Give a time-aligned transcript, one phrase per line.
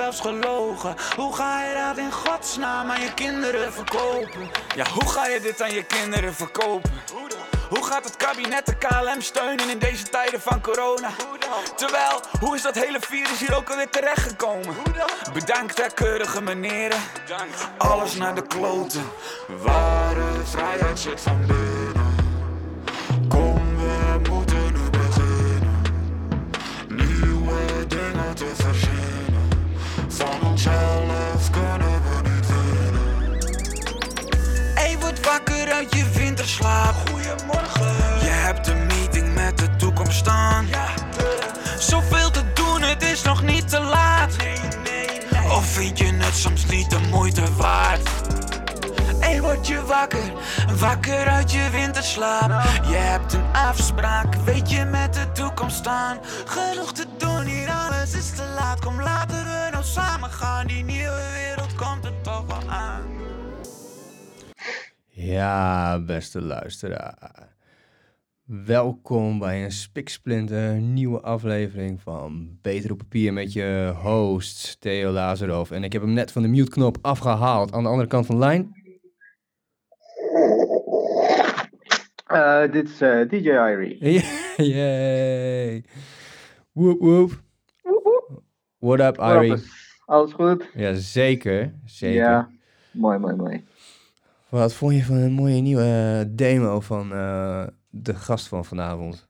[0.00, 0.96] zelfs gelogen.
[1.16, 4.50] Hoe ga je dat in godsnaam aan je kinderen verkopen?
[4.74, 6.92] Ja, hoe ga je dit aan je kinderen verkopen?
[7.68, 11.10] Hoe gaat het kabinet de KLM steunen in deze tijden van corona?
[11.76, 14.74] Terwijl, hoe is dat hele virus hier ook alweer terechtgekomen?
[15.32, 17.00] Bedankt hè keurige meneren.
[17.76, 19.10] Alles naar de kloten.
[19.48, 22.09] Waar de vrijheid zit van binnen.
[43.42, 44.36] Niet te laat.
[45.50, 48.08] Of vind je het soms niet de moeite waard?
[49.20, 50.32] Hey, word je wakker,
[50.78, 52.50] wakker uit je winterslaap.
[52.88, 56.18] Je hebt een afspraak, weet je, met de toekomst staan.
[56.44, 58.80] Genoeg te doen, hier alles is te laat.
[58.80, 60.66] Kom, laten we nou samen gaan.
[60.66, 63.02] Die nieuwe wereld komt er toch wel aan.
[65.08, 67.49] Ja, beste luisteraar.
[68.50, 75.70] Welkom bij een spiksplinter nieuwe aflevering van Beter op Papier met je host Theo Lazarov.
[75.70, 78.40] En ik heb hem net van de mute-knop afgehaald aan de andere kant van de
[78.40, 78.72] lijn.
[82.26, 84.24] Eh, dit is eh, DJ Irie.
[84.74, 85.84] Yay!
[86.72, 87.42] Woep woep.
[88.78, 89.62] What up, Irie?
[90.04, 90.70] Alles goed?
[90.74, 91.74] Ja, zeker.
[91.84, 92.22] Zeker.
[92.22, 92.50] Ja,
[92.90, 93.64] mooi, mooi, mooi.
[94.48, 99.28] Wat vond je van een mooie nieuwe demo van eh, de gast van vanavond?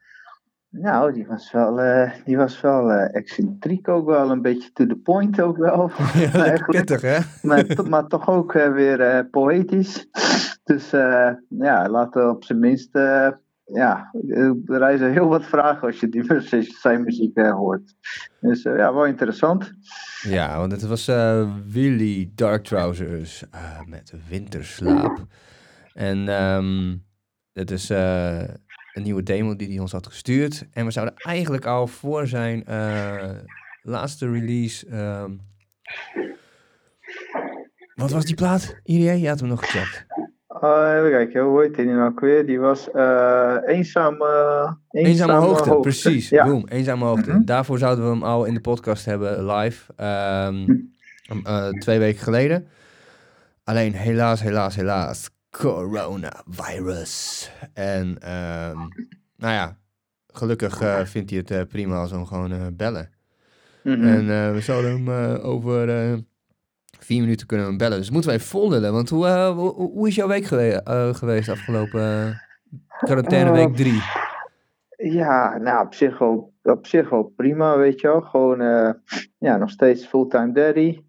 [0.70, 4.86] Nou, die was wel, eh, die was wel eh, excentriek ook wel, een beetje to
[4.86, 5.90] the point ook wel.
[6.32, 7.18] ja, pittig, hè?
[7.42, 10.08] maar, to- maar toch ook eh, weer poëtisch.
[10.64, 12.88] Dus eh, ja, laten we op zijn minst,
[13.64, 16.24] ja, er reizen heel wat vragen als je die
[16.80, 17.94] zijn muziek hoort.
[18.40, 19.72] Dus ja, wel interessant.
[20.22, 21.06] Ja, want het was
[21.66, 23.44] Willy Dark Trousers
[23.86, 25.26] met Winterslaap.
[25.92, 26.96] En ehm
[27.52, 28.38] het is eh,
[28.92, 30.66] een nieuwe demo die hij ons had gestuurd.
[30.72, 33.30] En we zouden eigenlijk al voor zijn eh,
[33.82, 34.86] laatste release...
[34.86, 35.30] ehm,
[37.94, 39.20] wat was die plaat, Irie?
[39.20, 40.06] Je had hem nog gecheckt.
[40.60, 42.46] Eh, even kijken, hoe heet die nu ook weer?
[42.46, 46.28] Die was eh Eenzame, Eenzame hoogte, precies.
[46.28, 46.44] Ja.
[46.44, 47.30] Boom, Eenzame hoogte.
[47.32, 47.44] Mhm.
[47.44, 49.92] Daarvoor zouden we hem al in de podcast hebben live.
[49.96, 50.64] ehm,
[51.28, 51.46] Hm.
[51.46, 52.68] eh, twee weken geleden.
[53.64, 55.30] Alleen helaas, helaas, helaas.
[55.50, 57.50] Coronavirus.
[57.74, 58.76] En ehm,
[59.36, 59.76] nou ja,
[60.26, 63.10] gelukkig eh, vindt hij het eh, prima als we hem gewoon eh, bellen.
[63.82, 64.06] Mhm.
[64.06, 65.08] En we zouden hem
[65.42, 65.88] over
[66.98, 67.98] vier minuten kunnen hem bellen.
[67.98, 68.92] Dus moeten wij vol lullen.
[68.92, 72.40] Want hoe, hoe, hoe is jouw week gewe- geweest afgelopen
[72.98, 74.02] quarantaine week drie?
[74.96, 78.20] Ja, nou, op zich wel, op zich wel prima, weet je wel.
[78.20, 78.58] Gewoon,
[79.38, 81.00] ja, nog steeds fulltime daddy.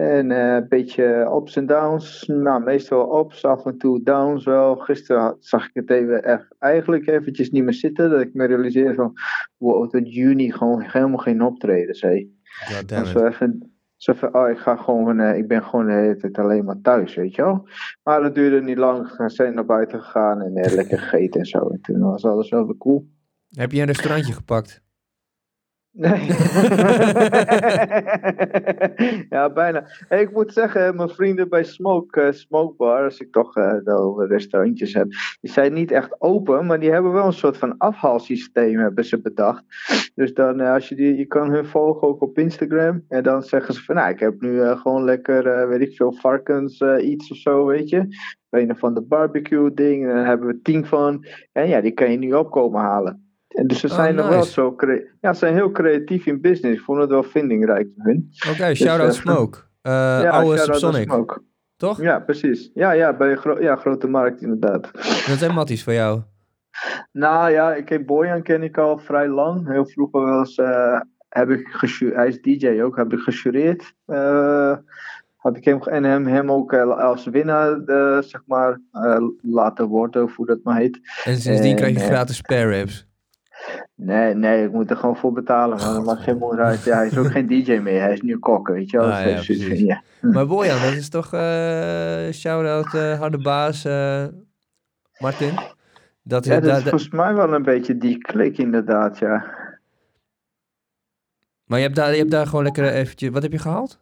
[0.00, 1.04] En eh, een beetje
[1.36, 2.24] ups en downs.
[2.26, 4.76] Nou, meestal ups, af en toe downs wel.
[4.76, 8.10] Gisteren had- zag ik het even, echt, eigenlijk eventjes niet meer zitten.
[8.10, 9.12] Dat ik me realiseerde van,
[9.56, 12.28] wow, tot juni gewoon helemaal geen optredens, hé.
[12.64, 15.86] God Dan damn zo even, zo van, oh, ik ga gewoon, eh, ik ben gewoon
[15.86, 17.68] de hele tijd alleen maar thuis, weet je wel.
[18.02, 19.16] Maar dat duurde niet lang.
[19.16, 21.68] We zijn naar buiten gegaan en eh, lekker gegeten en zo.
[21.68, 23.08] En toen was alles wel weer cool.
[23.50, 24.82] Heb je een restaurantje gepakt?
[25.92, 26.26] Nee.
[29.30, 29.86] ja, bijna.
[30.08, 34.26] Ik moet zeggen, mijn vrienden bij Smoke, eh, Smoke Bar, als ik toch eh nou,
[34.26, 35.08] restaurantjes heb,
[35.40, 39.20] die zijn niet echt open, maar die hebben wel een soort van afhaalsysteem hebben ze
[39.20, 39.64] bedacht.
[40.14, 43.42] Dus dan, eh, als je die, je kan hun volgen ook op Instagram, en dan
[43.42, 47.36] zeggen ze van, nou, ik heb nu gewoon lekker, weet ik veel, varkens iets of
[47.36, 48.06] zo, weet je.
[48.50, 51.26] Een van de barbecue ding, en daar hebben we tien van.
[51.52, 53.29] En ja, die kan je nu opkomen halen.
[53.50, 54.74] En dus ze Oh, zijn nog wel zo
[55.20, 56.78] ja, ze zijn heel creatief in business.
[56.78, 58.30] Ik vond het wel vindingrijk van hun.
[58.50, 59.58] Oké, shout-out eh, Smoke.
[59.82, 59.92] Eh
[60.22, 61.42] ja, oude Subsonic, Smoke.
[61.76, 62.00] toch?
[62.00, 62.70] Ja, precies.
[62.74, 64.90] Ja, ja, bij gro- ja, Grote Markt inderdaad.
[65.26, 66.20] Dat zijn matties voor jou.
[67.12, 69.68] Nou ja, ik ken Bojan ken ik al vrij lang.
[69.68, 71.68] Heel vroeger wel eens eh, heb ik
[72.14, 73.94] hij is DJ ook, heb ik gejureerd.
[74.06, 74.76] Eh,
[75.36, 80.22] had ik hem, en hem, hem ook als winnaar, eh, zeg maar, eh, laten worden,
[80.22, 81.00] of hoe dat maar heet.
[81.24, 83.08] En sindsdien krijg je gratis spare ribs.
[83.94, 86.04] Nee, nee, ik moet er gewoon voor betalen.
[86.04, 86.84] Maakt geen moeite uit.
[86.84, 89.06] Ja, hij is ook geen DJ meer, hij is nu kok, weet je wel.
[89.10, 89.66] Ah, Dus ja, precies.
[89.66, 90.02] van, ja.
[90.20, 94.24] Maar Bojan, dat is toch eh shout-out eh, harde baas eh,
[95.18, 95.54] Martin?
[96.22, 99.44] Dat, Ja, da- dat is volgens mij wel een beetje die klik inderdaad, ja.
[101.64, 103.30] maar je hebt, daar, je hebt daar gewoon lekker eventjes...
[103.30, 104.00] Wat heb je gehaald?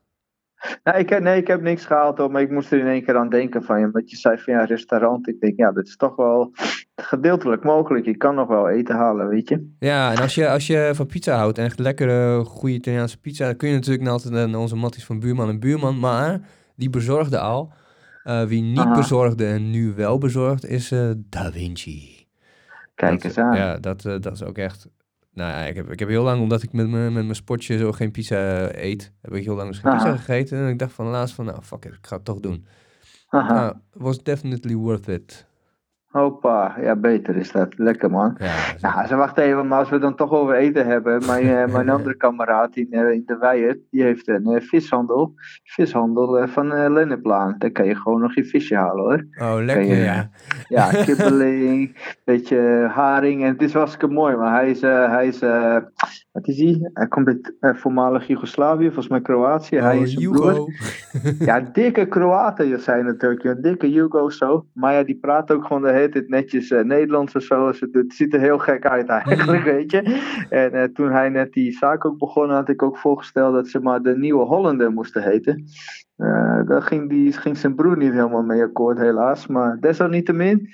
[0.84, 3.05] Nou, ik heb, nee, ik heb niks gehaald, hoor, maar ik moest er in één
[3.05, 3.90] keer aan denken van je.
[3.90, 5.28] Want je zei van ja, restaurant.
[5.28, 6.52] Ik denk, ja, dat is toch wel
[6.96, 8.05] gedeeltelijk mogelijk.
[8.05, 9.70] Je kan nog wel eten halen, weet je.
[9.78, 13.44] Ja, en als je, als je van pizza houdt en echt lekkere, goede Italiaanse pizza...
[13.46, 15.99] dan kun je natuurlijk altijd naar onze matties van buurman en buurman.
[15.99, 16.40] Maar
[16.76, 17.72] die bezorgde al.
[18.22, 18.94] Eh, wie niet Aha.
[18.94, 22.26] bezorgde en nu wel bezorgd is eh, Da Vinci.
[22.94, 23.56] Kijk Dat- eens aan.
[23.56, 24.88] Ja, dat, eh, dat is ook echt...
[25.38, 27.79] Nou ja, ik heb, ik heb heel lang, omdat ik met mijn met mijn sportje
[27.79, 29.12] zo geen pizza eet...
[29.23, 30.02] heb ik heel lang dus geen Aha.
[30.02, 30.58] pizza gegeten.
[30.58, 32.67] En ik dacht van laatst van, nou fuck it, ik ga het toch doen.
[33.26, 33.55] Haha.
[33.55, 35.46] Nou, was definitely worth it.
[36.18, 37.78] Hoppa, ja, beter is dat.
[37.78, 38.34] Lekker man.
[38.38, 41.26] Ja, is- Nou, ze wacht even, maar als we dan toch over eten hebben.
[41.26, 45.32] Mijn, eh, mijn andere kameraad in, eh, in de Weijer, die heeft een eh, vishandel.
[45.64, 47.54] Vishandel van eh Lenneplaan.
[47.58, 49.48] Daar kan je gewoon nog je visje halen hoor.
[49.48, 50.30] Oh, lekker, je- ja.
[50.68, 53.42] Ja, kibbeling, beetje haring.
[53.42, 55.38] En het is hartstikke mooi, maar hij is, hij is
[56.32, 56.90] wat is hij?
[56.92, 59.76] Hij komt uit voormalig Joegoslavië, volgens mij Kroatië.
[59.78, 60.50] hij Oh, is zijn broer.
[60.52, 60.66] Hugo.
[61.38, 63.62] Ja, dikke Kroaten zijn natuurlijk, joh.
[63.62, 64.66] dikke Hugo zo.
[64.72, 67.66] Maar ja, die praat ook gewoon de hele tijd netjes eh, Nederlands of zo.
[67.66, 70.02] Dus het, het ziet er heel gek uit eigenlijk, weet je.
[70.50, 73.81] En eh, toen hij net die zaak ook begon, had ik ook voorgesteld dat ze
[73.81, 75.64] maar de Nieuwe Hollander moesten heten.
[76.16, 79.46] Eh daar ging, die, ging zijn broer niet helemaal mee akkoord, helaas.
[79.46, 80.69] Maar desalniettemin,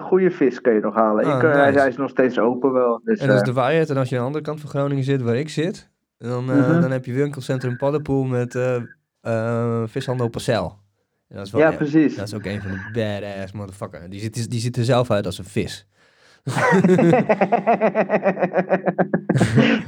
[0.00, 1.24] goede vis kun je nog halen.
[1.24, 3.00] Ah, ik, eh, hij, is nog steeds open wel.
[3.04, 3.90] Dus, En dat is de waarheid.
[3.90, 5.90] En als je aan de andere kant van Groningen zit, waar ik zit...
[6.18, 6.80] dan, Mhm.
[6.80, 8.58] dan heb je winkelcentrum Paddenpoel met
[9.86, 10.82] vishandel Parcel.
[11.34, 12.16] En dat is wel ja, precies.
[12.16, 14.10] Dat is ook een van de badass motherfucker.
[14.10, 15.88] Die ziet, die ziet er zelf uit als een vis.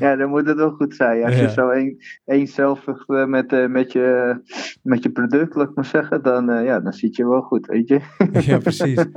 [0.00, 1.24] ja, dan moet het wel goed zijn.
[1.24, 1.40] Als Ja.
[1.42, 4.36] je zo één eenzelfig eh, met, eh, met, je,
[4.82, 7.66] met je product, laat ik maar zeggen, dan, eh, ja, dan zit je wel goed,
[7.66, 8.00] weet je.
[8.52, 9.04] ja, precies.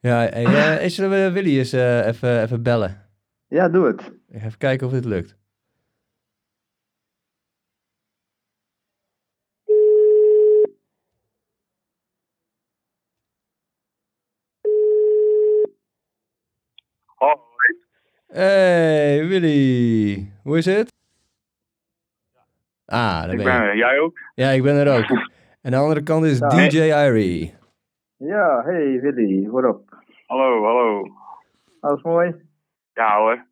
[0.00, 3.02] Ja, hey, eh, hey, zullen we Willy eens even, even bellen?
[3.48, 4.12] Ja, doe het.
[4.30, 5.36] Even kijken of dit lukt.
[17.18, 17.38] Hoi.
[18.38, 20.30] Hey, Willy.
[20.42, 20.92] Hoe is het?
[22.84, 23.44] Ah, daar Ik ben je.
[23.58, 23.76] ben er.
[23.76, 24.18] Jij ook?
[24.34, 25.06] Ja, ik ben er ook.
[25.62, 26.48] En de andere kant is Ja.
[26.48, 27.54] DJ Irie.
[28.16, 30.02] Ja, hey Willy, wat op?
[30.26, 31.08] Hallo, hallo.
[31.80, 32.34] Alles mooi?
[32.92, 33.46] Ja hoor.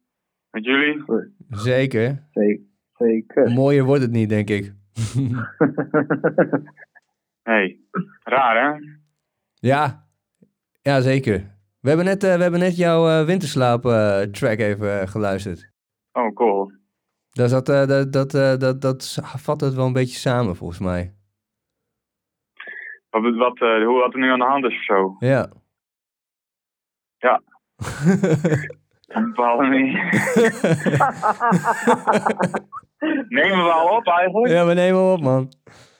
[0.51, 1.05] Met jullie?
[1.51, 2.23] Zeker.
[2.31, 2.65] Zeker.
[2.99, 3.51] Zeker.
[3.51, 4.73] Mooier wordt het niet, denk ik.
[7.43, 7.79] hey.
[8.23, 8.79] Raar hè?
[9.55, 10.07] ja.
[10.83, 11.55] Ja, zeker.
[11.87, 15.71] We hebben net, eh, we hebben net jouw eh, winterslaap eh, track even geluisterd.
[16.13, 16.73] Oh, cool.
[17.31, 21.15] Dat, zat, dat, dat, dat, dat vat het wel een beetje samen, volgens mij.
[23.11, 25.17] Wat, wat, hoe wat er nu aan de hand is of zo?
[25.19, 25.53] Ja.
[27.19, 27.43] Ja.
[29.27, 30.05] Bepaalde manier.
[33.29, 34.53] Nemen we al op eigenlijk?
[34.53, 35.49] ja, we nemen hem op, man.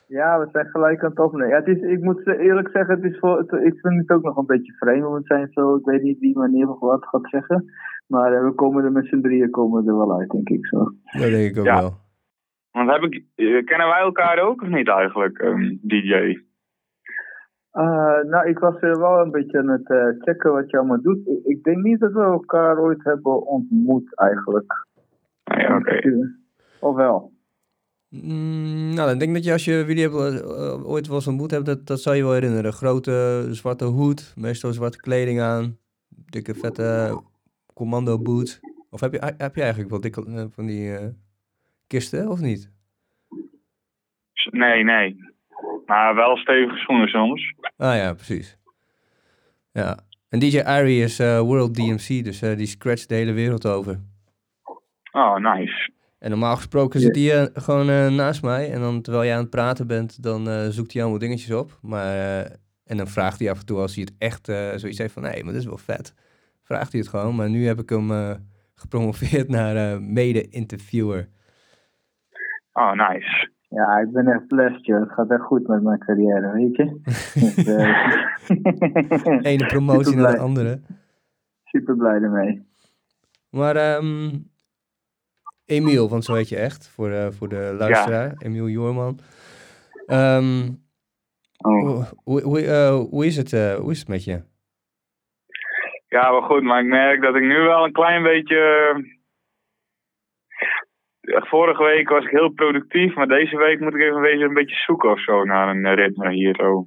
[0.07, 1.49] Ja, we zijn gelijk aan het opnemen.
[1.49, 4.23] Ja, het is, ik moet eerlijk zeggen, het is voor, het- ik vind het ook
[4.23, 7.07] nog een beetje vreemd, want het zijn zo, ik weet niet wie wanneer of wat
[7.07, 7.65] gaat zeggen.
[8.07, 10.79] Maar eh, we komen er met z'n drieën komen er wel uit, denk ik zo.
[10.79, 11.81] Dat denk ik ook Ja.
[11.81, 11.93] wel.
[12.71, 16.39] Want heb ik, eh, kennen wij elkaar ook of niet eigenlijk, ehm, DJ?
[17.71, 21.01] Eh, nou, ik was er wel een beetje aan het eh, checken wat je allemaal
[21.03, 21.27] doet.
[21.27, 24.85] Ik, ik denk niet dat we elkaar ooit hebben ontmoet, eigenlijk.
[25.45, 26.01] Ah, ja, oké.
[26.81, 27.33] Of wel?
[28.23, 31.51] Mm, nou, ik denk dat je als je Willy hebt, eh, ooit wel eens ontmoet
[31.51, 32.73] hebt, dat, dat zou je wel herinneren.
[32.73, 37.21] Grote zwarte hoed, meestal zwarte kleding aan, dikke vette
[37.75, 38.61] commando boots.
[38.91, 41.07] Of heb je, heb je eigenlijk wel dikke eh, van die eh,
[41.87, 42.71] kisten, of niet?
[44.51, 45.17] Nee, nee.
[45.87, 47.55] Maar wel stevige schoenen soms.
[47.77, 48.59] Ah ja, precies.
[49.73, 49.99] Ja.
[50.29, 54.01] En DJ Irie is World DMC, dus die scratcht de hele wereld over.
[55.13, 55.95] Oh, nice.
[56.27, 58.73] En normaal gesproken zit hij eh, gewoon eh, naast mij.
[58.73, 61.79] En dan terwijl jij aan het praten bent, dan eh, zoekt hij allemaal dingetjes op.
[61.83, 62.15] Maar,
[62.85, 64.47] en dan vraagt hij af en toe als hij het echt
[64.81, 65.23] zoiets heeft van...
[65.23, 66.15] Nee, maar dit is wel vet.
[66.63, 67.35] Vraagt hij het gewoon.
[67.35, 68.11] Maar nu heb ik hem
[68.75, 71.29] gepromoveerd naar mede-interviewer.
[72.73, 73.51] Oh, nice.
[73.69, 75.01] Ja, ik ben echt blessed, joh.
[75.01, 77.01] Het gaat echt goed met mijn carrière, weet je.
[79.25, 80.81] Dus, Ene promotie naar de andere.
[81.65, 82.67] Super blij ermee.
[83.51, 84.31] Maar ehm,
[85.67, 88.35] Emiel, want zo heet je echt, voor, de voor de luisteraar.
[88.39, 89.19] Emiel Joorman.
[90.07, 90.69] Ehm,
[91.59, 91.81] Oh.
[91.83, 94.43] hoe, hoe, hoe, eh, hoe, is het, eh, hoe is het met je?
[96.09, 98.59] Ja, wel goed, maar ik merk dat ik nu wel een klein beetje.
[101.21, 104.45] eh, Vorige week was ik heel productief, maar deze week moet ik even een beetje,
[104.45, 106.87] een beetje zoeken of zo naar een eh, ritme hier zo.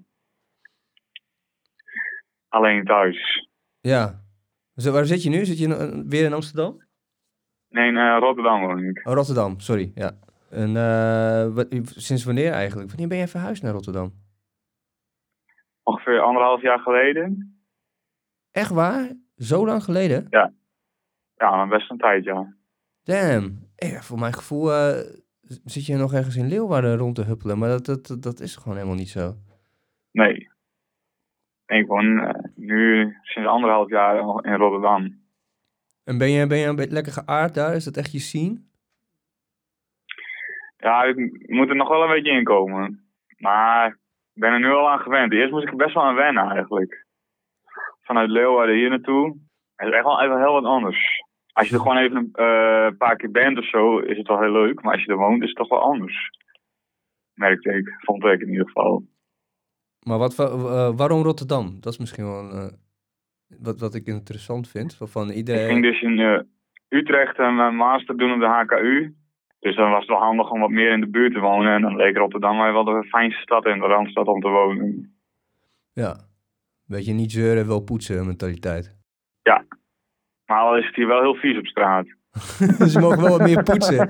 [2.48, 3.48] Alleen thuis.
[3.80, 4.24] Ja.
[4.74, 5.46] Waar zit je nu?
[5.46, 6.88] Zit je weer in Amsterdam?
[7.70, 9.08] Nee, in eh, Rotterdam woon ik.
[9.08, 9.92] Oh, Rotterdam, sorry.
[9.96, 10.12] Ja.
[10.50, 12.90] En eh, wat, sinds wanneer eigenlijk?
[12.90, 14.12] Wanneer ben jij verhuisd naar Rotterdam?
[15.84, 17.60] Ongeveer anderhalf jaar geleden.
[18.52, 19.12] Echt waar?
[19.36, 20.28] Zo lang geleden?
[20.30, 20.52] Ja,
[21.38, 22.54] maar best een tijd, ja.
[23.04, 23.68] Damn.
[23.76, 24.70] Eh, voor mijn gevoel
[25.64, 27.58] zit je nog ergens in Leeuwarden rond te huppelen.
[27.58, 29.34] Maar dat, dat, dat, is gewoon helemaal niet zo.
[30.12, 30.50] Nee.
[31.66, 35.19] Ik woon nu sinds anderhalf jaar al in Rotterdam.
[36.10, 37.76] En ben je, ben je een beetje lekker geaard daar?
[37.76, 38.62] Is dat echt je scene?
[40.78, 41.16] Ja, ik
[41.50, 43.10] moet er nog wel een beetje in komen.
[43.38, 43.88] Maar
[44.34, 45.34] ik ben er nu al aan gewend.
[45.34, 47.06] Eerst moest ik er best wel aan wennen eigenlijk.
[48.02, 49.38] Vanuit Leeuwarden hier naartoe.
[49.76, 51.24] Het is echt wel even heel wat anders.
[51.52, 54.42] Als je er gewoon even een eh, paar keer bent of zo, is het wel
[54.42, 54.82] heel leuk.
[54.82, 56.30] Maar als je er woont, is het toch wel anders.
[57.34, 57.96] Merkte ik.
[58.00, 59.04] Vond ik in ieder geval.
[60.08, 61.78] Maar wat, wa- eh, waarom Rotterdam?
[61.80, 62.68] Dat is misschien wel eh,
[63.60, 64.96] wat, wat ik interessant vind.
[64.96, 65.82] Van- Van Ik ging iedereen...
[65.82, 66.40] dus in eh,
[66.90, 69.16] Utrecht een eh, master doen op de HKU.
[69.60, 71.74] Dus dan was het wel handig om wat meer in de buurt te wonen.
[71.74, 75.16] En dan leek Rotterdam mij wel de fijnste stad in de Randstad om te wonen.
[75.94, 76.16] Ja.
[76.86, 78.98] Beetje niet zeuren, wel poetsen mentaliteit.
[80.46, 82.06] Maar al is het hier wel heel vies op straat.
[82.92, 84.10] Ze mogen wel wat meer poetsen.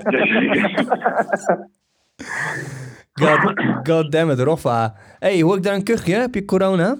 [3.12, 4.94] God, God damn it, Roffa.
[5.18, 6.14] hey, hoor ik daar een kuchje?
[6.14, 6.96] Heb je corona?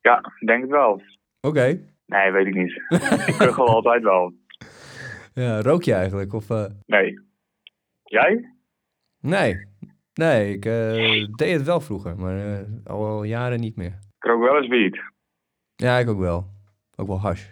[0.00, 1.02] ja, denk het wel.
[1.48, 1.80] Oké.
[2.06, 2.72] Nee, weet ik niet.
[3.28, 4.32] ik kuchel altijd wel.
[5.34, 6.32] Ja, rook je eigenlijk?
[6.32, 7.20] Of, eh, Nee.
[8.02, 8.54] Jij?
[9.20, 9.66] Nee.
[10.14, 13.98] Nee, ik eh, deed het wel vroeger, maar eh, al, al jaren niet meer.
[14.18, 15.00] Ik rook wel eens wiet.
[15.74, 16.44] Ja, ik ook wel.
[16.96, 17.46] Ook wel hash.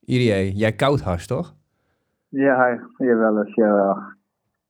[0.00, 1.54] Irie, jij koud hash, toch?
[2.28, 3.98] Ja, jawel eens, jawel.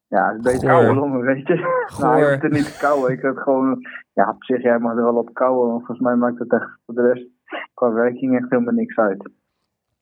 [0.08, 0.80] Ja, het is beter Goor.
[0.80, 1.54] koude longen, weet je.
[1.98, 3.12] Nou, je hoeft niet te kauwen.
[3.12, 5.68] Ik heb gewoon, ja, op zich, jij mag er wel op kauwen.
[5.68, 7.33] Maar volgens mij maakt het echt voor de rest
[7.74, 9.30] qua werking echt helemaal niks uit.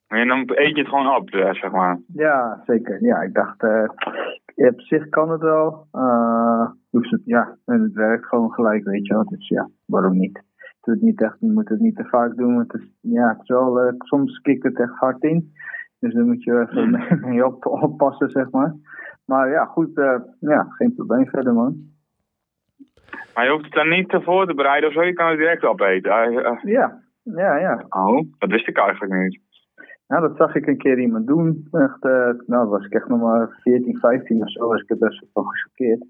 [0.06, 2.00] En dan eet je het gewoon op, eh, zeg maar.
[2.06, 3.04] Ja, zeker.
[3.04, 3.88] Ja, ik dacht, eh,
[4.54, 5.86] op zich kan het wel.
[5.92, 9.24] Eh, het, ja, en het werkt gewoon gelijk, weet je wel.
[9.24, 10.36] Dus ja, waarom niet?
[10.36, 12.54] Het doet niet echt, je moet het niet te vaak doen.
[12.54, 15.52] want Het is, ja, het is wel, eh, soms kikt het echt hard in.
[15.98, 16.90] Dus dan moet je even
[17.28, 18.74] mee op, oppassen, zeg maar.
[19.24, 19.90] Maar ja, goed,
[20.40, 21.90] ja, geen probleem verder, man.
[23.34, 25.02] Maar je hoeft het dan niet te voor te bereiden of zo.
[25.02, 26.10] Je kan het direct opeten.
[26.62, 27.86] Ja, ja, ja.
[27.88, 29.40] Oh, dat wist ik eigenlijk niet.
[30.06, 31.68] Nou, dat zag ik een keer iemand doen.
[31.70, 34.98] Echt, eh, nou, was ik echt nog maar 14, 15 of zo, was ik er
[34.98, 36.04] best wel van gechoqueerd.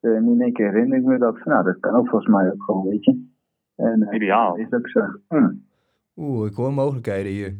[0.00, 2.30] Eh, en in één keer herinner ik me dat, van, nou, dat kan ook volgens
[2.32, 3.26] mij ook gewoon, weet je.
[3.76, 4.56] En eh, Ideaal.
[4.56, 5.00] is ook zo.
[5.28, 5.50] Hm.
[6.16, 7.52] Oeh, ik hoor mogelijkheden hier.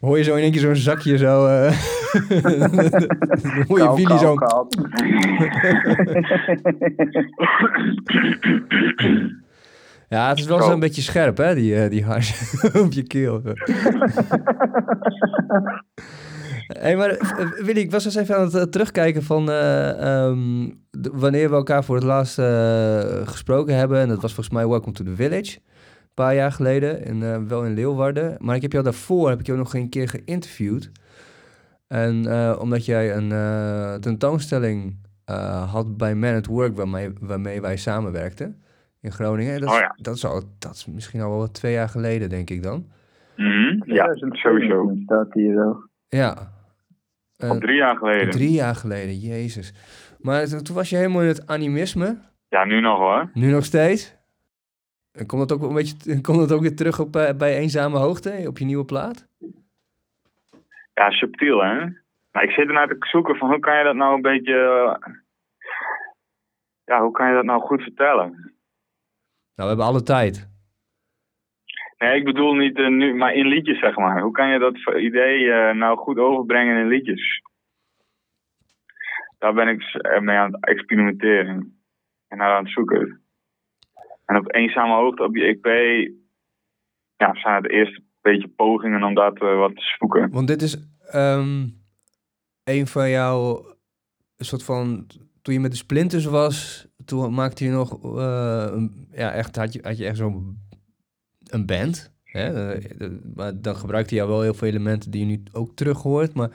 [0.00, 1.46] Hoor je zo in één keer zo'n zakje zo...
[1.46, 1.68] eh
[3.68, 4.34] hoor je Willy zo...
[10.10, 10.68] Ja, het is wel Zo.
[10.68, 13.42] zo'n beetje scherp, hè, die, eh, die hash op je keel.
[16.84, 19.90] hey, maar eh, Willy, ik was eens even aan het eh, terugkijken van eh,
[20.24, 22.34] ehm, de- wanneer we elkaar voor het laatst
[23.28, 23.98] gesproken hebben.
[24.00, 27.64] En dat was volgens mij Welcome to the Village, een paar jaar geleden, in, wel
[27.64, 28.36] in Leeuwarden.
[28.38, 30.90] Maar ik heb jou daarvoor, heb ik jou nog een keer geïnterviewd.
[31.86, 33.28] En omdat jij een
[34.00, 34.96] tentoonstelling
[35.70, 38.62] had bij Man at Work, waarmee, waarmee wij samenwerkten
[39.00, 39.60] in Groningen.
[39.60, 39.94] Dat is, Oh ja.
[39.96, 42.86] dat, is al, dat is misschien al wel wat twee jaar geleden, denk ik dan.
[43.36, 44.92] Mhm, Ja, 2020 sowieso.
[45.04, 45.82] Staat hier zo.
[46.08, 46.52] Ja.
[47.36, 48.30] Eh, Al drie jaar geleden.
[48.30, 49.72] drie jaar geleden, jezus.
[50.18, 52.18] Maar to- toen was je helemaal in het animisme.
[52.48, 53.30] Ja, nu nog hoor.
[53.34, 54.18] Nu nog steeds.
[55.12, 57.98] En komt dat ook een beetje, komt dat ook weer terug op, eh, bij eenzame
[57.98, 59.28] hoogte, op je nieuwe plaat?
[60.94, 61.76] Ja, subtiel, hè?
[62.32, 64.54] Maar ik zit ernaar te zoeken van hoe kan je dat nou een beetje...
[64.54, 65.12] eh,
[66.84, 68.49] ja, hoe kan je dat nou goed vertellen?
[69.60, 70.48] Nou, we hebben alle tijd.
[71.98, 74.20] Nee, ik bedoel niet eh, nu, maar in liedjes, zeg maar.
[74.22, 77.42] Hoe kan je dat idee eh, nou goed overbrengen in liedjes?
[79.38, 81.80] Daar ben ik eh, mee aan het experimenteren.
[82.28, 83.22] En naar aan het zoeken.
[84.24, 85.66] En op eenzame hoogte op die EP...
[87.16, 90.30] Ja, zijn het eerste beetje pogingen om dat eh, wat te zoeken.
[90.30, 91.66] Want dit is ehm,
[92.64, 93.64] een van jouw
[94.36, 95.06] een soort van
[95.42, 99.80] toen je met de Splinters was, toen maakte je nog eh, ja echt had je
[99.82, 100.58] had je echt zo'n
[101.50, 102.18] een band.
[102.24, 102.72] Hè?
[102.72, 106.34] Eh, maar dan gebruikte je wel heel veel elementen die je nu ook terug hoort,
[106.34, 106.50] maar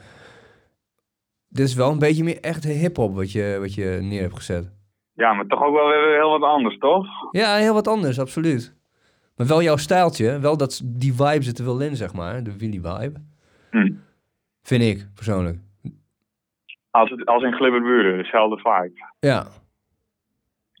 [1.48, 4.72] dit is wel een beetje meer echt hip-hop wat je, wat je neer hebt gezet.
[5.12, 7.06] Ja, maar toch ook wel weer heel wat anders, toch?
[7.30, 8.74] Ja, heel wat anders, absoluut.
[9.36, 12.58] Maar wel jouw stijltje, wel dat die vibe zit er wel in, zeg maar, de
[12.58, 13.20] Willy vibe.
[13.70, 13.92] Hm.
[14.62, 15.58] Vind ik persoonlijk.
[16.90, 19.12] Als, het, als in Glibberburen, dezelfde vibe.
[19.20, 19.46] Ja.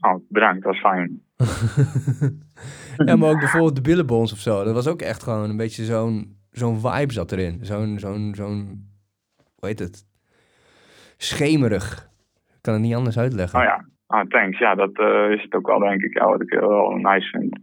[0.06, 1.22] Oh, bedankt, dat is fijn.
[3.06, 4.64] ja, maar ook bijvoorbeeld de Billabons of zo.
[4.64, 7.64] Dat was ook echt gewoon een beetje zo'n zo'n vibe zat erin.
[7.64, 8.88] Zo'n, zo'n, zo'n,
[9.56, 10.04] hoe heet het?
[11.16, 12.10] Schemerig.
[12.46, 13.58] Ik kan het niet anders uitleggen.
[13.58, 14.58] Oh ja, ah, thanks.
[14.58, 16.18] Ja, dat eh, is het ook wel, denk ik.
[16.18, 17.58] Ja, wat ik heel wel nice vind.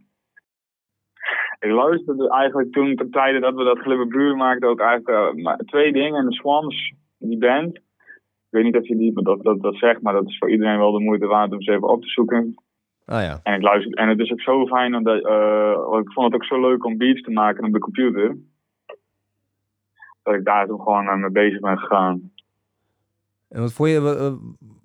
[1.60, 5.94] Ik luisterde eigenlijk toen, ten tijde dat we dat Glibberburen maakten, ook eigenlijk eh, twee
[5.94, 6.26] dingen.
[6.26, 7.80] De Swans, die band.
[8.53, 10.77] Ik weet niet of je die dat, dat, dat zegt, maar dat is voor iedereen
[10.77, 12.55] wel de moeite waard om ze even op te zoeken.
[13.05, 13.39] Ah ja.
[13.43, 16.45] En, ik luister, en het is ook zo fijn, omdat eh, ik vond het ook
[16.45, 18.38] zo leuk om beats te maken op de computer.
[20.24, 22.31] Dat ik daar toen gewoon eh, mee bezig ben gegaan.
[23.50, 24.37] En wat voor je, wa-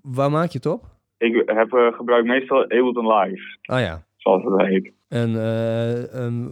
[0.02, 0.84] waar maak je het op?
[1.18, 4.04] Ik heb eh, gebruikt meestal Ableton Live, Ah ja.
[4.16, 4.92] zoals het heet.
[5.08, 6.48] En eh, ehm,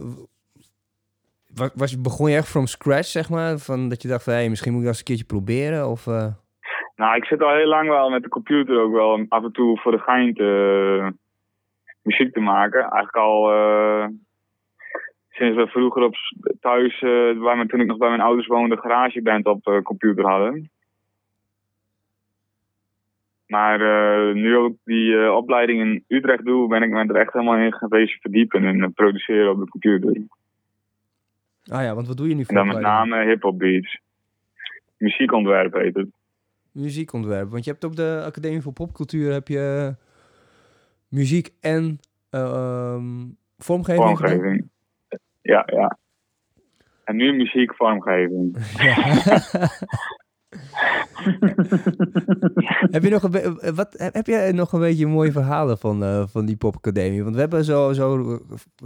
[1.55, 3.57] wa- was, begon je echt from scratch, zeg maar?
[3.57, 5.89] Van dat je dacht van, hey, misschien moet ik dat eens een keertje proberen?
[5.89, 6.07] Of,
[6.97, 9.79] Nou, ik zit al heel lang wel met de computer ook wel af en toe
[9.79, 11.11] voor de gein te,
[12.01, 12.79] muziek te maken.
[12.79, 14.07] Eigenlijk al eh,
[15.29, 16.15] sinds we vroeger op
[16.61, 17.09] thuis, eh,
[17.41, 20.69] bij mijn- toen ik nog bij mijn ouders woonde, een garageband op eh, computer hadden.
[23.47, 27.33] Maar eh, nu ook die eh, opleiding in Utrecht doe, ben ik me er echt
[27.33, 30.21] helemaal in geweest verdiepen en eh, produceren op de computer.
[31.71, 33.99] Ah ja, want wat doe je nu En voor dan met name hip-hop beats.
[34.97, 36.07] Muziekontwerp heet het.
[36.77, 37.51] Muziekontwerp.
[37.51, 39.95] Want je hebt op de Academie voor Popcultuur heb je
[41.07, 43.25] muziek en eh, ehm,
[43.57, 44.69] vormgeving.
[45.41, 45.97] Ja, ja.
[47.03, 48.57] En nu muziek, vormgeving.
[52.93, 56.27] heb je nog een eh, wat heb jij nog een beetje mooie verhalen van, eh,
[56.27, 57.23] van die popacademie?
[57.23, 58.39] Want we hebben zo zo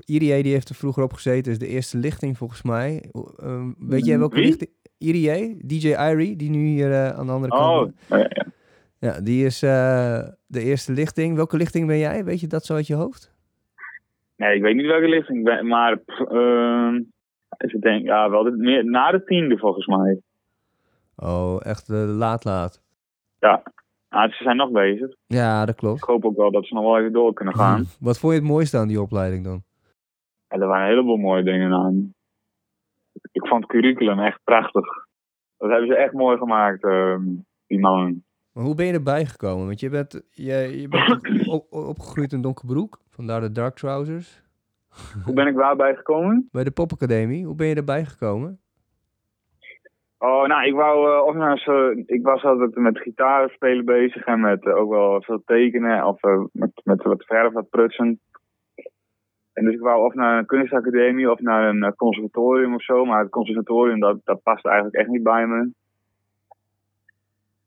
[0.06, 3.12] Irie die heeft er vroeger op gezeten, is de eerste lichting volgens mij.
[3.38, 4.46] Eh, weet jij welke Wie?
[4.46, 4.70] lichting?
[5.02, 7.94] Irie, DJ Irie, die nu hier eh, aan de andere Oh, kant.
[8.10, 8.46] ja, ja.
[9.00, 11.36] Ja, die is eh, de eerste lichting.
[11.36, 12.24] Welke lichting ben jij?
[12.24, 13.34] Weet je dat zo uit je hoofd?
[14.36, 17.00] nee, ik weet niet welke lichting ik ben, maar pff, ehm,
[17.80, 20.20] denk, ja, wel de, meer, na de tiende volgens mij.
[21.16, 22.82] Oh, echt eh, laat laat.
[24.10, 25.16] Ah, ze zijn nog bezig.
[25.28, 26.02] Ja, dat Ik klopt.
[26.02, 27.86] hoop ook wel dat ze nog wel even door kunnen gaan.
[28.00, 29.64] Wat vond je het mooiste aan die opleiding dan?
[30.48, 32.14] Er waren een heleboel mooie dingen aan.
[33.32, 34.86] Ik vond het curriculum echt prachtig.
[35.58, 37.24] Dat hebben ze echt mooi gemaakt, ehm,
[37.68, 38.24] die mannen.
[38.54, 39.66] Maar hoe ben je erbij gekomen?
[39.66, 44.42] Want je bent, je, je bent op- opgegroeid in Donkerbroek, vandaar de dark trousers.
[45.26, 46.48] Hoe ben ik daarbij gekomen?
[46.52, 48.60] Bij de popacademie, hoe ben je erbij gekomen?
[50.18, 54.26] Oh, nou, ik wou, eh, of nou eens, ik was altijd met gitaar spelen bezig
[54.26, 58.20] en met eh, ook wel veel tekenen of eh, met, met wat verf, wat prutsen.
[59.54, 63.06] En dus ik wou of naar een kunstacademie of naar een eh, conservatorium of zo,
[63.06, 65.70] maar het conservatorium dat, dat past eigenlijk echt niet bij me.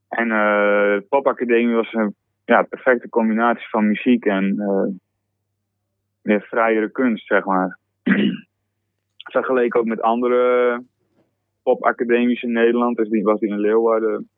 [0.09, 4.94] En eh, de popacademie was een ja, perfecte combinatie van muziek en eh,
[6.23, 7.79] meer vrijere kunst, zeg maar.
[9.33, 10.83] Vergeleken ook met andere
[11.62, 12.97] popacademies in Nederland.
[12.97, 14.29] Dus die was die in Leeuwarden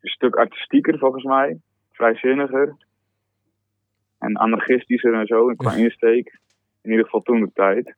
[0.00, 1.60] een stuk artistieker volgens mij.
[1.92, 2.76] Vrijzinniger.
[4.22, 6.38] En anarchistischer en zo, qua insteek.
[6.82, 7.94] In ieder geval toen de tijd.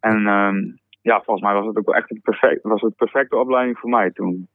[0.00, 0.56] En ehm,
[1.02, 3.90] ja, volgens mij was het ook wel echt het perfect, was het perfecte opleiding voor
[3.90, 4.48] mij toen.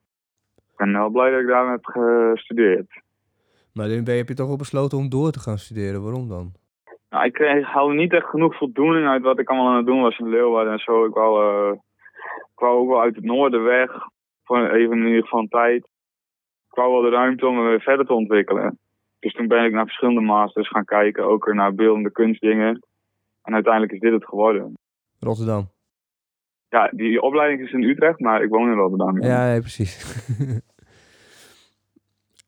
[0.55, 3.01] Ik ben wel blij dat ik daar heb gestudeerd.
[3.73, 6.03] Maar je, heb je toch wel besloten om door te gaan studeren.
[6.03, 6.51] Waarom dan?
[7.09, 10.01] Nou, ik kreeg, haalde niet echt genoeg voldoening uit wat ik allemaal aan het doen
[10.01, 11.05] was in Leeuwarden en zo.
[11.05, 11.73] Ik wou, eh,
[12.53, 13.91] ik wou ook wel uit het noorden weg,
[14.43, 15.83] voor even in ieder geval een tijd.
[16.69, 18.79] Ik wou wel de ruimte om me weer verder te ontwikkelen.
[19.21, 22.79] Dus toen ben ik naar verschillende masters gaan kijken, ook naar beeldende kunstdingen.
[23.43, 24.77] En uiteindelijk is dit het geworden.
[25.19, 25.69] Rotterdam.
[26.69, 29.21] Ja, die opleiding is in Utrecht, maar ik woon in Rotterdam.
[29.21, 29.97] Ja, ja, precies.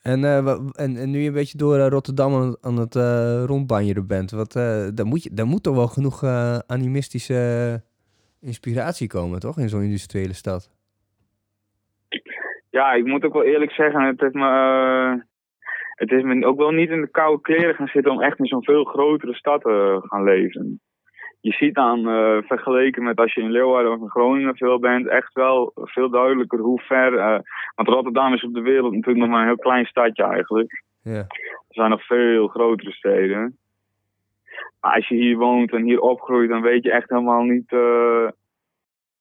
[0.01, 2.95] en, wa- en, en nu je een beetje door eh, Rotterdam aan, het- aan het
[2.95, 4.51] eh rondbanjeren bent, wat,
[4.93, 6.23] daar, moet je, daar moet toch wel genoeg
[6.67, 7.81] animistische
[8.41, 9.57] inspiratie komen, toch?
[9.59, 10.71] In zo'n industriële stad.
[12.69, 15.23] Ja, ik moet ook wel eerlijk zeggen, het heeft me,
[15.95, 18.45] het is me ook wel niet in de koude kleren gaan zitten om echt in
[18.45, 20.81] zo'n veel grotere stad te gaan leven.
[21.41, 25.07] Je ziet dan, eh, vergeleken met als je in Leeuwarden of in Groningen veel bent,
[25.07, 27.17] echt wel veel duidelijker hoe ver.
[27.17, 27.39] eh,
[27.75, 30.83] want Rotterdam is op de wereld natuurlijk nog maar een heel klein stadje eigenlijk.
[31.01, 31.17] Ja.
[31.17, 33.57] Er zijn nog veel grotere steden.
[34.81, 37.71] Maar als je hier woont en hier opgroeit, dan weet je echt helemaal niet.
[37.71, 38.27] eh,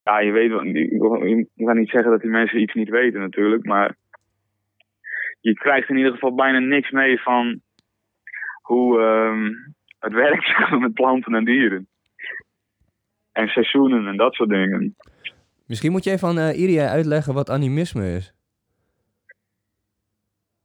[0.02, 0.64] ja, je weet wel.
[0.64, 3.64] Ik ga niet zeggen dat die mensen iets niet weten, natuurlijk.
[3.64, 3.96] Maar
[5.42, 7.60] je krijgt in ieder geval bijna niks mee van
[8.62, 9.50] hoe ehm,
[9.98, 11.86] het werkt met planten en dieren.
[13.32, 14.96] En seizoenen en dat soort dingen.
[15.66, 18.34] Misschien moet je even aan eh Iria uitleggen wat animisme is.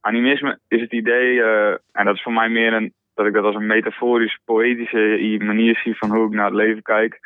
[0.00, 3.44] Animisme is het idee, eh, en dat is voor mij meer een, dat ik dat
[3.44, 7.18] als een metaforisch, poëtische manier zie van hoe ik naar het leven kijk.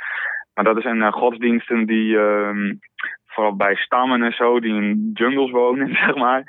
[0.54, 2.74] Maar dat is een eh, godsdiensten die, ehm,
[3.26, 6.42] vooral bij stammen en zo, die in jungles wonen, zeg maar.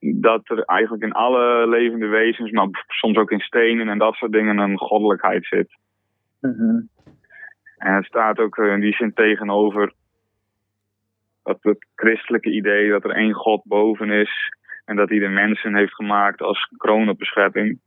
[0.00, 4.32] Dat er eigenlijk in alle levende wezens, maar soms ook in stenen en dat soort
[4.32, 5.76] dingen, een goddelijkheid zit.
[6.40, 6.80] Mhm.
[7.76, 9.92] En het staat ook eh, in die zin tegenover
[11.42, 15.76] dat het christelijke idee dat er één God boven is en dat hij de mensen
[15.76, 17.80] heeft gemaakt als kroon op de schepping.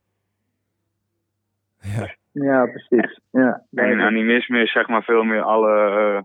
[1.80, 2.20] Ja.
[2.34, 3.20] Ja, precies.
[3.32, 6.22] Ja, En in animisme is zeg maar veel meer alle eh,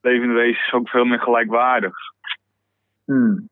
[0.00, 1.96] levende wezens ook veel meer gelijkwaardig.
[3.04, 3.48] Hmm.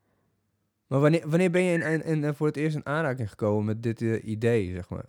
[0.89, 4.03] Maar wanneer, wanneer ben je in, in, voor het eerst in aanraking gekomen met dit
[4.03, 5.05] eh, idee, zeg maar?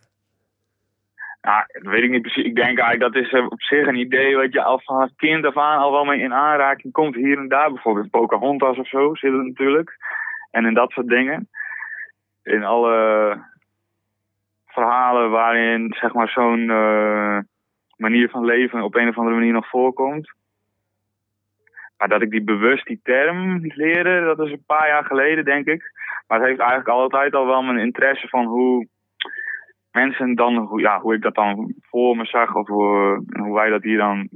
[1.41, 2.45] Ja, dat weet ik niet precies.
[2.45, 5.45] Ik denk eigenlijk dat is eh, op zich een idee wat je al van kind
[5.45, 7.15] af aan al wel mee in aanraking komt.
[7.15, 9.97] Hier en daar bijvoorbeeld Pocahontas of zo zit het natuurlijk.
[10.51, 11.49] En in dat soort dingen.
[12.43, 13.37] In alle
[14.67, 17.39] verhalen waarin zeg maar zo'n eh,
[17.97, 20.33] manier van leven op een of andere manier nog voorkomt.
[21.97, 25.67] Maar dat ik die bewust die term leerde, dat is een paar jaar geleden denk
[25.67, 25.91] ik.
[26.27, 28.87] Maar het heeft eigenlijk altijd al wel mijn interesse van hoe
[29.91, 33.69] mensen dan, hoe, ja, hoe ik dat dan voor me zag of hoe, hoe wij
[33.69, 34.29] dat hier dan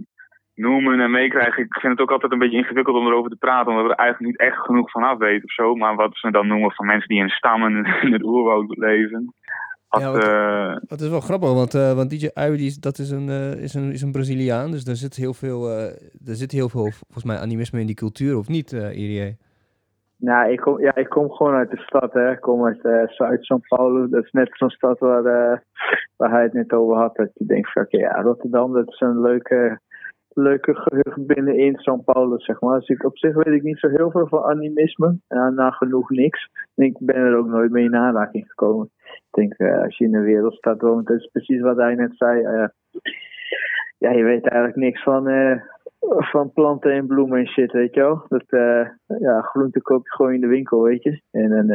[0.56, 1.64] noemen en meekrijgen.
[1.64, 3.98] Ik vind het ook altijd een beetje ingewikkeld om erover te praten, omdat we er
[3.98, 5.76] eigenlijk niet echt genoeg van af weten of zo.
[5.76, 9.34] Maar wat ze dan noemen van mensen die in stammen in het oerwoud leven.
[9.92, 12.28] Dat, Ja, wat- eh, Dat is wel grappig, want, eh want DJ
[12.66, 14.72] is, dat is een, eh, is, een, is een Braziliaan.
[14.72, 15.84] Dus daar zit heel veel, eh
[16.30, 19.38] er zit heel veel volgens mij animisme in die cultuur, of niet, eh Irie?
[20.18, 22.32] Nou, ik kom, ja, ik kom gewoon uit de stad, hè.
[22.32, 24.10] Ik kom uit eh Zuid-São Paulo.
[24.10, 25.58] Dat is net zo'n stad waar, eh,
[26.16, 27.16] waar hij het net over had.
[27.16, 29.80] Dat je denkt van, oké, ja, Rotterdam, dat is een leuke,
[30.34, 32.80] leuke gehucht binnenin São Paulo, zeg maar.
[32.80, 35.18] Dus ik, op zich weet ik niet zo heel veel van animisme.
[35.28, 36.50] Ja, nagenoeg niks.
[36.76, 38.90] En ik ben er ook nooit mee in aanraking gekomen.
[39.32, 42.44] Denk, eh, als je in een wereldstad woont, dat is precies wat hij net zei.
[42.44, 42.68] eh,
[43.98, 45.62] ja, je weet eigenlijk niks van, eh,
[46.32, 48.26] van planten en bloemen en shit, weet je wel.
[48.28, 48.44] Dat,
[49.20, 51.22] ja, groente koop je gewoon in de winkel, weet je.
[51.32, 51.70] En een,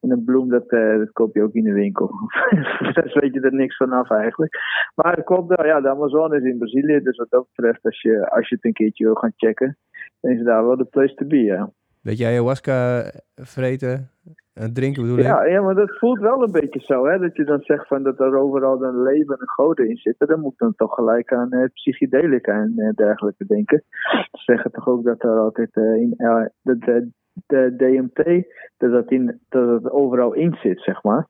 [0.00, 2.10] en een bloem, dat, dat koop je ook in de winkel.
[3.02, 4.58] dus weet je er niks vanaf eigenlijk.
[4.94, 7.00] Maar het klopt wel, ja, de Amazon is in Brazilië.
[7.00, 9.76] Dus wat dat betreft, als je, als je het een keertje wil gaan checken,
[10.20, 11.70] dan is daar wel de place to be, ja.
[12.02, 14.10] Weet jij ayahuasca vreten,
[14.58, 15.24] eh, drinken bedoel ik?
[15.24, 17.18] Ja, ja, maar dat voelt wel een beetje zo, hè.
[17.18, 20.26] Dat je dan zegt van dat er overal een leven en goden in zitten.
[20.26, 23.82] Dan moet ik dan toch gelijk aan eh, psychedelica en eh, dergelijke denken.
[24.30, 27.10] Ze zeggen toch ook dat er altijd eh, in eh, de, de,
[27.46, 31.26] de DMT, dat, dat, in, dat het overal in zit, zeg maar.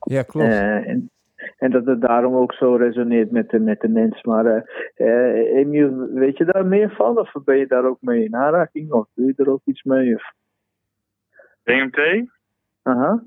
[0.00, 0.48] Ja, klopt.
[0.48, 1.10] Eh, en,
[1.58, 4.22] en dat het daarom ook zo resoneert met de, met de mens.
[4.22, 7.18] Maar Emiel, weet je daar meer van?
[7.18, 8.92] Of ben je daar ook mee in aanraking?
[8.92, 10.14] Of doe je er ook iets mee?
[10.14, 10.32] Of?
[11.62, 12.30] DMT?
[12.82, 13.22] Aha.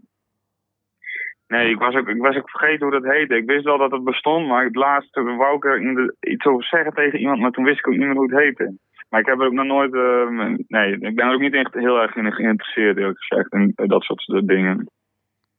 [1.47, 3.35] Nee, ik was, ook, ik was ook vergeten hoe dat heette.
[3.35, 6.45] Ik wist wel dat het bestond, maar het laatste wou ik er in de, iets
[6.45, 8.77] over zeggen tegen iemand, maar toen wist ik ook niet meer hoe het heette.
[9.09, 10.29] Maar ik heb er ook nog nooit, eh,
[10.67, 14.03] nee, ik ben er ook niet echt heel erg in geïnteresseerd, eerlijk gezegd, in dat
[14.03, 14.89] soort dingen.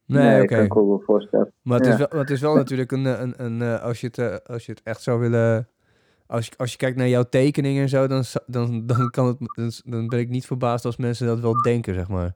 [0.07, 0.61] nee, oké.
[0.61, 1.53] ook wel voorstellen.
[1.63, 1.93] Maar het, Ja.
[1.93, 4.67] is wel, het is wel natuurlijk een, een, een eh, als, je het, eh, als
[4.67, 5.69] je het echt zou willen...
[6.29, 9.37] Als je, als je kijkt naar jouw tekeningen en zo, dan, dan, dan, kan het,
[9.39, 12.33] dan, dan ben ik niet verbaasd als mensen dat wel denken, zeg maar.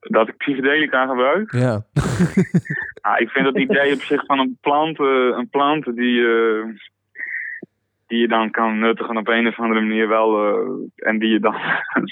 [0.00, 1.52] Dat ik psychedelica gebruik.
[1.52, 1.80] Ja.
[3.00, 6.64] Ah, ik vind het idee op zich van een plant, eh, een plant die, eh,
[8.06, 10.46] die je dan kan nuttigen op een of andere manier wel.
[10.46, 11.54] eh, en die je dan.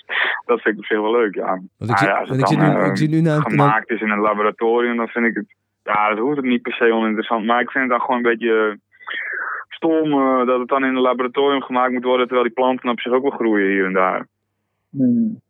[0.46, 1.46] dat vind ik op zich wel leuk, ja.
[1.46, 3.20] Want ik, Ah zie, ja, als want het ik, zie dan, nu, ik zie nu
[3.20, 3.38] naar...
[3.38, 5.54] naar- gemaakt is in een laboratorium, dan vind ik het.
[5.82, 7.44] Ja, dat hoeft ook niet per se oninteressant.
[7.46, 8.78] Maar ik vind het dan gewoon een beetje.
[9.68, 10.10] stom
[10.46, 13.22] dat het dan in een laboratorium gemaakt moet worden, terwijl die planten op zich ook
[13.22, 14.26] wel groeien hier en daar.
[14.90, 15.40] Hmm.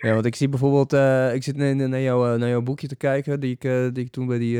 [0.00, 2.86] Ja, want ik zie bijvoorbeeld, eh, ik zit naar, naar, jou, eh, naar jouw boekje
[2.86, 4.58] te kijken, die ik, eh, die ik toen bij die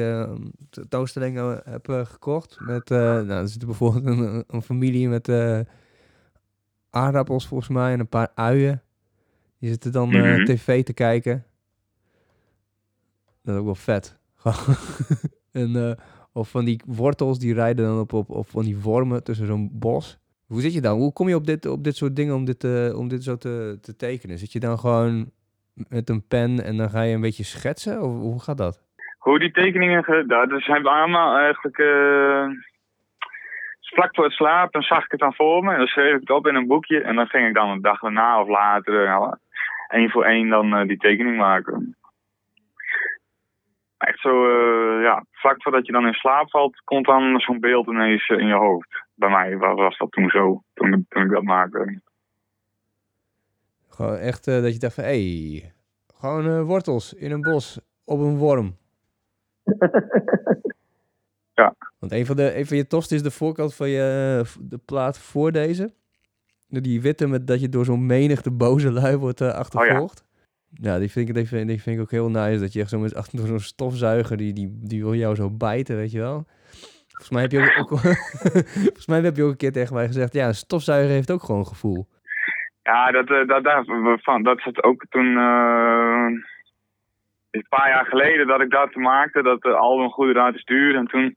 [0.71, 2.57] tentoonstelling eh, heb gekocht.
[2.61, 5.29] Met, nou, er zit bijvoorbeeld een, een familie met
[6.91, 8.83] aardappels volgens mij en een paar uien.
[9.59, 10.45] Die zitten dan Mhm.
[10.45, 11.45] tv te kijken.
[13.43, 14.17] Dat is ook wel vet.
[15.51, 15.99] En,
[16.33, 19.71] of van die wortels die rijden dan op, op, op van die wormen tussen zo'n
[19.73, 20.19] bos.
[20.47, 20.97] Hoe zit je dan?
[20.99, 23.37] Hoe kom je op dit, op dit soort dingen om dit, eh, om dit zo
[23.37, 24.39] te, te tekenen?
[24.39, 25.31] Zit je dan gewoon
[25.89, 28.03] met een pen en dan ga je een beetje schetsen?
[28.03, 28.83] Of hoe gaat dat?
[29.19, 31.79] Hoe die tekeningen, ge- dat zijn allemaal eigenlijk...
[31.79, 32.45] eh,
[33.81, 36.31] vlak voor het slapen zag ik het dan voor me en dan schreef ik het
[36.31, 37.01] op in een boekje.
[37.03, 39.33] En dan ging ik dan een dag daarna of later, eh,
[39.89, 41.97] één voor één, dan eh, die tekening maken.
[44.27, 48.27] Zo, eh, ja, vlak voordat je dan in slaap valt, komt dan zo'n beeld ineens
[48.29, 49.05] eh, in je hoofd.
[49.15, 52.01] Bij mij was, was dat toen zo, toen, ik- toen ik dat maakte.
[53.89, 55.11] Gewoon echt eh, dat je dacht van, hé,
[55.51, 55.73] hey,
[56.15, 58.77] gewoon wortels in een bos op een worm.
[61.55, 61.75] Ja.
[61.99, 65.19] Want een van, de, een van je tofste is de voorkant van je, de plaat
[65.19, 65.95] voor deze.
[66.69, 70.19] Die witte met dat je door zo'n menigte boze lui wordt eh, achtervolgd.
[70.19, 70.26] ja.
[70.81, 71.47] Die, vind ik, die,
[71.81, 72.61] vind, ik ook heel nice.
[72.61, 75.97] Dat je echt zo met achter zo'n stofzuiger, die, die, die wil jou zo bijten,
[75.97, 76.45] weet je wel.
[77.09, 77.89] Volgens mij heb je ook,
[78.85, 81.43] volgens mij heb je ook een keer tegen mij gezegd, ja, een stofzuiger heeft ook
[81.43, 82.07] gewoon gevoel.
[82.83, 83.85] Ja, dat, eh, dat, dat,
[84.23, 85.37] van, dat zat ook toen.
[85.37, 86.27] eh,
[87.51, 90.97] een paar jaar geleden dat ik dat maakte, dat de album Goede Raad is Duur.
[90.97, 91.37] En toen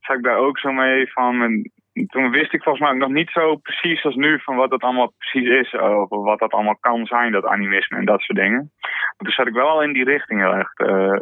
[0.00, 1.66] zat ik daar ook zo mee van.
[1.92, 4.70] En toen wist ik volgens mij ook nog niet zo precies als nu van wat
[4.70, 5.74] dat allemaal precies is.
[5.80, 8.72] Of wat dat allemaal kan zijn, dat animisme en dat soort dingen.
[8.80, 11.20] Maar toen zat ik wel al in die richting heel erg eh,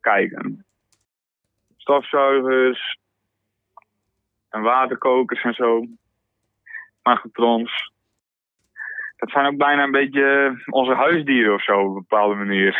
[0.00, 0.64] kijken.
[1.76, 2.98] Stofzuigers.
[4.50, 5.84] En waterkokers en zo.
[7.02, 7.96] Magnetrons
[9.18, 12.76] dat zijn ook bijna een beetje onze huisdieren of zo op een bepaalde manier.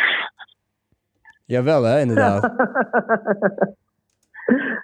[1.45, 2.43] Jawel hè, inderdaad.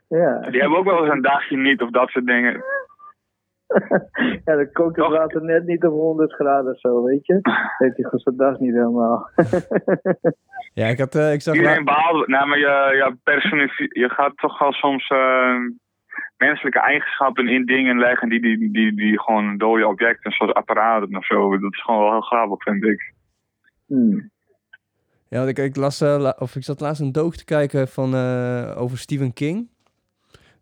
[0.07, 0.39] ja.
[0.39, 2.63] Die hebben ook wel eens een dagje niet of dat soort dingen.
[4.45, 5.17] ja, dan kookt het Toch?
[5.17, 7.39] water net niet op 100 graden of zo, weet je.
[7.77, 9.29] Heeft hij gezegd, dat is niet helemaal.
[10.73, 11.55] Ja, ik, had, eh, ik zag...
[11.55, 15.55] Iedereen behaalt, nou, maar je, je, personifi- je gaat toch wel soms eh,
[16.37, 21.25] menselijke eigenschappen in dingen leggen die, die, die, die gewoon dode objecten, zoals apparaten of
[21.25, 21.59] zo.
[21.59, 23.13] Dat is gewoon wel heel grappig, vind ik.
[23.85, 24.29] Hmm.
[25.35, 28.97] Ja, ik, las, eh, of ik zat laatst een dook te kijken van, eh, over
[28.97, 29.69] Stephen King.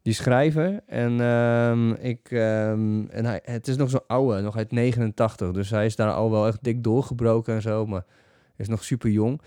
[0.02, 0.82] Die schrijver.
[0.86, 5.52] En, ehm, ik, ehm, en hij, het is nog zo'n oude, nog uit 89.
[5.52, 7.86] Dus hij is daar al wel echt dik doorgebroken en zo.
[7.86, 8.06] Maar
[8.58, 9.42] is nog super jong.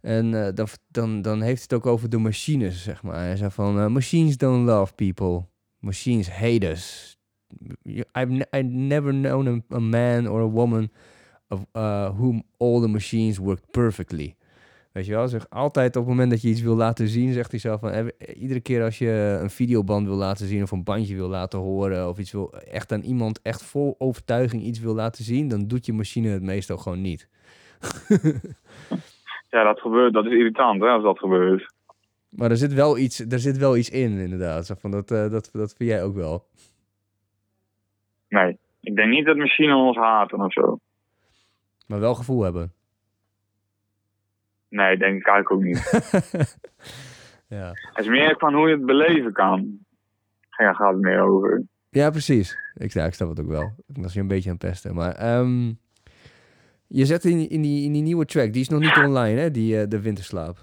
[0.00, 3.16] En eh, dan, dan, dan heeft het ook over de machines, zeg maar.
[3.16, 5.44] Hij zei van, machines don't love people.
[5.78, 7.18] Machines hate us.
[7.82, 10.90] You- I've, I've never known a, man or a woman
[11.48, 11.64] of
[12.16, 14.38] whom all the machines worked perfectly.
[14.92, 17.50] Weet je wel, zeg altijd op het moment dat je iets wil laten zien, zegt
[17.50, 20.84] hij zelf van eh, iedere keer als je een videoband wil laten zien of een
[20.84, 24.94] bandje wil laten horen of iets wil echt aan iemand echt vol overtuiging iets wil
[24.94, 27.28] laten zien, dan doet je machine het meestal gewoon niet.
[29.50, 31.74] Ja, dat gebeurt, dat is irritant hè, als dat gebeurt.
[32.28, 34.66] Maar er zit wel iets, er zit wel iets in inderdaad.
[34.66, 36.46] Zo van dat, eh, dat, dat vind jij ook wel.
[38.28, 40.78] Nee, ik denk niet dat machines ons haten of zo.
[41.86, 42.72] Maar wel gevoel hebben.
[44.70, 45.90] Nee, denk ik eigenlijk ook niet.
[47.58, 47.72] ja.
[47.72, 49.78] Het is meer van hoe je het beleven kan.
[50.56, 51.62] Ja, gaat het meer over.
[51.90, 52.56] ja, precies.
[52.74, 53.74] Ik, ja, ik snap het ook wel.
[53.86, 54.94] Ik was je een beetje aan het pesten.
[54.94, 55.72] Maar ehm,
[56.86, 59.50] je zet in, in, die, in die nieuwe track, die is nog niet online hè,
[59.50, 60.56] die, eh, de winterslaap.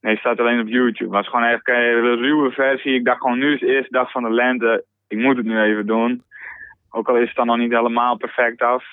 [0.00, 1.10] Nee, het staat alleen op YouTube.
[1.10, 2.94] Maar het is gewoon echt een ruwe versie.
[2.94, 4.84] Ik dacht gewoon, nu is de eerste dag van de lente.
[5.08, 6.22] Ik moet het nu even doen.
[6.90, 8.84] Ook al is het dan nog niet helemaal perfect af.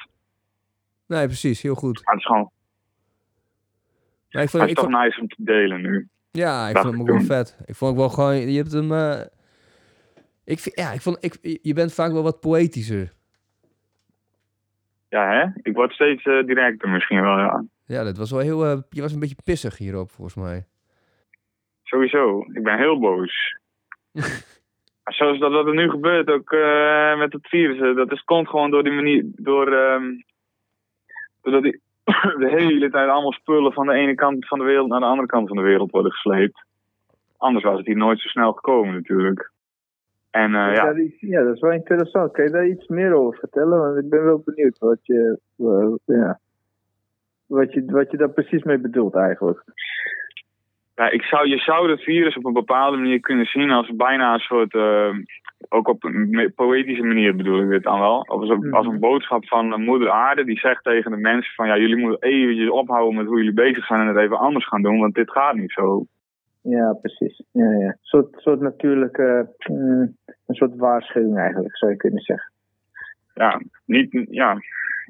[1.08, 1.62] Nee, precies.
[1.62, 2.02] Heel goed.
[2.04, 2.52] Maar het is gewoon
[4.36, 6.08] Maar ik vond, het ik is toch vond, nice om te delen nu.
[6.32, 7.58] ja, ik dacht vond hem ik ook wel vet.
[7.66, 8.92] Ik vond ook wel gewoon, je hebt hem...
[8.92, 9.22] eh,
[10.46, 13.14] ik vind, ja, ik vond, ik, je bent vaak wel wat poëtischer.
[15.10, 15.46] Ja, hè?
[15.70, 17.66] Ik word steeds eh, directer misschien wel, ja.
[17.86, 18.66] Ja, dat was wel heel...
[18.66, 20.66] eh, je was een beetje pissig hierop, volgens mij.
[21.84, 22.46] Sowieso.
[22.54, 23.58] Ik ben heel boos.
[25.04, 26.52] Zoals dat wat er nu gebeurt, ook
[27.18, 30.04] met het virus, dat is, komt gewoon door die manier, door, ehm,
[31.42, 31.82] doordat die,
[32.44, 35.28] de hele tijd allemaal spullen van de ene kant van de wereld naar de andere
[35.28, 36.66] kant van de wereld worden gesleept.
[37.38, 39.52] Anders was het hier nooit zo snel gekomen natuurlijk.
[40.32, 42.32] En eh, ja, ja, dat is wel interessant.
[42.32, 43.80] Kan je daar iets meer over vertellen?
[43.80, 46.40] Want ik ben wel benieuwd wat je, eh, ja,
[47.46, 49.64] wat je, wat je daar precies mee bedoelt eigenlijk.
[50.96, 54.34] Ja, ik zou, je zou het virus op een bepaalde manier kunnen zien als bijna
[54.34, 54.74] een soort.
[54.74, 55.10] eh,
[55.70, 58.20] ook op een poëtische manier bedoel ik dit dan wel.
[58.20, 61.54] Of als een, als een boodschap van de moeder aarde die zegt tegen de mensen:
[61.54, 64.68] van ja, jullie moeten eventjes ophouden met hoe jullie bezig zijn en het even anders
[64.68, 66.06] gaan doen, want dit gaat niet zo.
[66.62, 67.44] Ja, precies.
[67.52, 67.88] Ja, ja.
[67.88, 72.52] Een soort, soort natuurlijke, mm, een soort waarschuwing eigenlijk, zou je kunnen zeggen.
[73.34, 74.58] Ja, niet, ja,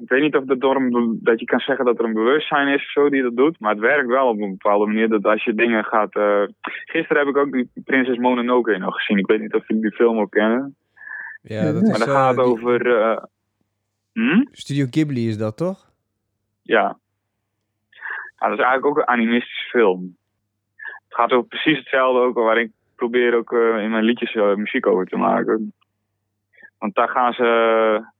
[0.02, 2.68] ik weet niet of dat, door een, dat je kan zeggen dat er een bewustzijn
[2.68, 3.60] is of zo die dat doet.
[3.60, 6.14] Maar het werkt wel op een bepaalde manier dat als je dingen gaat...
[6.14, 6.42] eh,
[6.84, 9.18] Gisteren heb ik ook die Prinses Mononoke nog gezien.
[9.18, 10.76] Ik weet niet of jullie die film ook kennen.
[11.42, 11.88] Ja, dat Maar is...
[11.88, 13.00] Maar dat eh, gaat die- over...
[13.00, 13.22] eh,
[14.12, 14.44] hm?
[14.50, 15.90] Studio Ghibli is dat, toch?
[16.62, 16.98] Ja.
[18.38, 20.16] Dat is eigenlijk ook een animistische film.
[21.08, 24.86] Het gaat over precies hetzelfde ook waar ik probeer ook eh, in mijn liedjes muziek
[24.86, 25.72] over te maken.
[26.78, 28.14] Want daar gaan ze...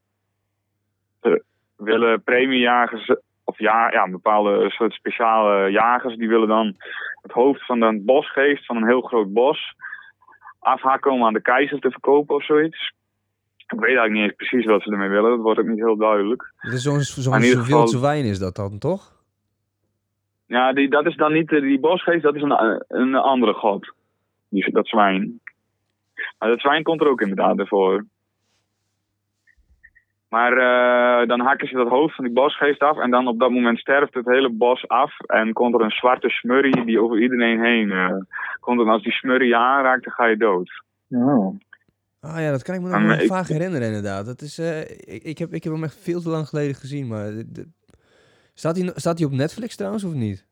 [1.77, 3.15] willen premiejagers...
[3.45, 6.17] Of ja, ja, bepaalde soort speciale jagers...
[6.17, 6.75] die willen dan
[7.23, 8.67] het hoofd van een bosgeest...
[8.67, 9.75] van een heel groot bos...
[10.59, 12.93] afhakken om aan de keizer te verkopen of zoiets.
[13.57, 15.31] Ik weet eigenlijk niet eens precies wat ze ermee willen.
[15.31, 16.53] Dat wordt ook niet heel duidelijk.
[16.57, 19.15] Zo'n geval- wildse wijn is dat dan, toch?
[20.47, 23.93] Ja, die, dat is dan niet eh, die bosgeest, dat is een, een andere god.
[24.49, 25.41] Die, dat zwijn.
[26.39, 28.05] Maar dat zwijn komt er ook inderdaad ervoor.
[30.37, 33.51] Maar eh, dan hakken ze dat hoofd van die bosgeest af en dan op dat
[33.51, 37.61] moment sterft het hele bos af en komt er een zwarte smurrie die over iedereen
[37.65, 38.17] heen eh,
[38.61, 38.81] komt.
[38.81, 40.83] En als die smurrie je aanraakt, dan ga je dood.
[41.11, 41.59] Oh.
[42.21, 44.27] Ah ja, dat kan ik me nog wel ik- vaak herinneren inderdaad.
[44.27, 44.81] Dat is, eh,
[45.15, 47.27] ik, ik, heb, ik heb hem echt veel te lang geleden gezien, maar...
[47.47, 47.73] de-
[48.55, 50.47] staat hij staat hij op Netflix trouwens, of niet?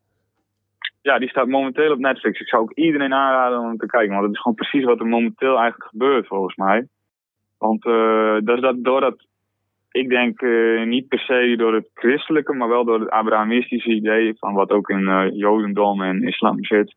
[1.02, 2.40] Ja, die staat momenteel op Netflix.
[2.40, 5.06] Ik zou ook iedereen aanraden om te kijken, want het is gewoon precies wat er
[5.06, 6.88] momenteel eigenlijk gebeurt volgens mij.
[7.58, 9.26] Want eh, dat is dat doordat,
[9.94, 14.34] ik denk eh, niet per se door het christelijke, maar wel door het Abrahamistische idee
[14.38, 16.94] van wat ook in eh, Jodendom en islam zit.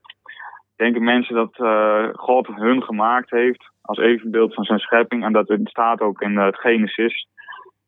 [0.75, 5.47] Denken mensen dat eh, God hun gemaakt heeft als evenbeeld van zijn schepping en dat
[5.47, 7.27] het staat ook in het Genesis.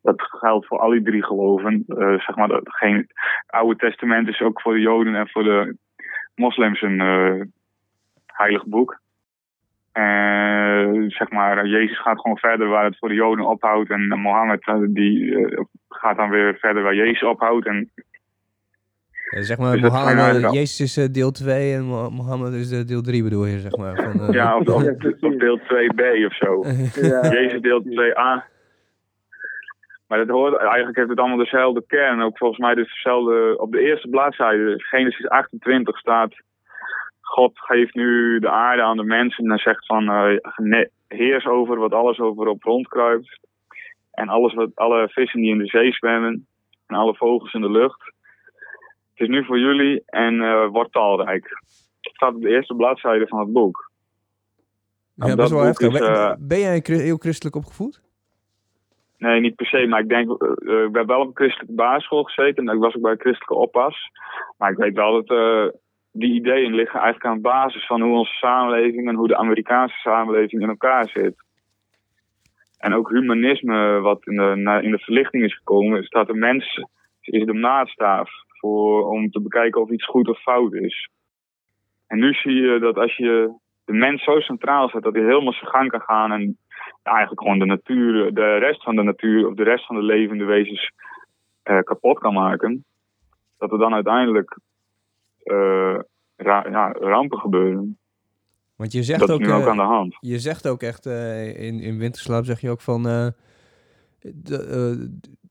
[0.02, 1.84] Dat geldt voor alle drie geloven.
[1.88, 3.13] Zeg maar, geen, het
[3.48, 5.78] Oude Testament is ook voor de Joden en voor de
[6.36, 7.00] moslims een
[8.26, 9.00] heilig boek.
[10.04, 13.90] En zeg maar, Jezus gaat gewoon verder waar het voor de Joden ophoudt.
[13.90, 17.66] En Mohammed eh, die, eh, gaat dan weer verder waar Jezus ophoudt.
[17.68, 17.92] En
[19.36, 22.86] Ja, zeg maar, Dus Mohammed, Jezus is eh, deel 2 en Mo- Mohammed is eh,
[22.86, 23.96] deel 3 bedoel je, zeg maar.
[23.96, 24.64] Van, eh, ja, of,
[25.46, 26.64] deel 2b of zo.
[27.10, 28.58] Ja, Jezus deel 2a.
[30.08, 32.22] Maar dat hoort, eigenlijk heeft het allemaal dezelfde kern.
[32.22, 36.34] Ook volgens mij dus dezelfde, op de eerste bladzijde, Genesis 28 staat...
[37.30, 40.10] God geeft nu de aarde aan de mensen en zegt van...
[40.10, 43.39] eh, heers over wat alles over op rondkruipt.
[44.12, 46.48] En alles wat, alle vissen die in de zee zwemmen.
[46.88, 48.04] En alle vogels in de lucht.
[49.13, 51.48] Het is nu voor jullie en eh wordt talrijk.
[52.02, 53.92] Het staat op de eerste bladzijde van het boek.
[55.15, 55.94] ja, dat best wel boek heftig.
[55.94, 58.02] is, Ben- eh, ben jij heel christelijk opgevoed?
[59.18, 62.68] Nee, niet per se, maar ik denk, ik heb wel op een christelijke basisschool gezeten
[62.70, 64.10] en ik was ook bij een christelijke oppas.
[64.58, 65.38] Maar ik weet wel dat
[66.19, 69.97] die ideeën liggen eigenlijk aan de basis van hoe onze samenleving en hoe de Amerikaanse
[69.97, 71.36] samenleving in elkaar zit.
[72.77, 76.84] En ook humanisme, wat in de, in de verlichting is gekomen, staat de mens
[77.21, 81.10] is de maatstaaf voor, om te bekijken of iets goed of fout is.
[82.08, 83.53] En nu zie je dat als je
[83.86, 86.58] de mens zo centraal zet, dat hij helemaal zijn gang kan gaan en
[87.03, 90.45] eigenlijk gewoon de natuur, de rest van de natuur of de rest van de levende
[90.45, 90.91] wezens
[91.63, 92.86] eh, kapot kan maken.
[93.58, 94.58] Dat er dan uiteindelijk
[96.36, 97.98] ra- ja, rampen gebeuren.
[98.76, 100.18] Want je zegt dat is ook, nu ook eh, aan de hand.
[100.20, 103.28] je zegt ook echt, eh, in, in Winterslaap zeg je ook van, eh,
[104.52, 105.00] eh,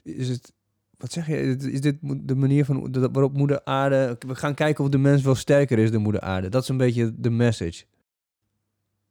[0.03, 0.53] is het,
[0.99, 1.37] wat zeg je,
[1.71, 5.35] is dit de manier van, waarop moeder aarde, we gaan kijken of de mens wel
[5.35, 6.49] sterker is dan moeder aarde.
[6.49, 7.85] Dat is een beetje de message.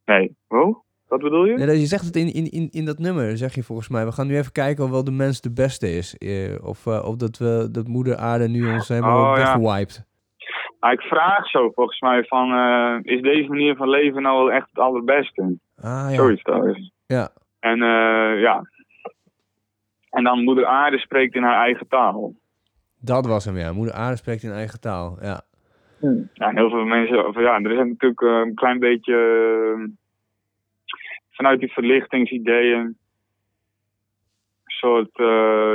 [0.04, 0.76] Nee, oh?
[1.06, 1.54] Wat bedoel je?
[1.56, 4.04] Nee, dat- je zegt het in, in, in, in dat nummer, zeg je volgens mij.
[4.04, 6.16] We gaan nu even kijken of wel de mens de beste is.
[6.16, 9.52] eh, of, eh, of dat, we, dat moeder aarde nu ons helemaal Oh, ja.
[10.80, 14.68] Nou, ik vraag zo volgens mij van, eh, is deze manier van leven nou echt
[14.68, 15.58] het allerbeste?
[15.76, 16.14] Ah ja.
[16.14, 16.92] Zoiets trouwens.
[17.06, 17.28] Ja.
[17.60, 18.62] En eh, ja.
[20.10, 22.34] En dan moeder aarde spreekt in haar eigen taal.
[23.00, 23.72] Dat was hem, ja.
[23.72, 25.40] Moeder aarde spreekt in eigen taal, ja.
[25.98, 26.22] Hm.
[26.32, 29.90] Ja, en heel veel mensen, of ja, er is natuurlijk eh, een klein beetje
[31.30, 32.96] vanuit die verlichtingsideeën een
[34.64, 35.10] soort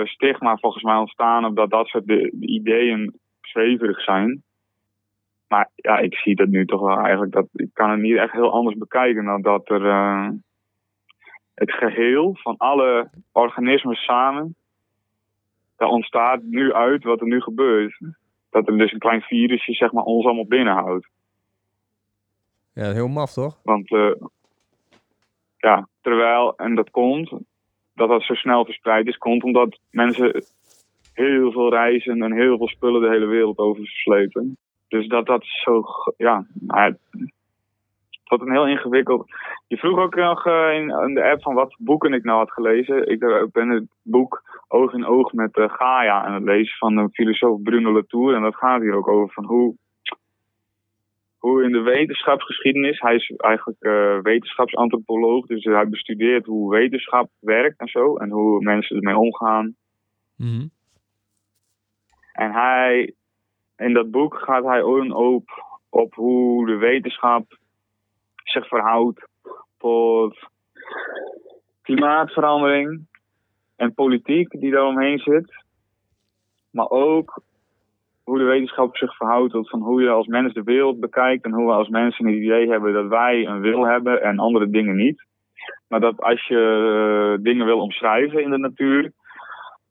[0.09, 4.43] stigma volgens mij ontstaan op dat dat soort de, de ideeën zweverig zijn.
[5.47, 8.31] Maar ja, ik zie dat nu toch wel eigenlijk, dat, ik kan het niet echt
[8.31, 10.29] heel anders bekijken dan dat er eh,
[11.53, 14.55] het geheel van alle organismen samen,
[15.77, 17.97] daar ontstaat nu uit wat er nu gebeurt
[18.49, 21.07] dat er dus een klein virusje zeg maar, ons allemaal binnenhoudt.
[22.73, 23.59] Ja, heel maf, toch?
[23.63, 24.11] Want eh,
[25.57, 27.29] ja, terwijl, en dat komt,
[27.93, 30.43] dat dat zo snel verspreid is, komt omdat mensen
[31.13, 34.57] heel veel reizen en heel veel spullen de hele wereld over verslepen.
[34.93, 35.83] Dus dat dat zo,
[36.17, 36.97] ja, het
[38.23, 39.31] wordt een heel ingewikkeld.
[39.67, 42.51] Je vroeg ook nog eh, in, in de app van wat boeken ik nou had
[42.51, 43.09] gelezen.
[43.09, 43.19] Ik
[43.51, 47.61] ben het boek Oog in Oog met eh, Gaia aan het lezen van de filosoof
[47.61, 48.35] Bruno Latour.
[48.35, 49.75] En dat gaat hier ook over van hoe
[51.37, 57.79] hoe in de wetenschapsgeschiedenis, hij is eigenlijk eh, wetenschapsantropoloog, dus hij bestudeert hoe wetenschap werkt
[57.79, 59.75] en zo, en hoe mensen ermee omgaan.
[60.37, 60.67] Mhm.
[62.33, 63.13] En hij,
[63.83, 65.43] in dat boek gaat hij ook
[65.89, 67.57] op, hoe de wetenschap
[68.43, 69.27] zich verhoudt
[69.77, 70.37] tot
[71.81, 73.07] klimaatverandering
[73.75, 75.63] en politiek die daaromheen zit.
[76.71, 77.41] Maar ook
[78.23, 81.51] hoe de wetenschap zich verhoudt tot van hoe je als mens de wereld bekijkt en
[81.51, 84.95] hoe we als mensen het idee hebben dat wij een wil hebben en andere dingen
[84.95, 85.23] niet.
[85.87, 89.11] Maar dat als je eh, dingen wil omschrijven in de natuur,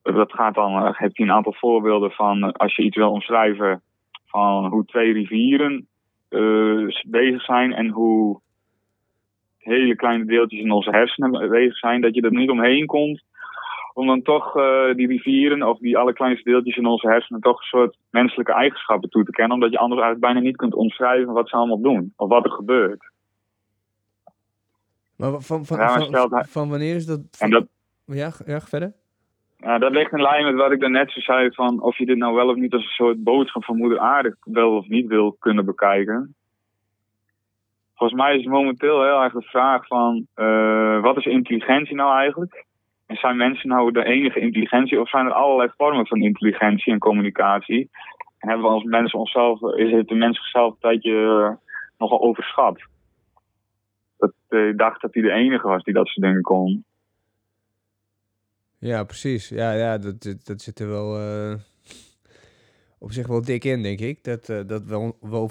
[0.03, 3.11] dat gaat dan, eh, heeft hij een aantal voorbeelden van eh, als je iets wil
[3.11, 3.83] omschrijven
[4.27, 5.87] van hoe twee rivieren
[6.29, 8.41] eh, bezig zijn en hoe
[9.59, 13.23] hele kleine deeltjes in onze hersenen bezig zijn, dat je er niet omheen komt
[13.95, 17.67] om dan toch eh, die rivieren of die allerkleinste deeltjes in onze hersenen toch een
[17.67, 21.49] soort menselijke eigenschappen toe te kennen, omdat je anders eigenlijk bijna niet kunt omschrijven wat
[21.49, 23.11] ze allemaal doen of wat er gebeurt.
[25.17, 27.21] Maar van, van, Ja, maar van, stelt hij- van wanneer is dat?
[27.39, 27.67] En dat,
[28.07, 28.93] Ja, ja, verder?
[29.63, 32.17] Ja, dat ligt in lijn met wat ik daarnet zo zei, van of je dit
[32.17, 35.37] nou wel of niet als een soort boodschap van moeder aarde wel of niet wil
[35.39, 36.35] kunnen bekijken.
[37.95, 42.17] Volgens mij is het momenteel heel erg de vraag van, eh, wat is intelligentie nou
[42.17, 42.65] eigenlijk?
[43.07, 46.99] En zijn mensen nou de enige intelligentie of zijn er allerlei vormen van intelligentie en
[46.99, 47.91] communicatie?
[48.39, 52.21] En hebben we als mensen onszelf, is het de mens zichzelf een tijdje eh, nogal
[52.21, 52.81] overschat?
[54.19, 56.85] Dat eh, ik dacht dat hij de enige was die dat soort dingen kon.
[58.83, 59.49] Ja, precies.
[59.49, 61.55] Ja, ja dat, dat, zit er wel eh,
[62.99, 64.25] op zich wel dik in, denk ik.
[64.25, 64.83] Dat, eh, dat
[65.21, 65.49] we,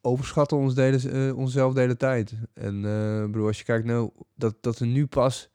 [0.00, 2.34] overschatten ons de hele, eh, onszelf de hele tijd.
[2.54, 2.80] En
[3.30, 5.50] broer, als je kijkt nou, dat, dat er nu pas,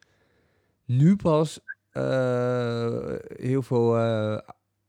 [0.86, 1.60] nu pas
[3.36, 4.42] heel veel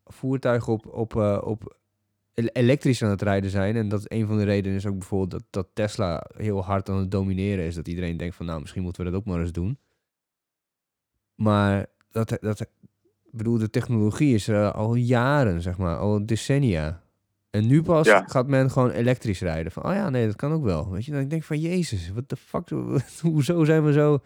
[0.05, 1.15] voertuigen op, op,
[1.45, 1.77] op
[2.35, 3.77] el- elektrisch aan het rijden zijn.
[3.77, 6.99] En dat een van de redenen is ook bijvoorbeeld dat, dat Tesla heel hard aan
[6.99, 7.75] het domineren is.
[7.75, 9.79] Dat iedereen denkt van nou, misschien moeten we dat ook maar eens doen.
[11.35, 11.95] Maar
[12.25, 12.67] dat, dat,
[13.31, 17.03] bedoel, de technologie is er al jaren, zeg maar, al decennia.
[17.51, 18.25] En nu pas Ja.
[18.27, 19.73] gaat men gewoon elektrisch rijden.
[19.73, 20.91] Van, oh ja, nee, dat kan ook wel.
[20.91, 22.69] Weet je, dan denk ik van, jezus, wat de fuck,
[23.23, 24.19] hoezo zijn we zo,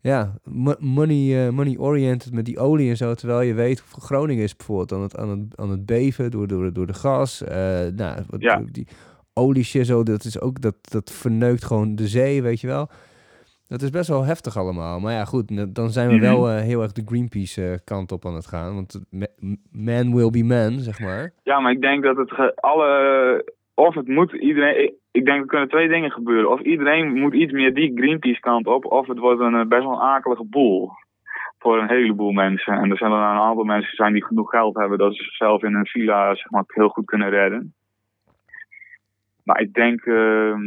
[0.00, 4.00] ja, mo- money, eh, money oriented met die olie en zo, terwijl je weet hoeveel
[4.02, 7.42] Groningen is bijvoorbeeld aan het, aan het, aan het beven door, door, door de gas.
[7.42, 8.62] eh nou, wat, Ja.
[8.70, 8.86] die
[9.32, 12.88] olie zo, dat is ook, dat, dat verneukt gewoon de zee, weet je wel.
[13.70, 15.00] Dat is best wel heftig allemaal.
[15.00, 16.22] Maar ja, goed, dan zijn we Mhm.
[16.24, 18.74] wel eh, heel erg de Greenpeace eh, kant op aan het gaan.
[18.74, 19.34] Want ma-
[19.72, 21.32] man will be man, zeg maar.
[21.42, 22.90] Ja, maar ik denk dat het alle.
[23.74, 24.82] Of het moet iedereen.
[24.82, 26.50] Ik, ik denk er kunnen twee dingen gebeuren.
[26.50, 28.84] Of iedereen moet iets meer die Greenpeace kant op.
[28.84, 30.90] Of het wordt een eh, best wel een akelige boel.
[31.58, 32.72] Voor een heleboel mensen.
[32.74, 34.98] En er zullen een aantal mensen zijn die genoeg geld hebben.
[34.98, 37.74] dat ze zichzelf in een villa zeg maar, heel goed kunnen redden.
[39.44, 40.04] Maar ik denk.
[40.04, 40.60] ehm,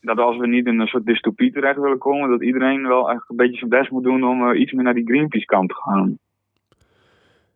[0.00, 2.30] dat als we niet in een soort dystopie terecht willen komen.
[2.30, 4.24] dat iedereen wel echt een beetje zijn best moet doen.
[4.24, 6.18] om eh, iets meer naar die Greenpeace kant te gaan.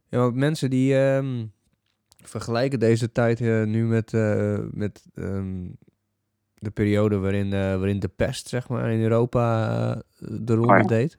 [0.08, 1.44] Ja, want mensen die ehm,
[2.22, 5.66] vergelijken deze tijd eh, nu met, eh, met ehm,
[6.54, 10.86] de periode waarin, waarin de pest, zeg maar, in Europa de ronde Oh ja.
[10.86, 11.18] deed.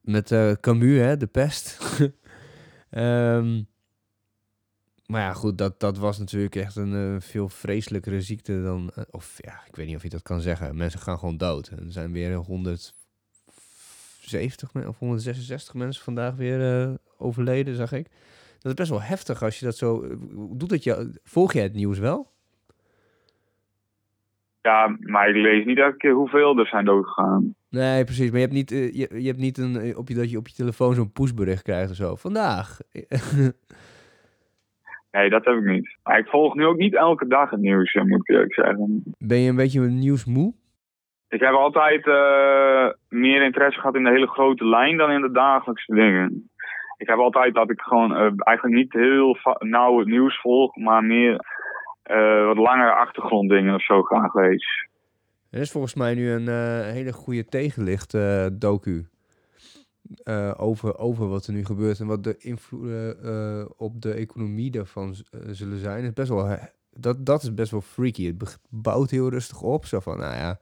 [0.00, 1.78] Met Camus, hè, de pest.
[2.90, 3.62] Ehm,
[5.06, 8.90] maar ja, goed, dat, dat was natuurlijk echt een eh, veel vreselijkere ziekte dan...
[8.94, 10.76] eh, of ja, ik weet niet of je dat kan zeggen.
[10.76, 11.68] Mensen gaan gewoon dood.
[11.68, 18.08] En er zijn weer 170 men- of 166 mensen vandaag weer eh, overleden, zag ik.
[18.58, 20.16] Dat is best wel heftig als je dat zo...
[20.56, 22.32] Doet dat je, volg jij het nieuws wel?
[24.62, 27.54] Ja, maar ik lees niet elke keer hoeveel er zijn doodgegaan.
[27.68, 28.30] Nee, precies.
[28.30, 30.54] Maar je hebt niet, je, je hebt niet een, op je, dat je op je
[30.54, 32.14] telefoon zo'n pushbericht krijgt of zo.
[32.14, 32.78] Vandaag.
[35.16, 35.96] Nee, dat heb ik niet.
[36.02, 39.02] Maar ik volg nu ook niet elke dag het nieuws, eh, moet ik eerlijk zeggen.
[39.18, 40.54] ben je een beetje nieuwsmoe?
[41.28, 45.30] Ik heb altijd eh, meer interesse gehad in de hele grote lijn dan in de
[45.30, 46.50] dagelijkse dingen.
[46.96, 51.04] Ik heb altijd dat ik gewoon eh, eigenlijk niet heel nauw het nieuws volg, maar
[51.04, 51.54] meer
[52.46, 54.88] wat langere achtergronddingen of zo graag lees.
[55.50, 56.48] Er is volgens mij nu een
[56.92, 58.18] hele goede tegenlicht
[58.60, 59.06] docu.
[60.22, 64.70] Eh, over, over wat er nu gebeurt en wat de invloeden eh, op de economie
[64.70, 66.04] daarvan eh, zullen zijn.
[66.04, 66.58] Is best wel
[66.90, 68.26] dat, dat is best wel freaky.
[68.26, 69.86] Het bouwt heel rustig op.
[69.86, 70.60] Zo van, nou ja,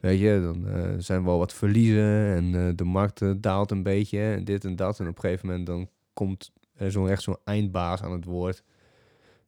[0.00, 4.64] weet je, dan zijn wel wat verliezen en de markt daalt een beetje en dit
[4.64, 5.00] en dat.
[5.00, 8.62] En op een gegeven moment dan komt er zo'n echt zo'n eindbaas aan het woord.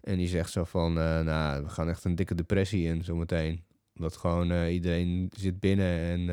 [0.01, 3.65] En die zegt zo van, nou, we gaan echt een dikke depressie in zometeen.
[3.97, 6.29] Omdat gewoon iedereen zit binnen en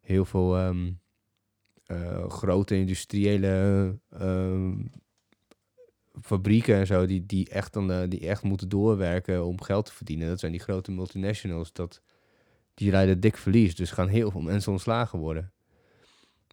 [0.00, 0.90] heel veel ehm,
[1.86, 4.74] eh, grote industriële ehm,
[6.22, 9.92] fabrieken en zo, die, die, echt dan, eh, die echt moeten doorwerken om geld te
[9.94, 10.28] verdienen.
[10.28, 11.72] Dat zijn die grote multinationals.
[11.72, 12.02] Dat,
[12.74, 13.74] die rijden dik verlies.
[13.76, 15.52] Dus gaan heel veel mensen ontslagen worden.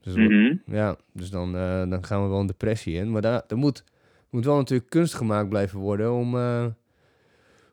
[0.01, 0.55] Dus, Mhm.
[0.65, 3.11] ja, dus dan, eh, dan gaan we wel een depressie in.
[3.11, 3.83] Maar daar, er moet,
[4.29, 6.35] moet wel natuurlijk kunst gemaakt blijven worden om,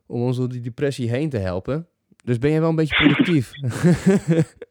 [0.06, 1.86] om ons door die depressie heen te helpen.
[2.24, 3.52] Dus ben je wel een beetje productief.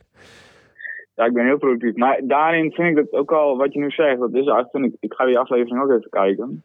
[1.19, 1.95] Ja, ik ben heel productief.
[1.95, 4.95] Maar daarin vind ik dat ook al, wat je nu zegt, dat is toen ik,
[4.99, 6.63] ik ga die aflevering ook even kijken.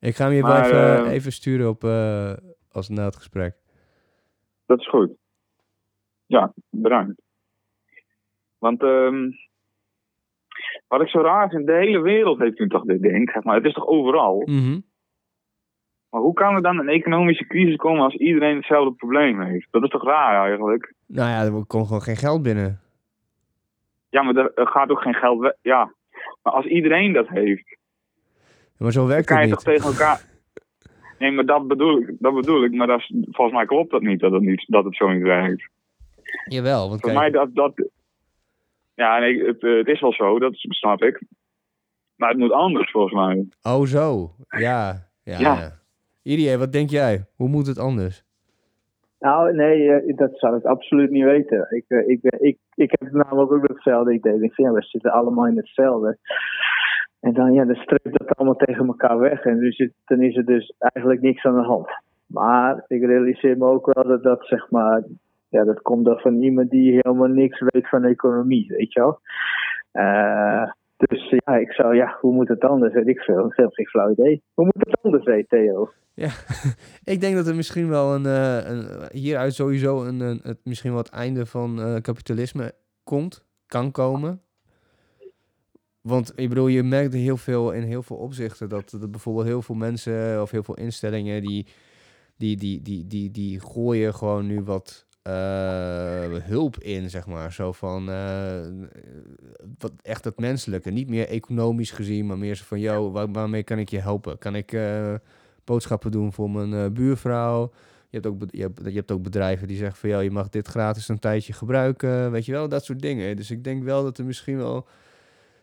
[0.00, 2.32] ik ga hem je wel even, eh, even sturen op, eh,
[2.72, 3.54] als na het gesprek.
[4.66, 5.10] Dat is goed.
[6.26, 7.22] Ja, bedankt.
[8.58, 9.30] Want ehm,
[10.88, 13.56] wat ik zo raar vind, de hele wereld heeft nu toch dit ding, zeg maar.
[13.56, 14.42] Het is toch overal?
[14.44, 14.80] Mhm.
[16.10, 19.68] Maar hoe kan er dan een economische crisis komen als iedereen hetzelfde probleem heeft?
[19.70, 20.94] Dat is toch raar eigenlijk?
[21.06, 22.82] Nou ja, er komt gewoon geen geld binnen.
[24.14, 25.52] Ja, maar er, gaat ook geen geld weg.
[25.62, 25.92] Ja,
[26.42, 27.76] maar als iedereen dat heeft,
[28.76, 29.64] Maar zo dan werkt kan het je niet.
[29.64, 30.20] toch tegen elkaar...
[31.18, 34.02] Nee, maar dat bedoel ik, dat bedoel ik maar dat is, volgens mij klopt dat
[34.02, 35.68] niet, dat het, niet, dat het zo niet werkt.
[36.48, 37.88] Jawel, want Voor kijk, mij dat, dat...
[38.94, 41.22] Ja, nee, het, het is wel zo, dat snap ik.
[42.16, 43.46] Maar het moet anders, volgens mij.
[43.62, 44.58] Oh zo, ja.
[45.22, 45.38] Ja, Ja.
[45.38, 45.80] ja.
[46.22, 47.26] Irie, wat denk jij?
[47.34, 48.24] Hoe moet het anders?
[49.24, 51.66] Nou, nee, eh, dat zou ik absoluut niet weten.
[51.70, 54.42] Ik, eh, ik, ben- ik, ik heb namelijk ook hetzelfde idee.
[54.42, 56.18] Ik ja, we zitten allemaal in hetzelfde.
[57.20, 59.44] En dan, ja, dan dat allemaal tegen elkaar weg.
[59.44, 61.88] En dus dan is er dus eigenlijk niks aan de hand.
[62.26, 65.02] Maar ik realiseer me ook wel dat dat, zeg maar,
[65.48, 69.20] ja, dat komt dan van iemand die helemaal niks weet van economie, weet je wel.
[69.92, 72.94] Eh, dus ja, ik zou, ja, hoe moet het anders?
[72.94, 73.46] Weet ik veel.
[73.46, 74.42] Ik geen flauw idee.
[74.54, 75.90] Hoe moet het anders, weet Theo?
[76.14, 76.30] Ja,
[77.12, 80.98] ik denk dat er misschien wel een, eh, een hieruit sowieso een, het, misschien wel
[80.98, 82.72] het einde van eh, kapitalisme
[83.04, 84.40] komt, kan komen.
[86.00, 89.62] Want ik bedoel, je merkt heel veel in heel veel opzichten dat, dat bijvoorbeeld heel
[89.62, 91.66] veel mensen of heel veel instellingen die,
[92.36, 97.52] die, die, die, die, die gooien gewoon nu wat eh, hulp in, zeg maar.
[97.52, 98.60] Zo van eh,
[99.78, 100.90] wat echt het menselijke.
[100.90, 104.38] Niet meer economisch gezien, maar meer zo van, waar, waarmee kan ik je helpen?
[104.38, 105.14] Kan ik eh,
[105.64, 107.72] boodschappen doen voor mijn buurvrouw?
[108.08, 110.48] Je hebt, ook, je, hebt, je hebt ook bedrijven die zeggen van, ja, je mag
[110.48, 112.30] dit gratis een tijdje gebruiken.
[112.30, 113.36] Weet je wel, dat soort dingen.
[113.36, 114.86] Dus ik denk wel dat er misschien wel...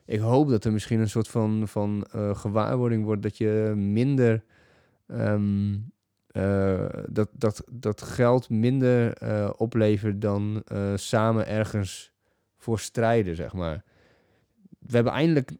[0.06, 4.44] Ik hoop dat er misschien een soort van, van gewaarwording wordt dat je minder...
[5.08, 5.74] ehm,
[6.32, 12.14] eh, dat, dat, dat geld minder eh, oplevert dan eh, samen ergens
[12.58, 13.84] voor strijden, zeg maar.
[14.80, 15.52] We hebben eindelijk...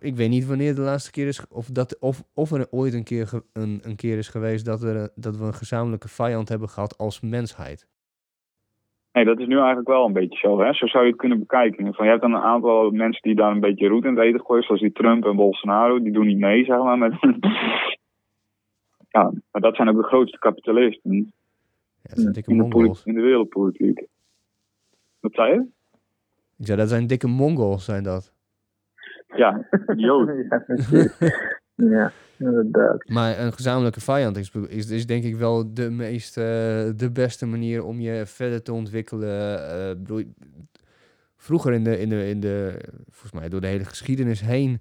[0.00, 1.46] Ik weet niet wanneer de laatste keer is...
[1.48, 5.10] Of, dat, of, of er ooit een keer, een, een keer is geweest dat, er,
[5.14, 7.88] dat we een gezamenlijke vijand hebben gehad als mensheid.
[9.12, 10.60] Nee, dat is nu eigenlijk wel een beetje zo.
[10.60, 10.72] Hè?
[10.72, 11.94] Zo zou je het kunnen bekijken.
[11.94, 14.40] Van, je hebt dan een aantal mensen die daar een beetje roet in het eten
[14.40, 14.62] gooien.
[14.62, 16.02] Zoals die Trump en Bolsonaro.
[16.02, 16.98] Die doen niet mee, zeg maar.
[16.98, 17.12] Met...
[19.10, 21.22] ja, maar dat zijn ook de grootste kapitalisten Ja,
[22.02, 24.06] dat zijn dikke in de, in de wereldpolitiek.
[25.20, 25.66] Wat zei je?
[26.56, 28.32] Ik zei, dat zijn dikke mongols, zijn dat.
[29.26, 30.28] Ja, Jood.
[31.74, 33.08] ja, inderdaad.
[33.08, 36.44] Maar een gezamenlijke vijand is, is, is denk ik wel de meest, eh,
[36.96, 39.58] de beste manier om je verder te ontwikkelen.
[40.08, 40.24] Eh,
[41.36, 44.80] vroeger in de, in, de, in de, volgens mij door de hele geschiedenis heen,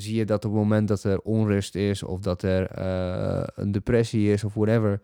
[0.00, 3.72] zie je dat op het moment dat er onrust is of dat er eh, een
[3.72, 5.00] depressie is of whatever,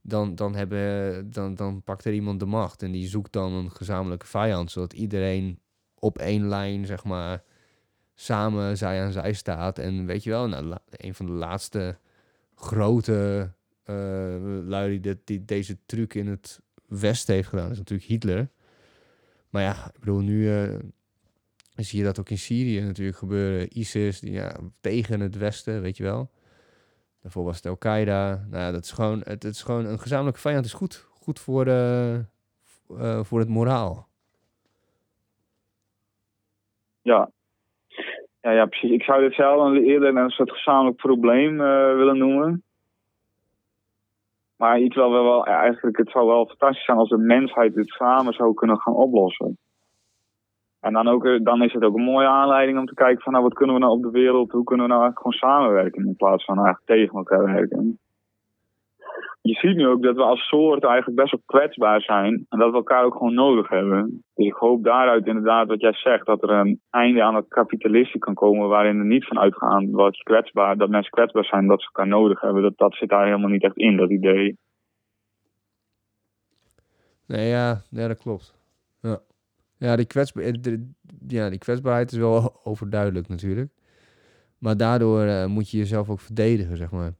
[0.00, 3.70] dan, dan, hebben, dan, dan pakt er iemand de macht en die zoekt dan een
[3.70, 5.58] gezamenlijke vijand, zodat iedereen
[5.98, 7.42] op één lijn, zeg maar,
[8.14, 9.78] samen zij aan zij staat.
[9.78, 11.98] En weet je wel, nou, een van de laatste
[12.54, 13.50] grote
[13.84, 14.36] eh
[14.66, 18.50] lui die, deze truc in het Westen heeft gedaan, is natuurlijk Hitler.
[19.50, 20.50] Maar ja, ik bedoel, nu
[21.78, 23.78] eh, zie je dat ook in Syrië natuurlijk gebeuren.
[23.78, 26.30] ISIS, ja, tegen het Westen, weet je wel.
[27.22, 28.46] Daarvoor was het Al-Qaeda.
[28.50, 31.06] Nou ja, dat is gewoon, het, is gewoon een gezamenlijke vijand is goed.
[31.12, 32.18] Goed voor, eh,
[32.62, 34.06] v- eh, voor het moraal.
[37.02, 37.30] Ja.
[38.40, 38.90] Ja, ja, precies.
[38.90, 42.62] Ik zou dit zelf eerder een soort gezamenlijk probleem eh, willen noemen.
[44.56, 48.32] Maar iets wel, wel, eigenlijk, het zou wel fantastisch zijn als de mensheid dit samen
[48.32, 49.58] zou kunnen gaan oplossen.
[50.80, 53.32] En dan, ook, eh, dan is het ook een mooie aanleiding om te kijken van,
[53.32, 56.06] nou, wat kunnen we nou op de wereld, hoe kunnen we nou eigenlijk gewoon samenwerken
[56.06, 57.98] in plaats van eigenlijk tegen elkaar werken.
[59.40, 62.46] je ziet nu ook dat we als soort eigenlijk best wel kwetsbaar zijn.
[62.48, 64.22] En dat we elkaar ook gewoon nodig hebben.
[64.34, 68.18] Dus ik hoop daaruit inderdaad wat jij zegt, dat er een einde aan het kapitalisme
[68.18, 71.86] kan komen waarin er niet van uitgaan je kwetsbaar, dat mensen kwetsbaar zijn, dat ze
[71.86, 72.62] elkaar nodig hebben.
[72.62, 74.58] Dat, dat zit daar helemaal niet echt in, dat idee.
[77.26, 78.54] Nee, ja, ja dat klopt.
[79.00, 79.18] Ja,
[79.78, 80.90] ja, die kwetsba eh, de-
[81.26, 83.70] ja, die kwetsbaarheid is wel overduidelijk natuurlijk.
[84.58, 87.12] Maar daardoor eh, moet je jezelf ook verdedigen, zeg maar.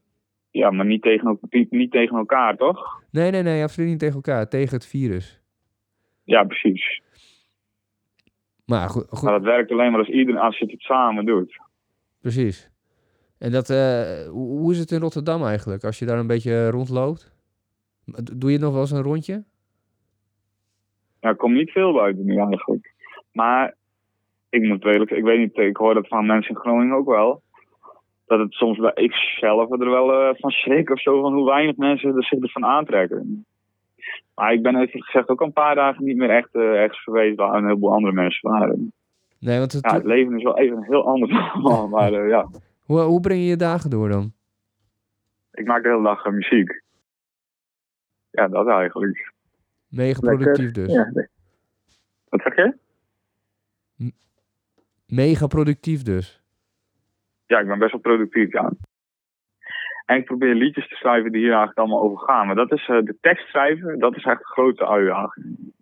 [0.50, 1.38] Ja, maar niet tegen,
[1.70, 3.02] niet, tegen elkaar, toch?
[3.10, 4.48] Nee, nee, nee, absoluut niet tegen elkaar.
[4.48, 5.40] Tegen het virus.
[6.24, 7.02] Ja, precies.
[8.64, 11.60] Maar goed, goed Maar dat werkt alleen maar als iedereen als je het samen doet.
[12.20, 12.70] precies.
[13.38, 15.84] En dat, eh, hoe, hoe is het in Rotterdam eigenlijk?
[15.84, 17.32] Als je daar een beetje rondloopt?
[18.36, 19.44] Doe je nog wel eens een rondje?
[21.20, 22.94] Ja, ik kom niet veel buiten nu eigenlijk.
[23.32, 23.74] Maar
[24.48, 27.42] ik moet eerlijk ik weet niet, ik hoor dat van mensen in Groningen ook wel.
[28.26, 31.46] Dat het soms bij ik zelf er wel eh, van schrik of zo, van hoe
[31.46, 33.46] weinig mensen er zich ervan aantrekken.
[34.34, 37.54] Maar ik ben even gezegd ook een paar dagen niet meer echt ergens geweest waar
[37.54, 38.92] een heleboel andere mensen waren.
[39.40, 42.46] Nee, want het, Ja, het leven is wel even heel anders allemaal, maar eh, ja,
[42.84, 44.32] hoe, hoe breng je je dagen door dan?
[45.58, 46.82] ik maak de hele dag muziek.
[48.30, 49.32] Ja, dat eigenlijk.
[49.88, 50.92] Mega productief dus.
[50.92, 51.10] Ja,
[52.28, 52.76] Wat zeg je?
[55.06, 56.42] Mega productief dus.
[57.46, 58.72] Ja, ik ben best wel productief, ja.
[60.04, 62.46] En ik probeer liedjes te schrijven die hier eigenlijk allemaal over gaan.
[62.46, 65.72] Maar dat is eh, de tekst schrijven, dat is echt een grote uitdaging.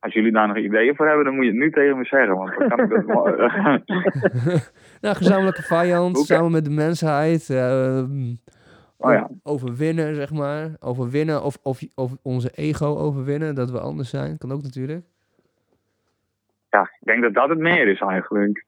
[0.00, 2.36] Als jullie daar nog ideeën voor hebben, dan moet je het nu tegen me zeggen.
[2.36, 3.24] Want dan kan ik dat wel-
[5.00, 7.50] Nou, gezamenlijke vijand, samen met de mensheid.
[7.50, 8.34] ehm,
[8.98, 9.30] Oh ja.
[9.42, 10.70] Overwinnen, zeg maar.
[10.80, 14.38] Overwinnen of, of, of onze ego overwinnen, dat we anders zijn.
[14.38, 15.04] Kan ook natuurlijk.
[16.70, 18.64] ja, ik denk dat dat het meer is eigenlijk.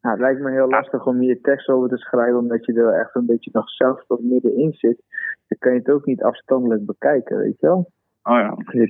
[0.00, 2.92] Nou, het lijkt me heel lastig om hier tekst over te schrijven, omdat je er
[3.00, 5.02] echt een beetje nog zelf tot middenin zit.
[5.48, 7.90] Dan kan je het ook niet afstandelijk bekijken, weet je wel.
[8.22, 8.54] Oh ja.
[8.70, 8.86] Je-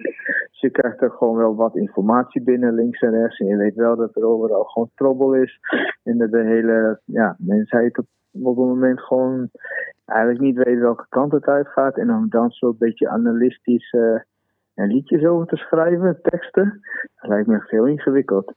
[0.50, 3.38] Dus je krijgt er gewoon wel wat informatie binnen, links en rechts.
[3.38, 5.58] En je weet wel dat er overal gewoon trobbel is.
[6.02, 9.50] En dat de hele ja, mensheid op, op een moment gewoon
[10.06, 11.96] eigenlijk niet weet welke kant het uitgaat.
[11.96, 14.20] En om dan zo'n beetje analistisch eh,
[14.74, 16.80] liedjes over te schrijven, teksten.
[17.20, 18.54] Dat lijkt me echt heel ingewikkeld.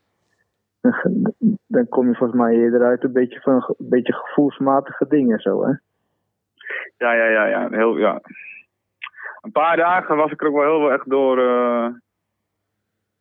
[1.67, 5.63] Dan kom je volgens mij eerder uit een beetje van een beetje gevoelsmatige dingen zo,
[5.65, 5.73] hè?
[6.97, 7.67] Ja, ja, ja, ja.
[7.69, 8.21] Heel, ja.
[9.41, 11.39] Een paar dagen was ik er ook wel heel erg door...
[11.39, 11.87] eh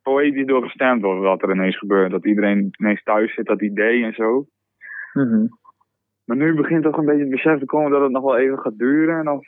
[0.05, 2.11] poëtisch door gestemd door wat er ineens gebeurt.
[2.11, 4.45] Dat iedereen ineens thuis zit, dat idee en zo.
[5.13, 5.45] Mhm.
[6.25, 8.59] Maar nu begint toch een beetje het besef te komen dat het nog wel even
[8.59, 9.17] gaat duren.
[9.17, 9.43] En dan...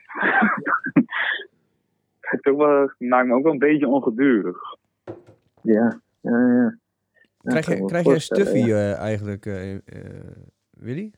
[2.30, 4.58] het ook wel, maakt me ook wel een beetje ongedurig.
[5.62, 6.78] Ja, ja, ja.
[7.42, 8.76] Ja, krijg je, krijg jij stuffy ja.
[8.76, 9.80] eh, eigenlijk, eh, eh,
[10.72, 11.12] Willy?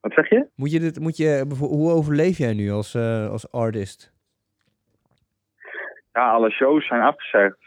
[0.00, 0.46] Wat zeg je?
[0.54, 4.12] Moet je dit, moet je, hoe overleef jij nu als, eh, als artist?
[6.12, 7.58] Ja, alle shows zijn afgezegd.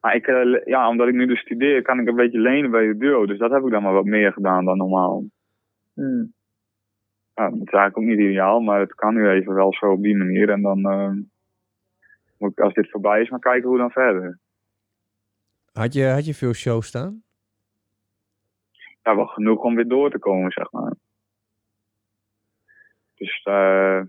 [0.00, 0.26] Maar ik,
[0.64, 3.26] ja, omdat ik nu dus studeer, kan ik een beetje lenen bij de duo.
[3.26, 5.24] Dus dat heb ik dan maar wat meer gedaan dan normaal.
[5.98, 6.32] Hmm.
[7.34, 10.02] Ja, dat is eigenlijk ook niet ideaal, maar het kan nu even wel zo op
[10.02, 10.50] die manier.
[10.50, 11.10] En dan eh,
[12.38, 14.38] moet ik, als dit voorbij is, maar kijken hoe dan verder.
[15.72, 17.22] Had je, had je veel shows staan?
[19.02, 20.92] Ja, wel genoeg om weer door te komen, zeg maar.
[23.14, 24.00] Dus eh,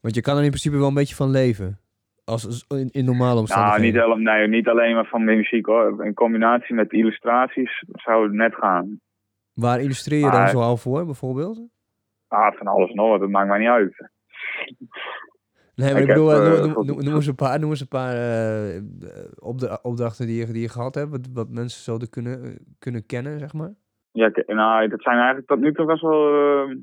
[0.00, 1.80] Want je kan er in principe wel een beetje van leven.
[2.24, 3.84] Als, als- in, in normale nou, omstandigheden.
[3.86, 6.04] niet, hele- nee, niet alleen maar van muziek hoor.
[6.04, 9.00] In combinatie met illustraties zou het net gaan.
[9.56, 11.60] Waar illustreer je dan Maar- zoal voor, bijvoorbeeld?
[12.28, 14.10] Ah, van alles en nog wat, dat maakt mij niet uit.
[15.74, 17.60] Nee, maar ik, Ik bedoel, heb, eh, eh, noem, goed- noem, noem eens een paar,
[17.60, 18.82] noem eens een paar eh,
[19.82, 21.10] opdrachten die je, die je gehad hebt.
[21.10, 23.74] Wat, wat mensen zouden kunnen, kunnen kennen, zeg maar.
[24.10, 26.28] Ja, nou, dat zijn eigenlijk tot nu toe best wel.
[26.28, 26.76] eh,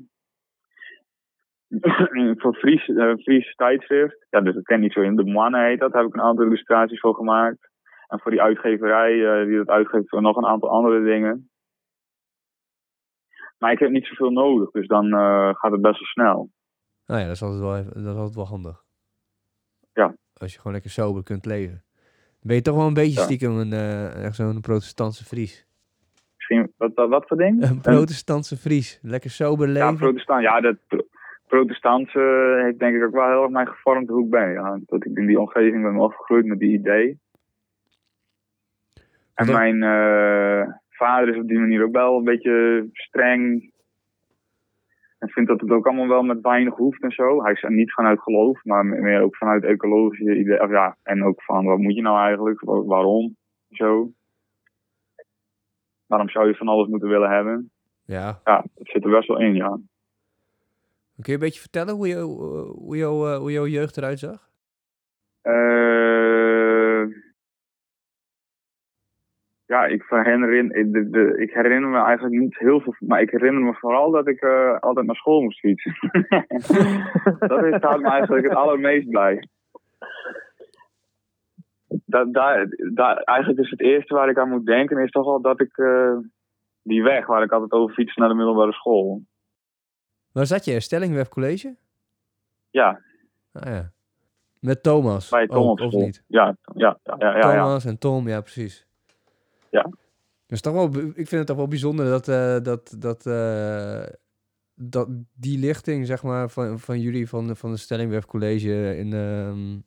[2.40, 4.26] voor Fries, eh, Fries tijdschrift.
[4.30, 5.16] Ja, dus dat ken ik niet zo in.
[5.16, 5.92] De Moine heet dat.
[5.92, 7.70] Daar heb ik een aantal illustraties voor gemaakt.
[8.08, 11.50] En voor die uitgeverij, eh, die dat uitgeeft, voor nog een aantal andere dingen.
[13.64, 16.50] Maar ik heb niet zoveel nodig, dus dan eh, gaat het best wel snel.
[17.06, 18.84] Nou ja, dat is altijd wel, even- dat is altijd wel handig.
[19.92, 20.14] Ja.
[20.34, 21.82] Als je gewoon lekker sober kunt leven.
[22.42, 23.24] Ben je toch wel een beetje Ja.
[23.24, 25.66] stiekem een, eh, echt zo'n protestantse Fries.
[26.36, 27.62] Misschien, wat, wat, wat voor ding?
[27.62, 28.98] Een protestantse Fries.
[29.02, 29.96] Lekker sober Ja, leven.
[29.96, 30.42] protestant.
[30.42, 31.06] Ja, dat pro-
[31.46, 34.50] protestantse heeft denk ik ook wel heel erg mij gevormd hoe ik ben.
[34.52, 34.78] Ja.
[34.86, 37.18] Dat ik in die omgeving ben opgegroeid met die idee.
[39.34, 40.74] En mijn eh,
[41.04, 43.72] vader is op die manier ook wel een beetje streng.
[45.18, 47.42] En vindt dat het ook allemaal wel met weinig hoeft en zo.
[47.42, 50.62] Hij is niet vanuit geloof, maar meer ook vanuit ecologische ideeën.
[50.62, 52.60] Of ja, en ook van wat moet je nou eigenlijk?
[52.60, 53.36] Wa- Waarom?
[53.70, 54.12] Zo.
[56.06, 57.70] Waarom zou je van alles moeten willen hebben?
[58.04, 59.68] Ja, Ja, dat zit er best wel in, ja.
[61.14, 64.50] Kun je een beetje vertellen hoe, je, hoe, jou, eh, hoe jouw jeugd eruit zag?
[69.74, 73.30] Ja, ik herinner, ik, de, de, ik herinner me eigenlijk niet heel veel, maar ik
[73.30, 75.94] herinner me vooral dat ik eh, altijd naar school moest fietsen.
[77.52, 79.48] dat is, staat me eigenlijk het allermeest bij.
[81.88, 85.40] Dat, daar, daar, eigenlijk is het eerste waar ik aan moet denken, is toch wel
[85.40, 86.16] dat ik eh,
[86.82, 89.22] die weg waar ik altijd over fiets naar de middelbare school.
[90.32, 90.80] Waar zat je?
[90.80, 91.76] Stellingweb College?
[92.70, 93.00] Ja,
[93.54, 93.92] Ah ja.
[94.60, 95.28] Met Thomas.
[95.28, 96.24] bij ook, op of niet?
[96.26, 97.40] Ja, ja, ja, ja, ja.
[97.40, 98.86] Thomas en Tom, ja, precies.
[99.74, 99.90] Ja.
[100.46, 104.02] Dus toch wel, ik vind het toch wel bijzonder dat, eh, dat, dat, eh,
[104.74, 109.80] dat die lichting, zeg maar, van, van jullie, van, van de Stellingweb College in ehm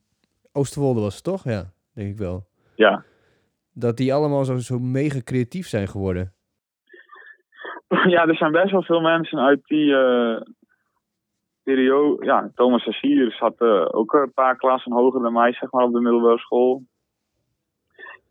[0.51, 1.43] Oosterwolde was het toch?
[1.43, 1.63] Ja,
[1.93, 2.47] denk ik wel.
[2.75, 3.03] ja.
[3.73, 6.33] Dat die allemaal zo, zo mega creatief zijn geworden.
[8.13, 10.41] Ja, er zijn best wel veel mensen uit die eh,
[11.63, 12.25] periode.
[12.25, 13.61] Ja, Thomas Sassier zat
[13.93, 16.83] ook een paar klassen hoger dan mij, zeg maar, op de middelbare school.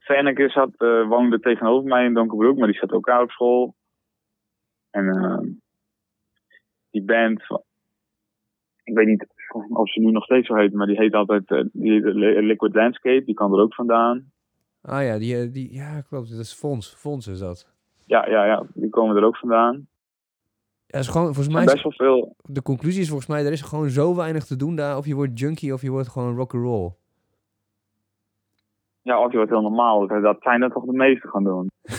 [0.07, 3.74] Fenneke zat, eh, woonde tegenover mij in Donkerbroek, maar die zat ook daar op school.
[4.90, 5.38] En eh,
[6.90, 7.40] die band,
[8.84, 9.26] ik weet niet
[9.68, 12.40] of ze nu nog steeds zo heet, maar die heet altijd eh, die heet Li-
[12.46, 14.30] Liquid Landscape, die kan er ook vandaan.
[14.82, 16.94] Ah ja, die, eh, die, ja klopt, dat is Fons.
[16.94, 17.74] Fons is dat.
[18.04, 19.86] Ja, ja, ja, die komen er ook vandaan.
[20.86, 22.36] Ja, is gewoon, volgens En mij best wel veel.
[22.42, 24.96] de conclusie is volgens mij, er is gewoon zo weinig te doen daar.
[24.96, 26.92] Of je wordt junkie of je wordt gewoon rock'n'roll.
[29.07, 30.07] Ja, of je wordt heel normaal.
[30.07, 31.70] Dat zijn er toch de meesten gaan doen.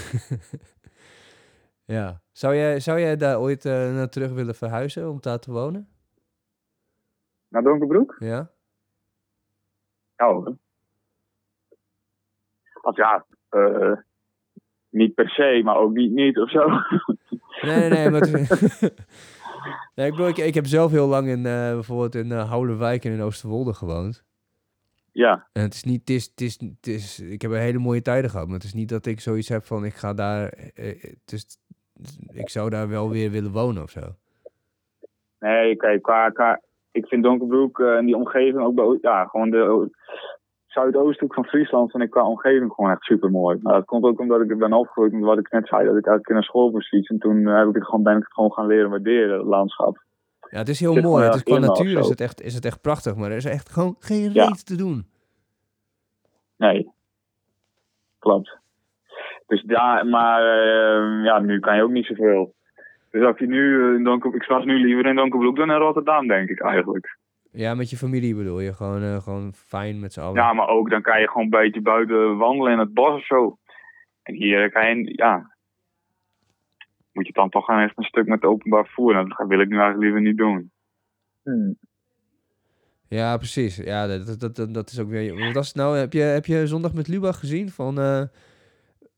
[1.85, 2.21] Ja.
[2.31, 5.87] Zou jij, zou jij daar ooit eh, naar terug willen verhuizen om daar te wonen?
[7.47, 8.15] Naar Donkerbroek?
[8.19, 8.49] Ja?
[10.15, 10.57] Ja hoor.
[12.81, 13.91] Of ja, eh,
[14.89, 16.67] niet per se, maar ook niet niet of zo.
[17.61, 18.09] Nee, nee, nee.
[18.09, 18.19] Maar
[19.95, 23.05] nee ik, bedoel, ik, ik heb zelf heel lang in, eh, bijvoorbeeld in uh, Houdenwijk
[23.05, 24.26] en in Oosterwolde gewoond.
[25.18, 27.80] Ja, En het is niet, het is, het is, het is, ik heb een hele
[27.80, 30.47] mooie tijden gehad, maar het is niet dat ik zoiets heb van ik ga daar,
[30.76, 31.57] eh, het is,
[32.34, 34.01] ik zou daar wel weer willen wonen of zo.
[35.39, 36.61] nee, kijk, qua, qua,
[36.91, 39.89] ik vind Donkerbroek eh, en die omgeving ook, bij, ja, gewoon de
[40.68, 43.57] zuidoosthoek van Friesland vind ik qua omgeving gewoon echt super mooi.
[43.61, 45.97] Maar dat komt ook omdat ik er ben opgegroeid, met wat ik net zei, dat
[45.97, 47.09] ik elke keer naar school moest.
[47.09, 49.47] En toen eh, heb ik het gewoon, ben ik het gewoon gaan leren waarderen, het
[49.47, 50.05] landschap.
[50.49, 51.23] Ja, het is heel mooi.
[51.23, 53.69] Het is qua natuur is het, echt, is het echt prachtig, maar er is echt
[53.69, 54.45] gewoon geen Ja.
[54.45, 55.05] reet te doen.
[56.57, 56.91] Nee,
[58.19, 58.57] klopt.
[59.47, 62.53] Dus daar, maar eh, ja, nu kan je ook niet zoveel.
[63.11, 65.77] Dus als je nu eh, in Donker, ik was nu liever in Donkerbroek dan in
[65.77, 67.17] Rotterdam, denk ik eigenlijk.
[67.51, 70.35] Ja, met je familie bedoel je, gewoon, eh, gewoon fijn met z'n allen.
[70.35, 73.25] Ja, maar ook dan kan je gewoon een beetje buiten wandelen in het bos of
[73.25, 73.57] zo.
[74.23, 75.56] En hier kan je, ja,
[77.18, 79.15] moet je dan toch gaan echt een stuk met openbaar vervoer.
[79.15, 80.72] En dat wil ik nu eigenlijk liever niet doen.
[81.43, 81.78] Hmm.
[83.07, 83.78] Ja, precies.
[83.78, 85.39] Ja, dat, dat, dat, dat is ook weer...
[85.39, 85.97] Wat was nou?
[85.97, 87.70] Heb je, heb je zondag met Lubach gezien?
[87.70, 88.24] Van eh,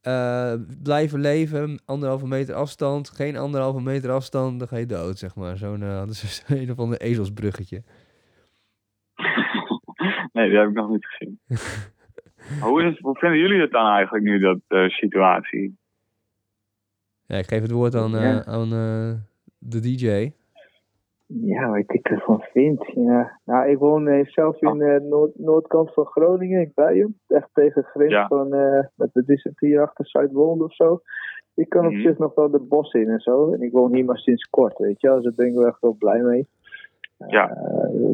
[0.01, 3.09] eh, blijven leven, anderhalve meter afstand.
[3.09, 5.57] Geen anderhalve meter afstand, dan ga je dood, zeg maar.
[5.57, 7.83] Zo'n eh, is een of ander ezelsbruggetje.
[10.33, 11.39] nee, dat heb ik nog niet gezien.
[12.61, 15.77] Hoe, is het, hoe vinden jullie het dan eigenlijk nu, dat eh, situatie?
[17.29, 18.45] Ja, ik geef het woord aan, eh, Ja.
[18.45, 19.11] aan eh,
[19.57, 20.31] de DJ.
[21.25, 22.85] Ja, wat ik ervan vind.
[22.95, 23.39] Ja.
[23.45, 27.19] Nou, ik woon eh, zelf in de noord, noordkant van Groningen, in Bijen.
[27.27, 28.27] Echt tegen de grens Ja.
[28.27, 31.01] van, eh met de is het hier achter Zuidwolde of zo.
[31.55, 32.01] Ik kan op Mhm.
[32.01, 33.53] zich nog wel de bos in en zo.
[33.53, 35.15] En ik woon hier maar sinds kort, weet je wel.
[35.15, 36.47] Dus daar ben ik wel echt wel blij mee.
[37.27, 37.57] Ja.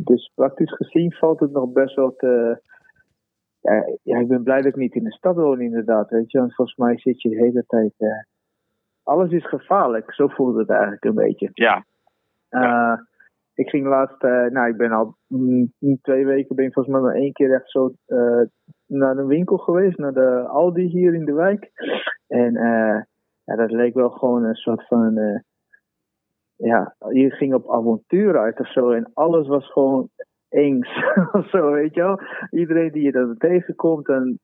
[0.03, 2.61] Dus praktisch gezien valt het nog best wel te...
[3.61, 6.37] Ja, ja, ik ben blij dat ik niet in de stad woon inderdaad, weet je.
[6.39, 7.93] Want volgens mij zit je de hele tijd...
[9.05, 11.49] alles is gevaarlijk, zo voelt het eigenlijk een beetje.
[11.53, 11.85] Ja,
[12.49, 12.99] Eh,
[13.53, 17.03] ik ging laatst, eh, nou ik ben al mm, twee weken, ben ik volgens mij
[17.03, 18.41] maar één keer echt zo eh,
[18.85, 21.71] naar een winkel geweest, naar de Aldi hier in de wijk.
[22.27, 22.53] En
[23.43, 25.19] ja, dat leek wel gewoon een soort van,
[26.55, 30.09] ja, je ging op avontuur uit of zo en alles was gewoon
[30.49, 30.89] engs
[31.31, 32.19] of zo, weet je wel.
[32.49, 34.39] Iedereen die je dan tegenkomt en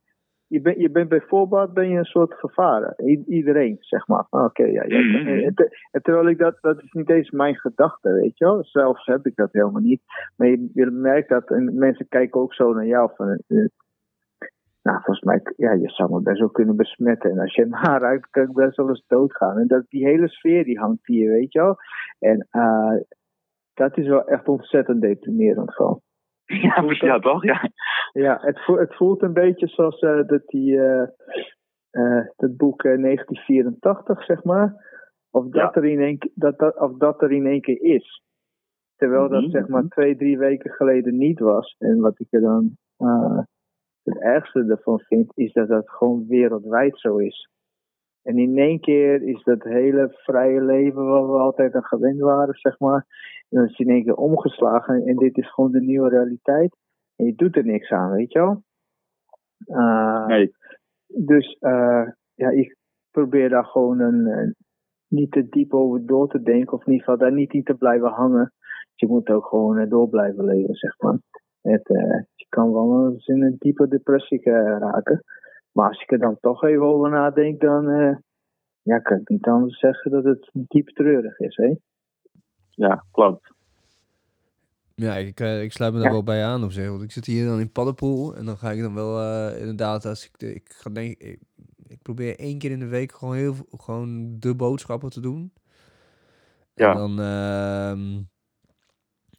[0.51, 2.93] je, bent je bent bij voorbaat ben je een soort gevaar.
[3.03, 4.25] I- iedereen, zeg maar.
[4.29, 4.83] Ah, Oké, ja.
[4.87, 4.99] ja.
[4.99, 5.27] Mhm.
[5.27, 8.63] En te- en terwijl ik dat, dat is niet eens mijn gedachte, weet je wel.
[8.63, 10.01] Zelfs heb ik dat helemaal niet.
[10.35, 13.39] Maar je, je merkt dat en mensen kijken ook zo naar jou van...
[13.47, 13.65] eh,
[14.83, 17.31] nou, volgens mij, ja, je zou me best wel kunnen besmetten.
[17.31, 19.57] En als je maar ruikt, kan ik best wel eens doodgaan.
[19.57, 21.75] En dat, die hele sfeer die hangt hier, weet je wel.
[22.19, 22.95] En eh,
[23.73, 26.01] dat is wel echt ontzettend deprimerend gewoon.
[26.51, 27.43] Ja, precies, ja toch?
[27.43, 27.69] Ja.
[28.11, 31.07] Ja, het, voelt, het voelt een beetje zoals eh, dat die, eh,
[31.89, 34.89] eh, dat boek eh, 1984, zeg maar.
[35.31, 35.73] Of dat, Ja.
[35.81, 38.23] er in één, ke- dat, dat, of dat er in één keer is.
[38.95, 39.49] Terwijl dat Mhm.
[39.51, 41.75] zeg maar twee, drie weken geleden niet was.
[41.79, 42.77] En wat ik er dan
[44.03, 47.49] het ergste ervan vind, is dat dat gewoon wereldwijd zo is.
[48.23, 52.53] En in één keer is dat hele vrije leven waar we altijd aan gewend waren,
[52.55, 53.05] zeg maar.
[53.49, 56.75] En dan is in één keer omgeslagen en dit is gewoon de nieuwe realiteit.
[57.15, 58.63] En je doet er niks aan, weet je wel?
[59.65, 60.51] Eh, Nee.
[61.07, 62.75] dus eh, ja, ik
[63.11, 64.55] probeer daar gewoon een, een-
[65.07, 67.73] niet te diep over door te denken, of in ieder geval daar niet in te
[67.73, 68.53] blijven hangen.
[68.95, 71.17] Je moet ook gewoon eh, door blijven leven, zeg maar.
[71.61, 71.87] Het,
[72.35, 74.41] je kan wel eens in een diepe depressie
[74.79, 75.23] raken.
[75.71, 78.15] Maar als ik er dan toch even over nadenk, dan eh,
[78.81, 81.55] ja, kan ik niet anders zeggen dat het diep treurig is.
[81.55, 81.73] Hè?
[82.69, 83.53] Ja, klopt.
[84.95, 86.13] Ja, ik, eh, ik sluit me daar Ja.
[86.13, 86.89] wel bij aan op zich.
[86.89, 88.35] Want ik zit hier dan in Paddenpoel.
[88.35, 91.39] En dan ga ik dan wel eh, inderdaad, als ik, de, ik ga denk ik,
[91.87, 95.53] ik probeer één keer in de week gewoon heel gewoon de boodschappen te doen.
[96.73, 96.91] Ja.
[96.91, 98.21] En dan, ehm,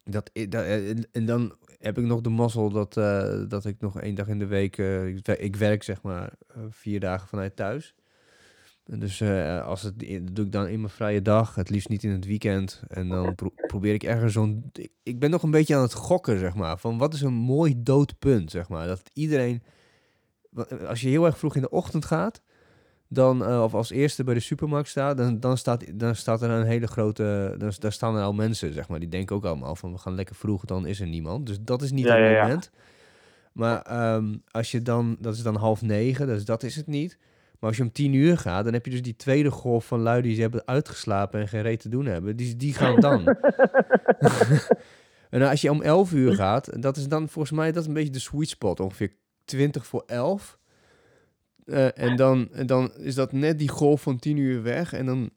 [0.03, 3.75] dat, i- da- en, en dan heb ik nog de mazzel dat, eh, dat ik
[3.79, 6.99] nog één dag in de week, eh, ik, wer- ik werk zeg maar eh, vier
[6.99, 7.95] dagen vanuit thuis.
[8.85, 9.21] Dus
[9.63, 12.25] als het, dat doe ik dan in mijn vrije dag, het liefst niet in het
[12.25, 12.81] weekend.
[12.87, 14.69] En dan pro- probeer ik ergens zo'n...
[14.73, 16.77] ik- Ik ben nog een beetje aan het gokken, zeg maar.
[16.77, 18.87] Van wat is een mooi doodpunt, zeg maar.
[18.87, 19.63] Dat iedereen...
[20.87, 22.41] Als je heel erg vroeg in de ochtend gaat,
[23.13, 26.49] dan, eh, of als eerste bij de supermarkt staat, dan, dan, staat, dan staat er
[26.49, 27.55] een hele grote...
[27.57, 28.99] Dan, daar staan er al mensen, zeg maar.
[28.99, 31.45] Die denken ook allemaal van, we gaan lekker vroeg, dan is er niemand.
[31.45, 32.41] Dus dat is niet Ja, het ja, ja.
[32.41, 32.71] moment.
[33.51, 37.17] Maar ehm, als je dan, dat is dan half negen, dus dat is het niet.
[37.59, 39.99] Maar als je om tien uur gaat, dan heb je dus die tweede golf van
[39.99, 42.35] lui die ze hebben uitgeslapen en geen reet te doen hebben.
[42.35, 43.25] Die, die gaan dan.
[45.29, 47.93] en als je om 11 uur gaat, dat is dan volgens mij dat is een
[47.93, 49.13] beetje de sweet spot, ongeveer
[49.45, 50.57] 20 voor 11.
[51.65, 54.93] Eh, en, dan, en dan is dat net die golf van 10 uur weg.
[54.93, 55.29] En dan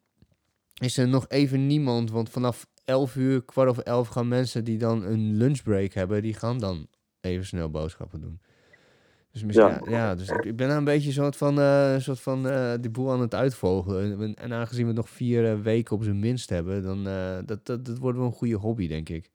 [0.80, 4.78] is er nog even niemand, want vanaf 11 uur, kwart over 11 gaan mensen die
[4.78, 6.86] dan een lunchbreak hebben, die gaan dan
[7.20, 8.40] even snel boodschappen doen.
[9.32, 10.14] Dus misschien, ja.
[10.14, 12.90] Dus ik, ik ben daar een beetje een soort van, eh soort van eh, die
[12.90, 14.20] boel aan het uitvogelen.
[14.20, 17.84] En, en aangezien we nog vier weken op zijn minst hebben, dan uh, dat, dat,
[17.84, 19.30] dat wordt wel een goede hobby, denk ik.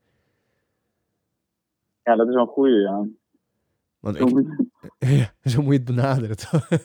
[2.04, 3.08] Ja, dat is wel een goeie, ja.
[4.02, 4.66] Want Zo ik, moet-
[5.20, 6.68] ja, zo moet je het benaderen, toch?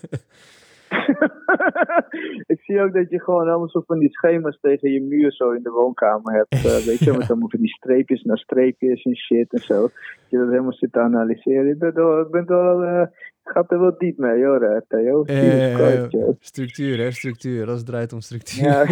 [2.47, 5.51] ik zie ook dat je gewoon allemaal zo van die schema's tegen je muur zo
[5.51, 6.53] in de woonkamer hebt.
[6.55, 9.81] eh, weet je, met allemaal van die streepjes naar streepjes en shit en zo.
[9.83, 9.93] Dat
[10.29, 11.69] je dat helemaal zit te analyseren.
[11.69, 13.07] Ik ben wel, ik ben wel, eh,
[13.45, 15.25] gaat er wel diep mee hoor, eh, Theo.
[15.25, 16.09] Eh,
[16.39, 17.11] structuur, hè?
[17.11, 17.69] Structuur.
[17.69, 18.64] Als het draait om structuur.
[18.64, 18.83] Ja.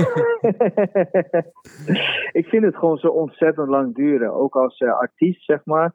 [2.32, 4.32] ik vind het gewoon zo ontzettend lang duren.
[4.32, 5.92] Ook als eh, artiest, zeg maar.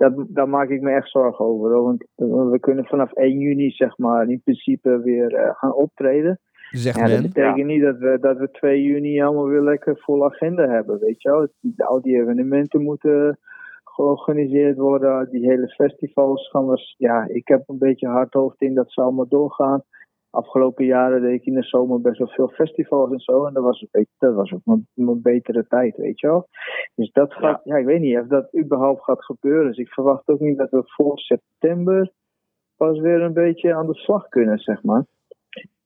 [0.00, 1.70] Dat, daar maak ik me echt zorgen over.
[1.70, 1.82] hoor.
[1.82, 2.04] Want
[2.50, 6.40] we kunnen vanaf 1 juni, zeg maar, in principe weer eh, gaan optreden.
[6.70, 10.24] Zegt Ja, dat betekent niet dat we, dat we 2 juni allemaal weer lekker vol
[10.24, 11.48] agenda hebben, weet je wel.
[11.76, 13.38] Al die evenementen moeten
[13.84, 15.30] georganiseerd worden.
[15.30, 16.94] Die hele festivals gaan we...
[16.96, 19.82] Ja, ik heb een beetje hard hoofd in dat ze allemaal doorgaan.
[20.30, 23.46] Afgelopen jaren deed ik in de zomer best wel veel festivals en zo.
[23.46, 23.86] En dat was,
[24.18, 26.48] dat was ook een, een betere tijd, weet je wel.
[26.94, 27.60] Dus dat gaat...
[27.64, 27.76] Ja.
[27.76, 29.66] ik weet niet of dat überhaupt gaat gebeuren.
[29.66, 32.12] Dus ik verwacht ook niet dat we voor september
[32.76, 35.04] pas weer een beetje aan de slag kunnen, zeg maar.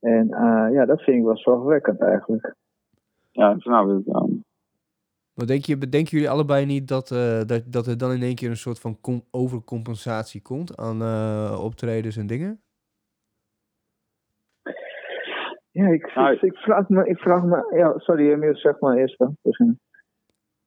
[0.01, 2.55] En uh, ja, dat vind ik wel zorgwekkend eigenlijk.
[3.31, 3.57] Ja.
[4.05, 4.27] Ja.
[5.35, 8.35] Maar denk je, bedenken jullie allebei niet dat, uh, dat, dat er dan in één
[8.35, 8.99] keer een soort van
[9.31, 12.64] overcompensatie komt aan uh, optredens en dingen?
[15.75, 18.97] Ja, ik, nou, ik, ik, vraag me, ik vraag me, ja, sorry Emil, zeg maar
[18.97, 19.37] eerst dan.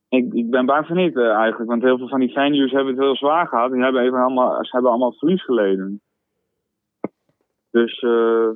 [0.10, 2.94] Ik, ik ben bang van niet uh, eigenlijk, want heel veel van die venues hebben
[2.94, 3.72] het heel zwaar gehad.
[3.72, 6.02] En hebben even allemaal, ze hebben allemaal verlies geleden.
[7.70, 8.50] Dus, uh,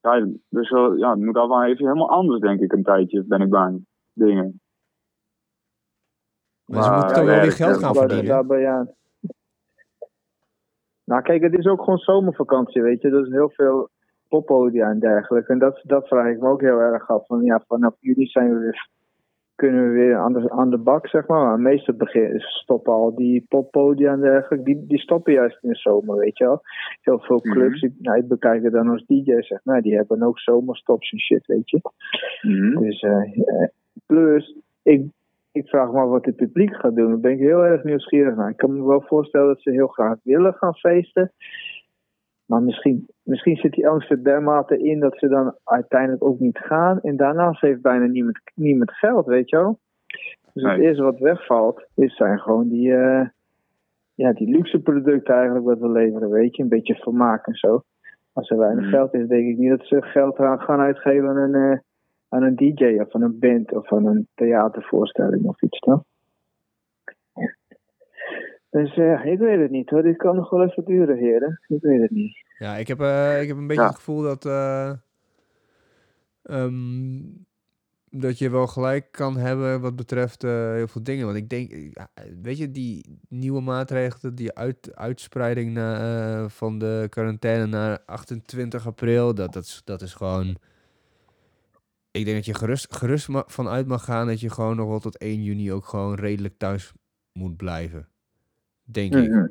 [0.00, 3.40] ja, dus uh, ja, het moet allemaal even helemaal anders, denk ik, een tijdje, ben
[3.40, 3.86] ik bang.
[4.12, 4.60] Dingen.
[6.64, 8.26] Maar, maar ze moeten toch wel weer geld gaan verdienen.
[8.26, 8.86] Daarbij.
[11.04, 13.08] Nou kijk, het is ook gewoon zomervakantie, weet je.
[13.08, 13.90] Er is heel veel
[14.28, 15.52] poppodia en dergelijke.
[15.52, 17.26] En dat, dat vraag ik me ook heel erg af.
[17.26, 18.88] Van, ja, vanaf juli zijn we weer,
[19.54, 21.44] kunnen we weer aan de, aan de bak, zeg maar.
[21.44, 24.64] Maar meestal begin, stoppen al die poppodia en dergelijke.
[24.64, 26.60] Die, die stoppen juist in de zomer, weet je wel.
[27.00, 27.98] Heel veel clubs, mm -hmm.
[27.98, 29.60] ik, nou, ik bekijk het dan als DJ, zeg.
[29.82, 31.80] Die hebben ook zomerstops en shit, weet je.
[32.42, 32.82] Mm -hmm.
[32.82, 33.22] Dus, uh,
[34.06, 35.02] plus, ik
[35.58, 37.08] ik vraag me wat het publiek gaat doen.
[37.08, 38.50] Daar ben ik heel erg nieuwsgierig naar.
[38.50, 41.32] Ik kan me wel voorstellen dat ze heel graag willen gaan feesten.
[42.48, 46.58] Maar misschien, misschien zit die angst er dermate in dat ze dan uiteindelijk ook niet
[46.58, 47.00] gaan.
[47.00, 49.78] En daarnaast heeft bijna niemand, niemand geld, weet je wel.
[50.52, 50.86] Dus het nee.
[50.86, 53.26] eerste wat wegvalt, is zijn gewoon die, uh,
[54.14, 56.62] ja, die luxe producten eigenlijk wat we leveren, weet je.
[56.62, 57.82] Een beetje vermaak en zo.
[58.32, 58.90] Als er weinig mm.
[58.90, 61.78] geld is, denk ik niet dat ze geld gaan uitgeven aan een, uh,
[62.28, 66.02] aan een DJ of aan een band of aan een theatervoorstelling of iets, toch?
[68.70, 70.02] Dus eh, ik weet het niet hoor.
[70.02, 71.60] Dit kan nog wel even duren, heren.
[71.66, 72.36] Ik weet het niet.
[72.58, 73.88] Ja, ik heb, eh, ik heb een beetje Ja.
[73.88, 74.92] het gevoel dat, eh,
[76.42, 77.20] ehm,
[78.10, 81.24] dat je wel gelijk kan hebben wat betreft eh, heel veel dingen.
[81.26, 82.08] Want ik denk, ja,
[82.42, 89.34] weet je, die nieuwe maatregelen, die uit, uitspreiding na, van de quarantaine naar 28 april,
[89.34, 90.56] dat, dat, is, dat is gewoon...
[92.10, 95.18] Ik denk dat je gerust, gerust vanuit mag gaan dat je gewoon nog wel tot
[95.18, 96.92] 1 juni ook gewoon redelijk thuis
[97.32, 98.08] moet blijven.
[98.90, 99.28] Denk ik.
[99.28, 99.46] Mhm.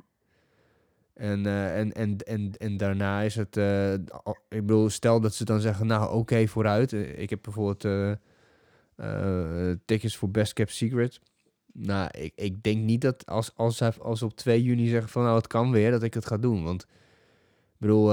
[1.14, 4.02] En, eh, en, en, en, en daarna is het, eh, ik
[4.50, 6.94] bedoel, stel dat ze dan zeggen, nou oké, vooruit.
[6.94, 7.86] Eh, Ik heb bijvoorbeeld
[8.96, 11.20] eh, tickets voor Best Kept Secret.
[11.74, 15.24] Nou, ik, ik denk niet dat als, als, als ze op 2 juni zeggen van
[15.24, 16.64] nou het kan weer, dat ik het ga doen.
[16.64, 18.08] Want ik bedoel,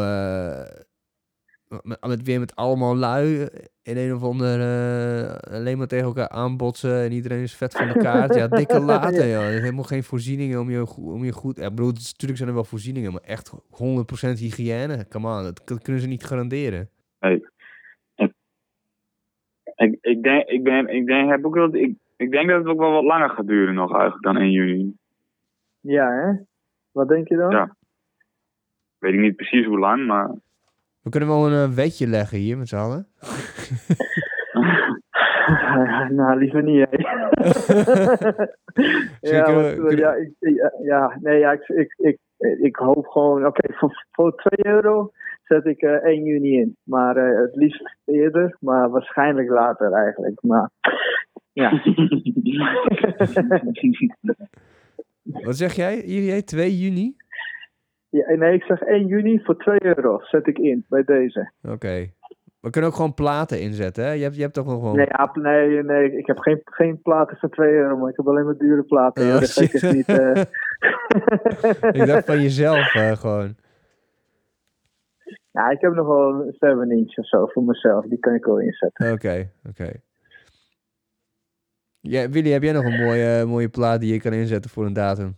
[1.82, 6.06] met, met, weer met allemaal lui eh, in een of ander eh, alleen maar tegen
[6.06, 8.34] elkaar aanbotsen en iedereen is vet van de kaart.
[8.34, 9.40] Ja, dikke later, joh.
[9.40, 11.56] Helemaal geen voorzieningen om je, om je goed...
[11.56, 13.56] Ja, ik bedoel, natuurlijk zijn er wel voorzieningen, maar echt 100%
[14.38, 16.88] hygiëne, come on, dat, dat kunnen ze niet garanderen.
[19.76, 22.66] Ik, ik, denk, ik, ben, ik, denk, heb ook wel, ik, ik denk dat het
[22.66, 24.96] ook wel wat langer gaat duren nog eigenlijk dan 1 juni.
[25.80, 26.32] Ja, hè?
[26.92, 27.50] Wat denk je dan?
[27.50, 27.76] Ja.
[28.98, 30.30] Weet ik niet precies hoe lang, maar...
[31.04, 33.06] We kunnen wel een eh, wetje leggen hier met z'n allen.
[36.16, 36.78] nou, liever niet,
[39.20, 42.18] ja, want, eh, ja, ik, ja, nee, ja, ik, ik, ik,
[42.62, 45.12] ik hoop gewoon, oké, voor, voor 2 euro
[45.44, 46.76] zet ik eh 1 juni in.
[46.82, 50.42] Maar eh, het liefst eerder, maar waarschijnlijk later eigenlijk.
[50.42, 50.70] Maar
[51.52, 51.70] ja,
[55.44, 57.16] Wat zeg jij, jij 2 juni?
[58.14, 61.50] Ja, nee, ik zeg 1 juni voor 2 euro zet ik in bij deze.
[61.62, 62.10] Oké.
[62.60, 64.10] We kunnen ook gewoon platen inzetten, hè?
[64.12, 64.94] Je hebt, je hebt toch nog wel...
[64.94, 68.28] Nee, ja, nee, nee, ik heb geen, geen platen voor 2 euro, maar ik heb
[68.28, 69.24] alleen maar dure platen.
[69.26, 70.08] Oh, dat ik niet.
[70.08, 70.42] eh.
[72.00, 73.56] Ik dacht van jezelf eh, gewoon.
[75.50, 78.04] Ja, ik heb nog wel een 7 inch of zo voor mezelf.
[78.04, 79.12] Die kan ik wel inzetten.
[79.12, 79.90] Oké, oké.
[82.00, 84.92] Ja, Willy, heb jij nog een mooie, mooie plaat die je kan inzetten voor een
[84.92, 85.34] datum?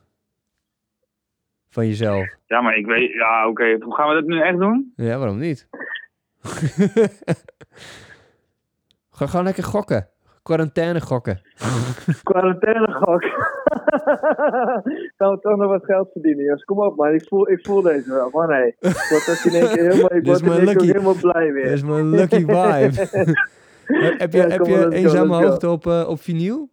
[1.76, 2.26] Van jezelf?
[2.46, 3.12] Ja, maar ik weet...
[3.12, 3.76] Ja, oké.
[3.80, 4.92] Hoe gaan we dat nu echt doen?
[4.96, 5.68] Ja, waarom niet?
[9.10, 10.08] Ga gewoon lekker gokken.
[10.42, 11.40] Quarantaine gokken.
[12.22, 13.22] Quarantaine gok.
[15.18, 16.64] Gaan we toch nog wat geld verdienen, jongens.
[16.64, 17.14] Kom op, man.
[17.14, 18.30] Ik voel, ik voel deze wel.
[18.30, 18.66] Maar nee.
[18.66, 21.64] Ik word ook in één keer helemaal, ik word in lucky- helemaal blij Dat weer.
[21.72, 22.90] is mijn lucky vibe.
[24.18, 25.42] heb je, Ja, heb je maar, go, eenzame go.
[25.42, 26.70] hoogte op, eh, op vinyl?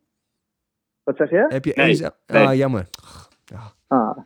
[1.03, 1.45] Wat zeg je?
[1.47, 2.47] Heb je Nee, eenza- nee.
[2.47, 2.85] Ah, jammer.
[3.87, 4.17] Ah,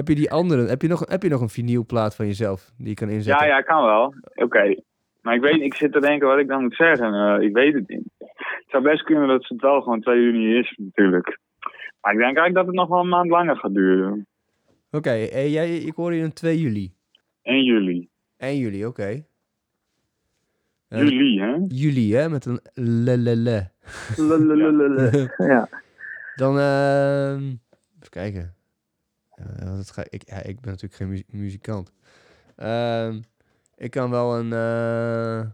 [0.00, 0.66] Heb je die andere?
[0.66, 3.46] Heb je nog, heb je nog een vinylplaat van jezelf die je kan inzetten?
[3.46, 4.14] Ja, ja, kan wel.
[4.34, 4.74] Oké.
[5.22, 7.14] Maar ik weet, ik zit te denken wat ik dan moet zeggen.
[7.14, 8.08] Eh, ik weet het niet.
[8.18, 11.38] Het zou best kunnen dat het wel gewoon 2 juni is, natuurlijk.
[12.00, 14.26] Maar ik denk eigenlijk dat het nog wel een maand langer gaat duren.
[14.90, 16.92] Oké, eh, jij, ik hoor je een 2 juli.
[17.42, 18.08] 1 juli.
[18.36, 19.24] 1 juli, oké.
[20.88, 21.56] Eh, Juli, hè?
[21.68, 22.28] Juli, hè?
[22.28, 23.70] Met een lelele.
[24.16, 25.28] lululululu.
[25.52, 25.68] Ja.
[26.36, 27.42] Dan, ehm
[28.00, 28.54] even kijken.
[29.58, 31.92] Ja, dat ga, ik, ja, ik ben natuurlijk geen mu- muzikant.
[32.56, 33.20] Ehm,
[33.76, 34.52] ik kan wel een...
[34.52, 35.46] eh,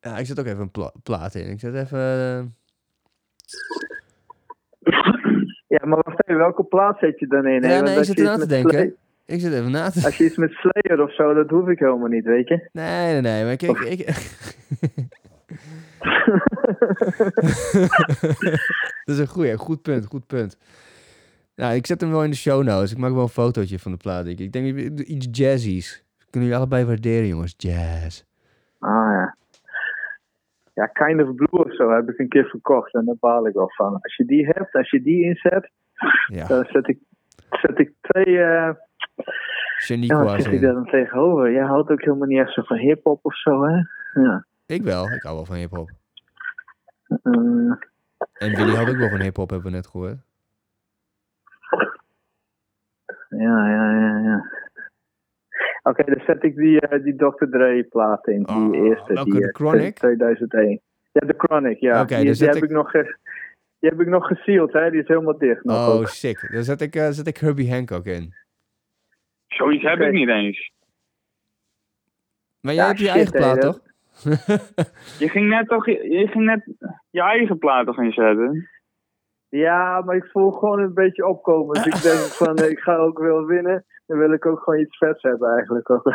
[0.00, 1.50] ja, ik zet ook even een pla- plaat in.
[1.50, 1.98] Ik zet even...
[1.98, 2.42] eh,
[5.66, 6.36] ja, maar wacht even.
[6.40, 7.62] Welke plaats zet je dan in?
[7.62, 8.70] ja, nee, ik zit erna te denken.
[8.72, 8.94] Slay-
[9.26, 11.78] Ik zit even na te Als je iets met Slayer of zo, dat hoef ik
[11.78, 12.68] helemaal niet, weet je.
[12.72, 13.42] Nee, nee, nee.
[13.42, 14.06] Maar ik, ik
[19.04, 20.58] dat is een goeie, goed punt, goed punt.
[21.56, 22.92] Nou, ik zet hem wel in de show notes.
[22.92, 24.26] Ik maak wel een fotootje van de plaat.
[24.26, 26.04] Ik, ik denk iets jazzies.
[26.30, 27.54] Kunnen jullie allebei waarderen, jongens?
[27.56, 28.22] Jazz.
[28.78, 29.36] Ah ja.
[30.74, 33.54] Ja, Kind of Blue of zo heb ik een keer verkocht en daar baal ik
[33.54, 33.98] wel van.
[34.00, 35.70] Als je die hebt, als je die inzet,
[36.26, 36.98] Ja, dan zet ik,
[37.50, 38.24] zet ik twee.
[38.24, 38.66] eh ja,
[39.16, 39.26] wat
[39.82, 41.52] Shaniqua's zet ik daar dan tegenover?
[41.52, 43.76] Jij houdt ook helemaal niet echt zo van hip-hop of zo, hè?
[44.22, 44.44] Ja.
[44.66, 45.10] Ik wel.
[45.12, 45.90] Ik hou wel van hip-hop.
[47.08, 47.72] Eh,
[48.32, 50.16] En Willy houdt ook wel van hip-hop, hebben we net gehoord.
[53.28, 54.52] Ja, ja, ja, ja.
[55.82, 57.44] Oké, dan zet ik die, eh, die Dr.
[57.50, 58.42] Dre plaat in.
[58.42, 59.12] Die Oh, eerste.
[59.12, 59.30] welke?
[59.30, 59.94] die, De eh, Chronic?
[59.96, 60.80] 2001.
[61.12, 62.00] Ja, de Chronic, ja.
[62.00, 63.16] Oké, die, heb ik- ik nog ge-
[63.78, 64.90] die heb ik nog gesealed, hè?
[64.90, 65.76] Die is helemaal dicht nog.
[65.88, 66.08] Oh, ook.
[66.08, 66.48] sick.
[66.52, 68.34] Dan zet ik, eh, zet ik Herbie Hancock in.
[69.46, 70.72] Zoiets heb ik niet eens.
[72.60, 73.80] Maar jij Ja, hebt je shit, eigen plaat, toch?
[75.18, 76.64] Je ging net toch je, je ging net
[77.10, 78.68] je eigen platen gaan zetten.
[79.56, 81.74] Ja, maar ik voel gewoon een beetje opkomen.
[81.74, 83.84] Dus ik denk van, eh, ik ga ook wel winnen.
[84.06, 85.90] Dan wil ik ook gewoon iets vets hebben eigenlijk.
[85.90, 86.04] Ook.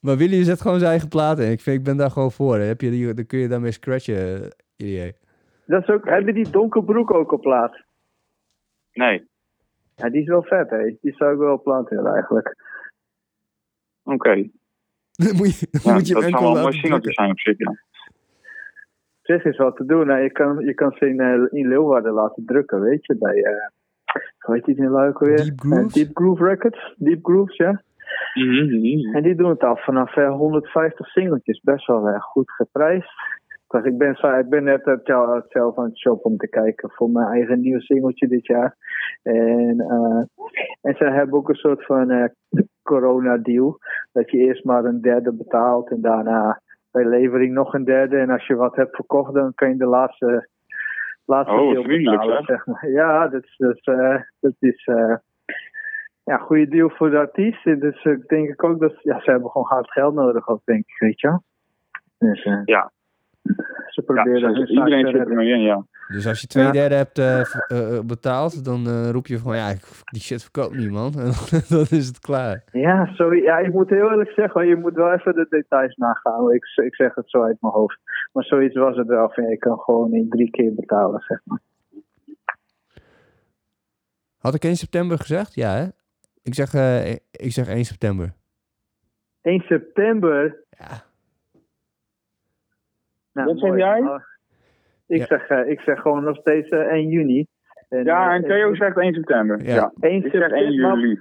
[0.00, 1.50] Maar Willy zet gewoon zijn eigen platen in.
[1.50, 2.58] Ik, vind, ik ben daar gewoon voor.
[2.58, 5.12] Dan, heb je die, dan kun je daarmee scratchen, eh, idee.
[5.66, 7.84] Dat is ook, heb je die donkerbroek ook op plaat?
[8.92, 9.28] Nee.
[9.94, 10.96] Ja, die is wel vet, hè.
[11.00, 12.56] Die zou ik wel op plaat willen, eigenlijk.
[14.02, 14.34] Oké.
[15.22, 17.40] Dan moet je, dan Ja, moet je dat zou wel een mooi singeltje zijn op
[17.40, 17.74] zich, ja.
[19.26, 20.08] Zeg is wat te doen.
[20.08, 20.16] hè.
[20.16, 23.16] Je kan, je kan ze in, eh, in Leeuwarden laten drukken, weet je.
[23.18, 23.52] Bij, eh
[24.38, 25.36] hoe heet die in Luik weer?
[25.36, 25.92] Deep Grooves?
[25.92, 26.94] Deep Groove Records.
[26.98, 27.82] Deep Grooves, ja.
[28.34, 29.14] Mhm, mhm.
[29.16, 31.60] En die doen het al vanaf eh, 150 singeltjes.
[31.60, 33.08] Best wel eh, goed geprijsd.
[33.68, 36.48] Dus ik ben, zo- ik ben net eh, tel- zelf aan het shoppen om te
[36.48, 38.76] kijken voor mijn eigen nieuw singeltje dit jaar.
[39.22, 40.22] En, eh,
[40.80, 42.24] en ze hebben ook een soort van eh,
[42.82, 43.78] corona-deal.
[44.12, 46.60] Dat je eerst maar een derde betaalt en daarna
[46.96, 48.16] bij levering nog een derde.
[48.16, 50.48] En als je wat hebt verkocht, dan kan je de laatste,
[51.24, 52.44] laatste Oh, deel betalen.
[52.44, 52.88] Zeg maar.
[52.90, 55.14] Ja, dat is, dat is, eh, dat is eh,
[56.24, 57.64] ja, een goede deal voor de artiest.
[57.64, 60.84] Dus ik denk ik ook dat ja, ze hebben gewoon hard geld nodig ook, denk
[60.86, 61.40] ik, weet je.
[62.18, 62.90] Dus, eh, Ja.
[63.46, 65.36] Ze Ja, proberen iedereen te zit er redden.
[65.36, 65.84] mee in, ja.
[66.08, 66.70] Dus als je twee Ja.
[66.72, 70.20] derde hebt eh, v- eh, eh, betaald, dan eh, roep je van ja, ik- die
[70.20, 71.12] shit verkoopt niet, man.
[71.50, 72.64] En dan is het klaar.
[72.72, 73.42] Ja, sorry.
[73.42, 76.52] Ja, ik moet heel eerlijk zeggen, je moet wel even de details nagaan.
[76.52, 77.98] Ik, ik zeg het zo uit mijn hoofd.
[78.32, 79.30] Maar zoiets was het wel.
[79.30, 81.60] Van, je kan gewoon in drie keer betalen, zeg maar.
[84.38, 85.54] Had ik 1 september gezegd?
[85.54, 85.86] Ja, hè?
[86.42, 88.32] Ik zeg, eh, ik zeg 1 september.
[89.42, 90.56] 1 september.
[90.78, 91.02] Ja.
[93.36, 94.00] Nou, Wat zeg jij?
[94.00, 94.20] Oh,
[95.06, 95.26] Ik, Ja.
[95.26, 97.46] zeg, eh, ik zeg gewoon nog steeds eh, 1 juni.
[97.88, 99.62] Ja, eh, en Theo zegt 1 september.
[99.64, 99.74] Ja.
[99.74, 99.92] Ja.
[100.00, 100.98] 1 Ik zeg 1 september.
[100.98, 101.20] juli.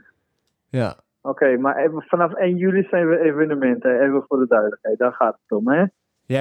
[0.69, 0.95] Ja.
[1.21, 4.01] Oké, maar even, vanaf 1 juli zijn we evenementen.
[4.01, 4.97] Even voor de duidelijkheid.
[4.97, 5.77] Daar gaat het om, hè?
[5.79, 5.87] Ja,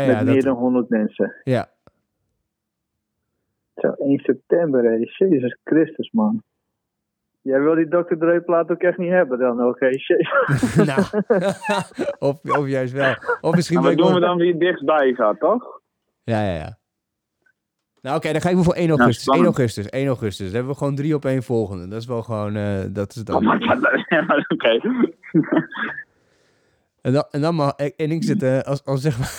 [0.07, 1.35] Met ja, meer dat, dan 100 mensen.
[1.45, 1.66] ja.
[3.77, 4.91] Zo, 1 september, hé.
[5.16, 6.43] Jezus Christus, man.
[7.45, 8.14] Jij wil die Dr.
[8.18, 9.88] Dre plaat ook echt niet hebben dan, oké?
[10.90, 11.01] Nou,
[12.28, 13.14] of, of juist wel.
[13.40, 15.80] Of misschien Maar doen we dan wie het dichtstbij gaat, toch?
[16.22, 16.78] Ja, ja, ja.
[18.01, 19.16] Nou, oké, dan ga ik voor 1 augustus.
[19.16, 19.47] 1 spannend.
[19.47, 20.47] augustus, 1 augustus.
[20.47, 21.88] Dan hebben we gewoon drie op één volgende.
[21.88, 23.42] Dat is wel gewoon, eh, dat is het Oh, ook.
[23.42, 24.80] maar dat- ja, maar Oké.
[27.05, 29.32] En dan, en dan mag, en ik zit, eh, als, als zeg maar,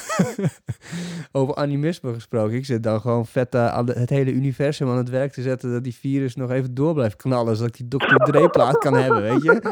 [1.42, 4.98] over animisme gesproken, ik zit dan gewoon vet eh, aan de- het hele universum aan
[4.98, 8.00] het werk te zetten dat die virus nog even door blijft knallen, zodat ik die
[8.00, 8.16] Dr.
[8.16, 9.60] Dre-plaat kan hebben, weet je?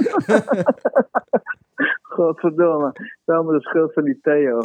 [2.01, 2.91] Godverdomme.
[3.25, 4.61] Wel me de schuld van die Theo.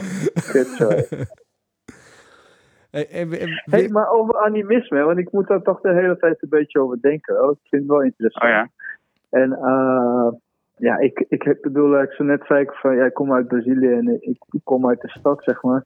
[2.91, 6.43] Eh, eh, eh, hey, maar over animisme, want ik moet daar toch de hele tijd
[6.43, 7.37] een beetje over denken.
[7.37, 7.51] hoor.
[7.51, 8.45] Ik vind het wel interessant.
[8.45, 8.69] Oh ja.
[9.31, 10.29] En eh,
[10.79, 13.93] ja, ik, ik bedoel, ik zo net zei ik van, ja, ik kom uit Brazilië
[13.93, 15.85] en ik, ik kom uit de stad, zeg maar.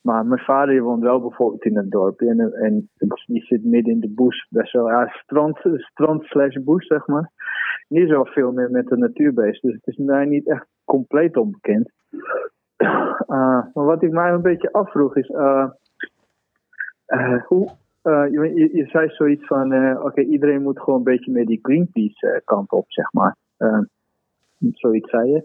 [0.00, 2.90] Maar mijn vader woont wel bijvoorbeeld in een dorpje en, en
[3.26, 7.30] die zit midden in de bush, best wel, ja, strand, strand slash bush, zeg maar.
[7.88, 11.36] Is wel veel meer met de natuur bezig, dus het is mij niet echt compleet
[11.36, 11.92] onbekend.
[12.76, 13.26] Eh,
[13.74, 15.68] maar wat ik mij een beetje afvroeg is, eh,
[17.06, 17.68] eh, hoe,
[18.06, 21.46] eh, je, je, je zei zoiets van, eh, oké, iedereen moet gewoon een beetje meer
[21.46, 23.36] die Greenpeace eh, kant op, zeg maar.
[23.56, 23.78] Eh,
[24.58, 25.44] zoiets zei je.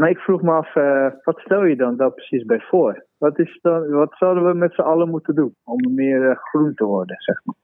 [0.00, 3.06] Maar ik vroeg me af, eh, wat stel je dan daar precies bij voor?
[3.18, 6.74] Wat, is dan, wat zouden we met z'n allen moeten doen om meer eh, groen
[6.74, 7.54] te worden, zeg maar?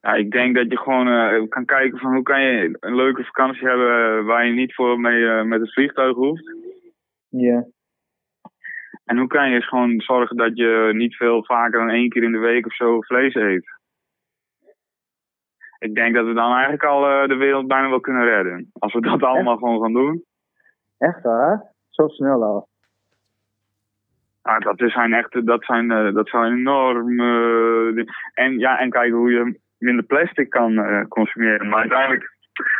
[0.00, 3.24] Ja, ik denk dat je gewoon eh, kan kijken van hoe kan je een leuke
[3.24, 6.56] vakantie hebben waar je niet voor mee met het vliegtuig hoeft.
[7.28, 7.66] Ja,
[9.04, 12.32] En hoe kan je gewoon zorgen dat je niet veel vaker dan één keer in
[12.32, 13.80] de week of zo vlees eet.
[15.82, 18.70] Ik denk dat we dan eigenlijk al eh, de wereld bijna wel kunnen redden.
[18.78, 20.24] Als we dat allemaal gewoon gaan doen.
[20.98, 21.62] echt waar?
[21.88, 22.68] Zo snel al.
[24.42, 27.20] Nou, dat is zijn echt, dat zijn, eh, dat zijn enorm.
[27.20, 28.04] eh,
[28.34, 31.68] en ja, en kijken hoe je minder plastic kan consumeren.
[31.68, 32.36] Maar uiteindelijk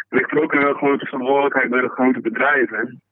[0.09, 3.03] ligt er ook een heel grote verantwoordelijkheid bij de grote bedrijven.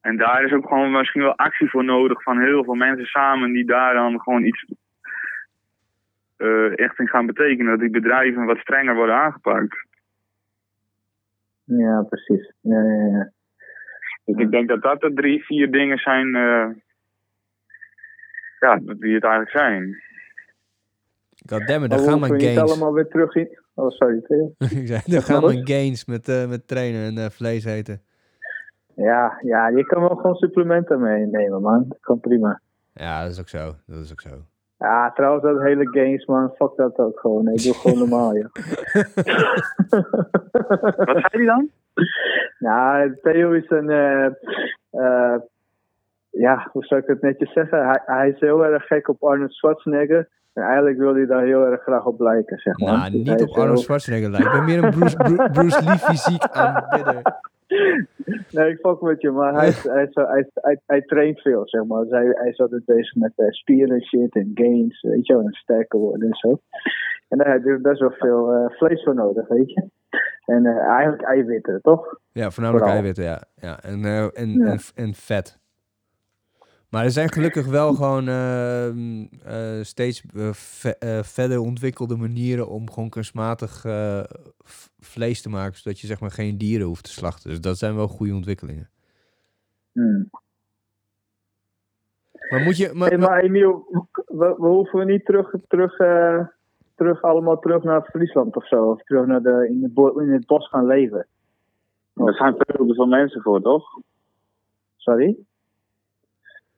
[0.00, 3.52] En daar is ook gewoon misschien wel actie voor nodig van heel veel mensen samen
[3.52, 4.64] die daar dan gewoon iets
[6.36, 7.70] eh, echt in gaan betekenen.
[7.70, 9.86] Dat die bedrijven wat strenger worden aangepakt.
[11.64, 12.52] Ja, precies.
[12.60, 13.30] Ja, ja, ja.
[14.24, 16.34] Dus ik denk dat dat de drie, vier dingen zijn.
[16.34, 16.68] eh,
[18.60, 20.02] ja, die het eigenlijk zijn.
[21.48, 22.58] Goddammit, daar we gaan mijn gains.
[22.58, 23.58] allemaal weer terug in...
[23.74, 24.16] Oh, sorry,
[24.80, 28.02] ik zei, daar gaan mijn gains met, eh, met trainen en vlees eten.
[28.94, 31.84] Ja, ja, je kan wel gewoon supplementen meenemen, man.
[31.88, 32.60] Dat kan prima.
[32.92, 33.74] Ja, dat is ook zo.
[33.86, 34.46] Dat is ook zo.
[34.78, 36.52] Ja, trouwens, dat hele games, man.
[36.56, 37.44] Fuck dat ook gewoon.
[37.44, 38.48] Nee, doe gewoon normaal, joh.
[40.96, 41.68] Wat zei hij dan?
[42.58, 43.90] Nou, Theo is een.
[43.90, 44.24] eh,
[44.90, 45.34] eh,
[46.30, 47.86] ja, hoe zou ik het netjes zeggen?
[47.86, 50.28] Hij, hij is heel erg gek op Arnold Schwarzenegger.
[50.52, 52.92] En eigenlijk wil hij daar heel erg graag op lijken, zeg maar.
[52.92, 54.46] Nou, Dus niet hij op Arnold heel- Schwarzenegger lijkt.
[54.46, 57.22] Ik ben meer een Bruce, Bru- Bruce Lee fysiek aanbidder.
[58.52, 62.02] nee, ik fuck met je, maar hij, hij, hij, hij, hij traint veel, zeg maar.
[62.02, 65.32] Dus hij, hij is altijd bezig met eh, spieren en shit en gains, weet je
[65.32, 66.60] wel, en sterker worden en zo.
[67.28, 69.88] En daar heb je best wel veel eh, vlees voor nodig, weet je.
[70.44, 72.18] En eh, eigenlijk eiwitten, toch?
[72.32, 73.02] Ja, voornamelijk Vooral.
[73.02, 73.42] eiwitten, ja.
[73.54, 74.66] ja en, en, Ja.
[74.66, 75.58] en, en vet.
[76.96, 82.68] Maar er zijn gelukkig wel gewoon ehm, eh, steeds eh, ve- eh, verder ontwikkelde manieren
[82.68, 84.24] om gewoon kunstmatig eh,
[84.98, 87.50] vlees te maken, zodat je zeg maar geen dieren hoeft te slachten.
[87.50, 88.90] Dus dat zijn wel goede ontwikkelingen.
[89.92, 90.30] Hmm.
[92.50, 92.90] Maar moet je...
[92.94, 93.86] Maar, Hey, maar Emiel,
[94.26, 96.46] we, we hoeven niet terug, terug, eh,
[96.94, 98.90] terug, allemaal terug naar Friesland of zo.
[98.90, 99.92] Of terug naar de, in,
[100.22, 101.26] in het bos gaan leven.
[102.14, 103.84] Er zijn veel te veel mensen voor, toch?
[104.96, 105.36] Sorry?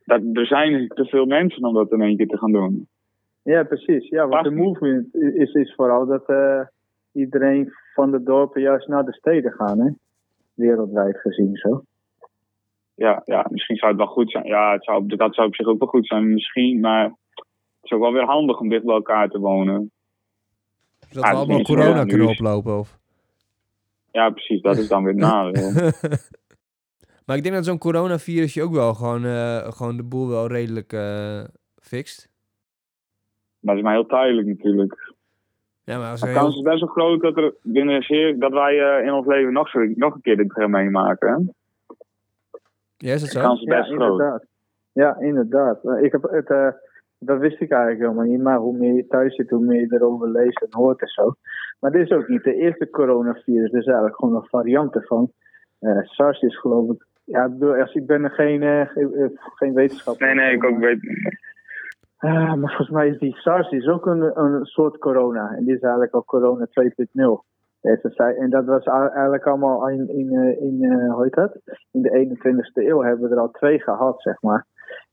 [0.08, 2.88] Dat, er zijn te veel mensen om dat in één keer te gaan doen.
[3.42, 4.08] Ja, precies.
[4.08, 6.60] Ja, want de movement is, is vooral dat eh,
[7.12, 9.90] iedereen van de dorpen juist naar de steden gaan, hè?
[10.54, 11.82] Wereldwijd gezien zo.
[12.94, 14.46] Ja, ja, misschien zou het wel goed zijn.
[14.46, 16.80] Ja, het zou, dat zou op zich ook wel goed zijn, misschien.
[16.80, 19.90] Maar het is ook wel weer handig om dicht bij elkaar te wonen.
[21.00, 22.98] zodat we Ah, allemaal corona kunnen oplopen, of...
[24.12, 24.62] Ja, precies.
[24.62, 25.72] Dat is dan weer het nadeel.
[27.28, 30.46] Maar ik denk dat zo'n coronavirus je ook wel gewoon, eh, gewoon de boel wel
[30.46, 31.40] redelijk eh
[31.82, 32.28] fixt.
[33.60, 35.12] Dat is maar heel tijdelijk natuurlijk.
[35.84, 38.52] Ja, maar als De kans heel- is best wel groot dat, er binnen zeer, dat
[38.52, 41.28] wij eh, in ons leven nog, zo, nog een keer dit gaan meemaken.
[41.28, 41.34] Hè?
[42.96, 43.40] Ja, is dat De zo?
[43.46, 44.10] kans is Ja, best groot.
[44.10, 44.44] inderdaad.
[44.92, 45.84] Ja, inderdaad.
[46.02, 46.68] Ik heb het, eh,
[47.18, 48.42] dat wist ik eigenlijk helemaal niet.
[48.42, 51.34] Maar hoe meer je thuis zit, hoe meer je erover leest en hoort en zo.
[51.80, 53.72] Maar dit is ook niet de eerste coronavirus.
[53.72, 55.32] Er is eigenlijk gewoon een variant ervan.
[55.78, 57.06] Eh, SARS is geloof ik...
[57.28, 59.14] Ja, ik, bedoel, als, ik ben er geen, eh, geen,
[59.58, 60.26] eh, wetenschapper.
[60.26, 61.00] Nee, nee, ik ook weet.
[62.16, 65.50] Ah, maar volgens mij is die SARS is ook een, een soort corona.
[65.56, 67.44] En die is eigenlijk al corona 2.0.
[67.80, 71.34] Ja, ze zei- En dat was eigenlijk allemaal in, in, eh, in eh, hoe heet
[71.34, 71.58] dat?
[71.92, 74.66] In de 21ste eeuw hebben we er al twee gehad, zeg maar.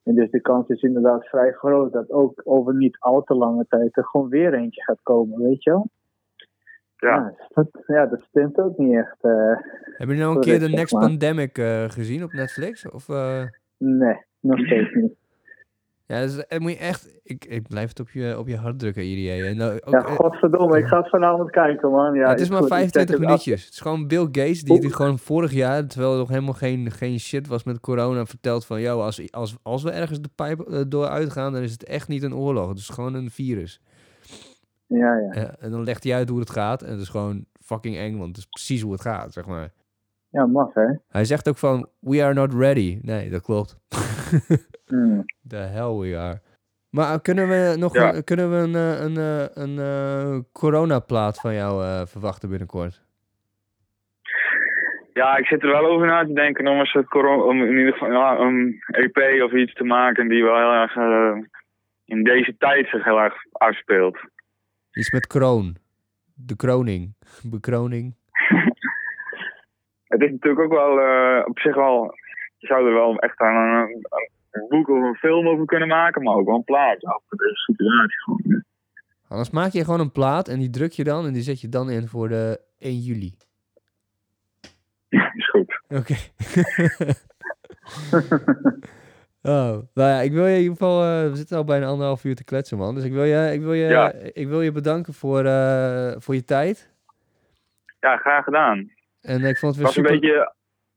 [0.03, 3.65] En dus de kans is inderdaad vrij groot dat ook over niet al te lange
[3.69, 5.87] tijd er gewoon weer eentje gaat komen, weet je wel?
[7.05, 7.33] Ja.
[7.53, 9.17] dat, ja, dat stemt ook niet echt.
[9.21, 9.31] eh,
[9.97, 11.01] Hebben jullie nou een keer de Next maar.
[11.07, 12.89] Pandemic eh, gezien op Netflix?
[12.89, 13.41] Of, eh,
[13.77, 15.13] nee, nog steeds niet.
[16.07, 17.19] Ja, dus, moet je echt...
[17.23, 19.45] Ik, ik blijf het op je, op je hart drukken, IDA.
[19.45, 22.13] En, nou, ook, Ja, godverdomme, ik ga het vanavond kijken, man.
[22.13, 23.25] Ja, het is maar goed, ik check 25 het af.
[23.25, 23.65] minuutjes.
[23.65, 26.91] Het is gewoon Bill Gates die dit gewoon vorig jaar, terwijl er nog helemaal geen,
[26.91, 30.85] geen shit was met corona, vertelt van, joh, als, als, als we ergens de pijp
[30.87, 32.69] door uitgaan, dan is het echt niet een oorlog.
[32.69, 33.81] Het is gewoon een virus.
[34.87, 35.29] Ja, ja.
[35.31, 36.81] Eh, en dan legt hij uit hoe het gaat.
[36.81, 39.69] En het is gewoon fucking eng, want het is precies hoe het gaat, zeg maar.
[40.29, 40.85] Ja, maf, hè?
[41.09, 42.99] Hij zegt ook van, we are not ready.
[43.01, 43.77] Nee, dat klopt.
[44.85, 45.25] Hmm.
[45.47, 46.39] The hell we are.
[46.89, 48.13] Maar kunnen we nog Ja.
[48.15, 53.03] een, kunnen we een, eh, een, eh, een, eh, coronaplaat van jou eh, verwachten binnenkort?
[55.13, 57.93] Ja, ik zit er wel over na te denken om, een corona, om in ieder
[57.93, 60.95] geval ja, een EP of iets te maken die wel heel erg
[62.05, 64.17] in deze tijd zich heel erg afspeelt.
[64.95, 65.75] Iets met kroon.
[66.33, 67.13] De kroning.
[67.53, 68.15] Bekroning.
[70.13, 72.13] Het is natuurlijk ook wel eh, op zich wel.
[72.57, 74.05] Je zou er wel echt aan een,
[74.51, 76.99] een boek of een film over kunnen maken, maar ook wel een plaat
[77.65, 78.19] situatie.
[78.23, 78.63] Gewoon.
[79.27, 81.69] Anders maak je gewoon een plaat en die druk je dan en die zet je
[81.69, 83.37] dan in voor de 1 juli.
[85.09, 85.81] Ja, is goed.
[85.87, 86.15] Oké.
[89.47, 91.03] oh, nou ja, ik wil je in ieder geval...
[91.03, 92.95] eh, we zitten al bijna anderhalf uur te kletsen, man.
[92.95, 94.11] Dus ik wil je, ik wil je, Ja.
[94.33, 96.93] ik wil je bedanken voor, eh, voor je tijd.
[97.99, 98.91] Ja, graag gedaan.
[99.21, 100.53] En ik vond het weer was een beetje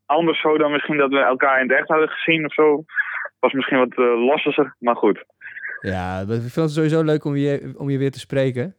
[0.07, 2.77] anders zo dan misschien dat we elkaar in het echt hadden gezien of zo.
[3.23, 5.25] Het was misschien wat eh, losser, maar goed.
[5.81, 8.75] Ja, ik vind het sowieso leuk om je, om je weer te spreken.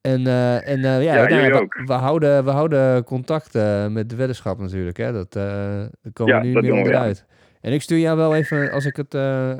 [0.00, 0.26] En,
[0.64, 3.54] en ja, Ja, nou, we, houden, we houden contact
[3.90, 4.96] met de weddenschap natuurlijk.
[4.96, 5.12] Hè?
[5.12, 7.12] Dat, daar komen Ja, we nu niet meer ja.
[7.60, 9.56] En ik stuur jou wel even, als ik het eh,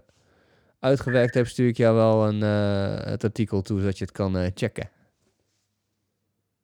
[0.81, 4.37] uitgewerkt heb, stuur ik jou wel een, eh, het artikel toe, zodat je het kan
[4.37, 4.89] eh, checken.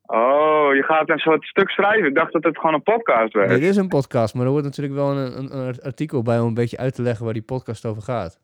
[0.07, 2.09] Oh, je gaat een soort stuk schrijven.
[2.09, 3.49] Ik dacht dat het gewoon een podcast werd.
[3.49, 6.47] Dit is een podcast, maar er wordt natuurlijk wel een, een, een artikel bij om
[6.47, 8.41] een beetje uit te leggen waar die podcast over gaat.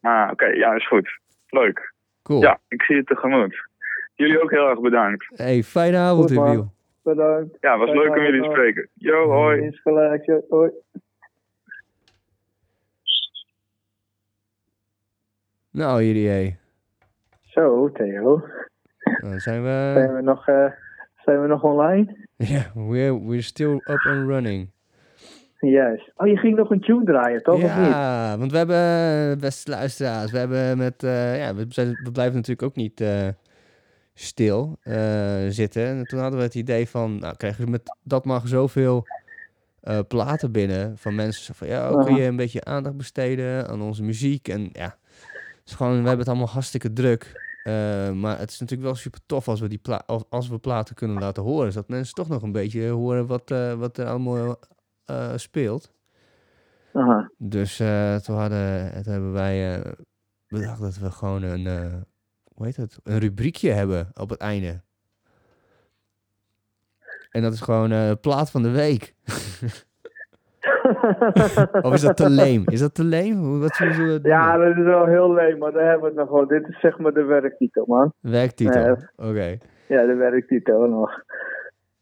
[0.00, 0.46] Ah, oké.
[0.46, 1.18] ja, is goed.
[1.48, 1.92] Leuk.
[2.22, 2.40] Cool.
[2.40, 3.68] Ja, ik zie het tegemoet.
[4.14, 5.26] Jullie ook heel erg bedankt.
[5.34, 6.30] Hey, fijne avond.
[6.30, 6.72] Emiel.
[7.02, 7.56] Bedankt.
[7.60, 8.88] Ja, het was Fijne leuk om jullie te spreken.
[8.94, 9.60] Yo, hoi.
[9.60, 10.70] Eens gelijk, hoi.
[15.76, 16.56] Nou, jullie,
[17.40, 18.42] Zo, Theo.
[19.20, 19.92] dan zijn we...
[19.94, 20.66] Zijn we nog, eh,
[21.16, 22.16] zijn we nog online?
[22.36, 24.70] Ja, we're, we're still up and running.
[25.60, 26.12] Juist.
[26.16, 27.54] Oh, je ging nog een tune draaien, toch?
[27.54, 27.86] Of niet?
[27.86, 32.34] Ja, want we hebben, beste luisteraars, we hebben met, eh, ja, we, zijn, we blijven
[32.34, 33.28] natuurlijk ook niet eh,
[34.14, 34.78] stil
[35.48, 35.86] zitten.
[35.86, 39.06] En toen hadden we het idee van, nou krijgen we met Dat Mag zoveel
[40.08, 41.54] platen binnen van mensen.
[41.54, 44.48] Van, ja, kun je een beetje aandacht besteden aan onze muziek?
[44.48, 44.96] En ja,
[45.66, 47.44] is gewoon, we hebben het allemaal hartstikke druk.
[47.66, 49.80] Eh, maar het is natuurlijk wel super tof als we, die
[50.28, 51.72] als, we platen kunnen laten horen.
[51.72, 54.58] Zodat mensen toch nog een beetje horen wat, eh, wat er allemaal
[55.04, 55.94] eh, speelt.
[56.92, 57.30] Aha.
[57.38, 57.76] Dus
[58.22, 59.82] toen, hadden, toen hebben wij
[60.48, 61.66] bedacht dat we gewoon een,
[62.54, 64.80] hoe heet het, een rubriekje hebben op het einde.
[67.30, 69.14] En dat is gewoon plaat van de week.
[71.82, 72.62] Of is dat te leem?
[72.66, 73.60] Is dat te leem?
[73.60, 74.30] Wat zullen we doen?
[74.30, 76.46] ja, dat is wel heel leuk, maar daar hebben we het nog wel.
[76.46, 78.12] Dit is zeg maar de werktitel, man.
[78.20, 78.84] Werktitel.
[78.84, 79.30] Nee.
[79.30, 79.58] Oké.
[79.88, 81.10] Ja, de werktitel nog.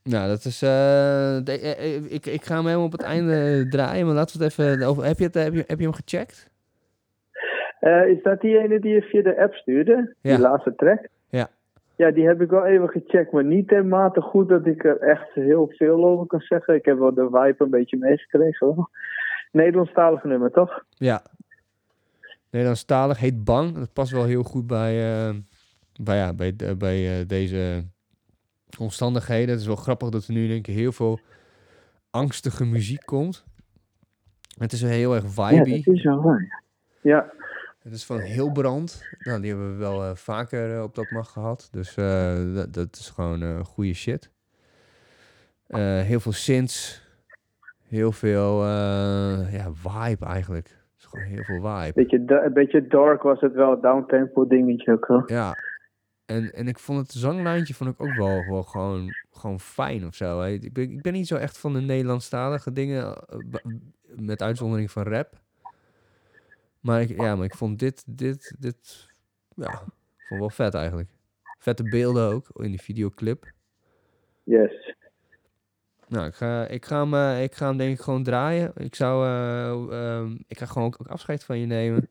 [0.02, 0.62] Nou, dat is.
[0.62, 4.44] eh, eh, eh, ik, ik ga hem helemaal op het einde draaien, maar laten we
[4.44, 4.86] het even.
[4.86, 6.52] Over, heb, je het, heb, je, heb je hem gecheckt?
[8.06, 10.15] Is dat die ene die je via de app stuurde?
[10.20, 10.35] Ja.
[10.35, 11.09] Die laatste track?
[11.28, 11.48] Ja.
[11.96, 15.32] Ja, die heb ik wel even gecheckt, maar niet dermate goed dat ik er echt
[15.34, 16.74] heel veel over kan zeggen.
[16.74, 18.66] Ik heb wel de vibe een beetje meegekregen.
[18.66, 18.90] hoor.
[19.52, 20.84] Nederlandstalig nummer, toch?
[20.88, 21.22] Ja.
[22.50, 23.74] Nederlandstalig heet Bang.
[23.74, 25.34] Dat past wel heel goed bij, eh,
[26.02, 27.84] bij, ja, bij, de- bij eh, deze
[28.78, 29.48] omstandigheden.
[29.50, 31.18] Het is wel grappig dat er nu denk ik heel veel
[32.10, 33.44] angstige muziek komt.
[34.58, 35.82] Het is wel heel erg Ja, vibey.
[35.84, 36.62] dat is wel waar.
[37.00, 37.32] Ja,
[37.85, 39.05] Het is van heel brand.
[39.19, 41.69] Nou, die hebben we wel eh, vaker eh, op dat mag gehad.
[41.73, 44.31] Dus eh, dat, dat is gewoon goede shit.
[45.66, 47.02] Heel veel synths.
[47.89, 48.65] Heel veel
[49.51, 50.69] ja, vibe eigenlijk.
[50.69, 51.93] Het is gewoon heel veel vibe.
[51.94, 55.28] beetje, een beetje dark was het wel, downtempo dingetje ook.
[55.28, 55.55] Ja.
[56.27, 60.15] En, en ik vond het zanglijntje vond ik ook wel, wel gewoon, gewoon fijn of
[60.15, 60.40] zo.
[60.40, 60.48] hè.
[60.48, 63.15] Ik ben, ik ben niet zo echt van de Nederlandstalige dingen.
[64.16, 65.43] Met uitzondering van rap.
[66.85, 69.09] Maar ik, ja, maar ik vond dit, dit, dit,
[69.55, 69.70] ja,
[70.16, 71.09] ik vond wel vet eigenlijk.
[71.59, 73.52] Vette beelden ook in die videoclip.
[74.43, 74.94] Yes.
[76.09, 78.73] Nou, ik ga, ik ga, hem, eh, ik ga hem denk ik gewoon draaien.
[78.74, 82.09] Ik zou, eh, ehm, ik ga gewoon ook, ook afscheid van je nemen.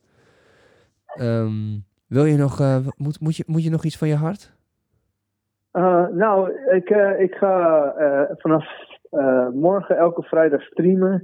[1.05, 4.53] Ehm, wil je nog, eh, moet, moet, je, moet je nog iets van je hart?
[6.11, 6.89] Nou, ik,
[7.19, 7.93] ik ga
[8.37, 8.65] vanaf
[9.53, 11.23] morgen elke vrijdag streamen.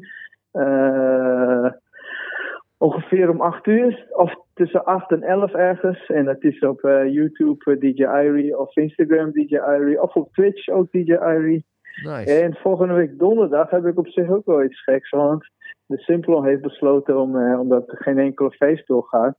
[2.79, 6.05] Ongeveer om 8 uur, of tussen 8 en 11 ergens.
[6.05, 10.33] En dat is op eh, YouTube eh, DJ Irie, of Instagram DJ Irie, of op
[10.33, 11.65] Twitch ook DJ Irie.
[12.03, 12.41] Nice.
[12.41, 15.49] En volgende week donderdag heb ik op zich ook wel iets geks, want
[15.85, 19.37] de Simplon heeft besloten om, eh, omdat er geen enkele feest doorgaat,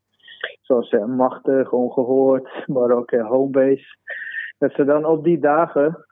[0.61, 3.97] zoals Machtig, Ongehoord, maar ook Homebase,
[4.59, 6.05] dat ze dan op die dagen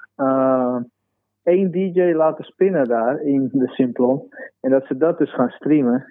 [1.42, 4.28] één DJ laten spinnen daar in de Simplon.
[4.60, 6.06] En dat ze dat dus gaan streamen.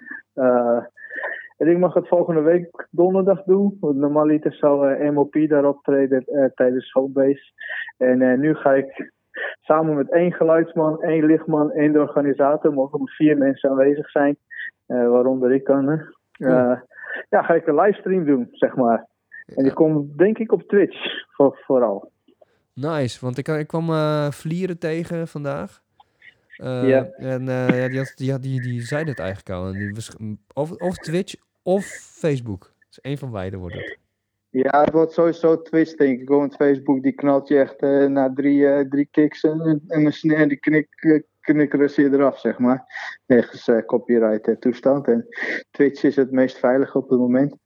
[1.58, 3.76] En ik mag het volgende week donderdag doen.
[3.80, 7.52] Want normaliter zou eh, MOP daar optreden eh, tijdens Homebase.
[7.96, 9.12] En eh, nu ga ik
[9.60, 14.36] samen met één geluidsman, één lichtman, één de organisator, mogen er vier mensen aanwezig zijn,
[14.86, 15.90] waaronder ik dan.
[15.90, 16.80] eh,
[17.28, 19.06] ja, ga ik een livestream doen, zeg maar.
[19.56, 20.96] En die komt denk ik op Twitch,
[21.28, 22.10] voor, vooral.
[22.74, 23.88] Nice, want ik, ik kwam
[24.32, 25.80] Vlieren tegen vandaag.
[26.62, 27.08] Ja.
[27.16, 29.66] En ja, die, had, die, had, die, die zei het eigenlijk al.
[29.66, 30.16] En die was,
[30.54, 31.34] of, of Twitch
[31.68, 31.84] of
[32.20, 32.72] Facebook.
[32.88, 33.98] Dus één van beide wordt.
[34.50, 36.28] Ja, het wordt sowieso Twitch, denk ik.
[36.28, 40.12] Want Facebook die knalt je echt eh, na drie, eh, drie kicks en, en een
[40.12, 42.84] snare die knik, eh, knikkeren ze je eraf, zeg maar.
[43.26, 45.08] Wegens copyright toestand.
[45.08, 45.26] En
[45.70, 47.56] Twitch is het meest veilig op het moment.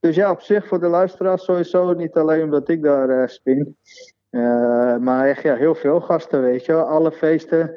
[0.00, 1.92] Dus ja, op zich voor de luisteraars sowieso.
[1.92, 3.76] Niet alleen omdat ik daar spin.
[5.00, 6.84] Maar echt ja, heel veel gasten, weet je wel.
[6.84, 7.76] Alle feesten.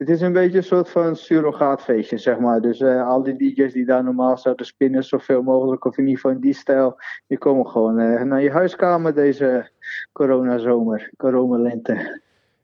[0.00, 2.60] Het is een beetje een soort van surrogaatfeestje, zeg maar.
[2.60, 6.20] Dus eh, al die DJ's die daar normaal zouden spinnen, zoveel mogelijk, of in ieder
[6.20, 9.70] geval in die stijl, die komen gewoon eh, naar je huiskamer deze
[10.12, 12.20] coronazomer, coronalente.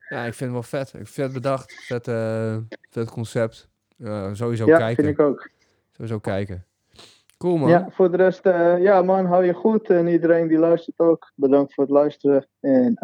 [0.08, 0.94] Ja, ik vind het wel vet.
[1.00, 1.72] Ik vet bedacht.
[1.72, 2.56] Vet, eh,
[2.90, 3.68] vet concept.
[4.32, 5.04] Sowieso Ja, kijken.
[5.04, 5.50] vind ik ook.
[5.92, 6.64] Sowieso kijken.
[7.38, 7.68] Cool man.
[7.68, 8.44] Ja, voor de rest,
[8.78, 9.90] ja man, hou je goed.
[9.90, 12.46] En iedereen die luistert ook, bedankt voor het luisteren.
[12.60, 12.94] En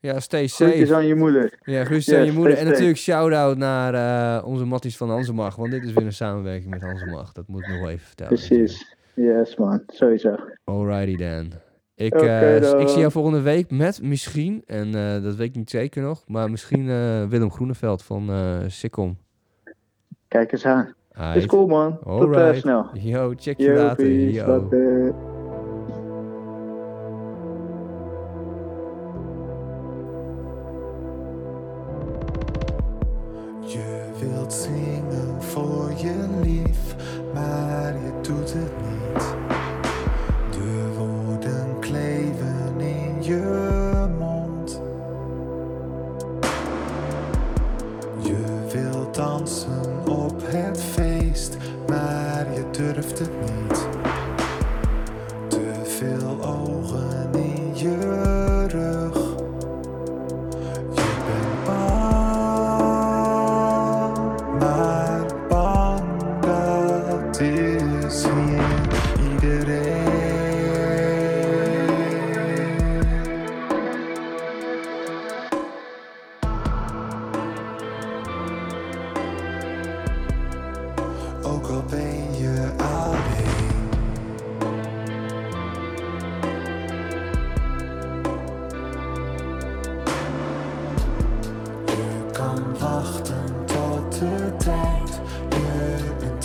[0.00, 0.94] Ja, stay groetjes safe.
[0.94, 1.58] aan je moeder.
[1.62, 2.52] Ja, groetjes aan je moeder.
[2.52, 2.70] En safe.
[2.70, 5.56] natuurlijk shout-out naar eh, onze matties van Hansemag.
[5.56, 7.32] Want dit is weer een samenwerking met Hansemag.
[7.32, 8.34] Dat moet ik nog wel even vertellen.
[8.34, 8.96] Precies.
[9.14, 10.36] Yes man, sowieso.
[10.64, 11.52] Alrighty dan.
[11.94, 15.70] Ik, eh, ik zie jou volgende week met misschien, en eh, dat weet ik niet
[15.70, 16.86] zeker nog, maar misschien
[17.28, 18.30] Willem Groeneveld van
[18.66, 19.18] Sikkom.
[20.28, 20.94] Kijk eens aan.
[21.34, 21.98] Is cool man.
[21.98, 22.60] Tot Alright.
[22.60, 22.86] snel.
[22.92, 24.10] Yo, check je later.
[24.10, 25.29] Yo.
[34.50, 34.79] Later.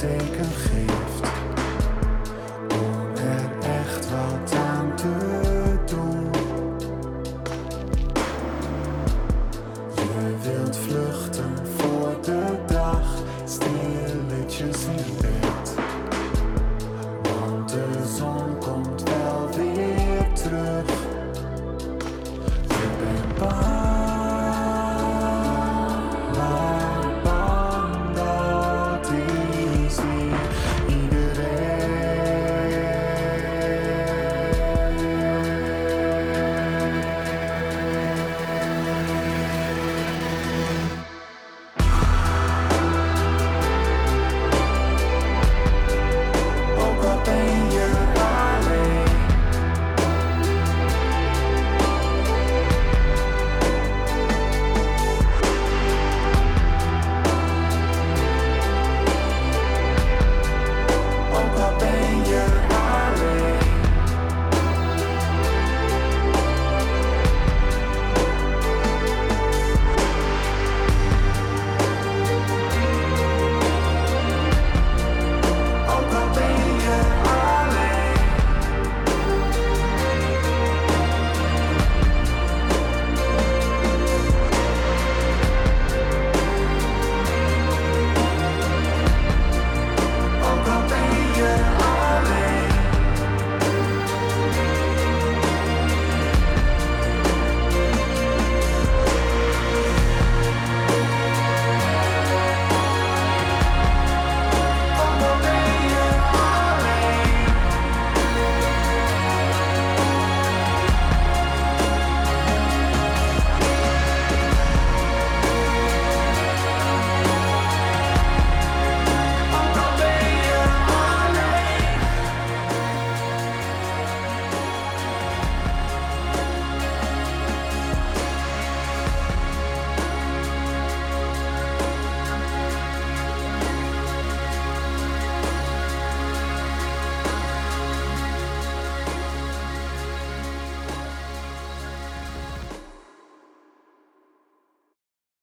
[0.07, 0.74] Wachten tot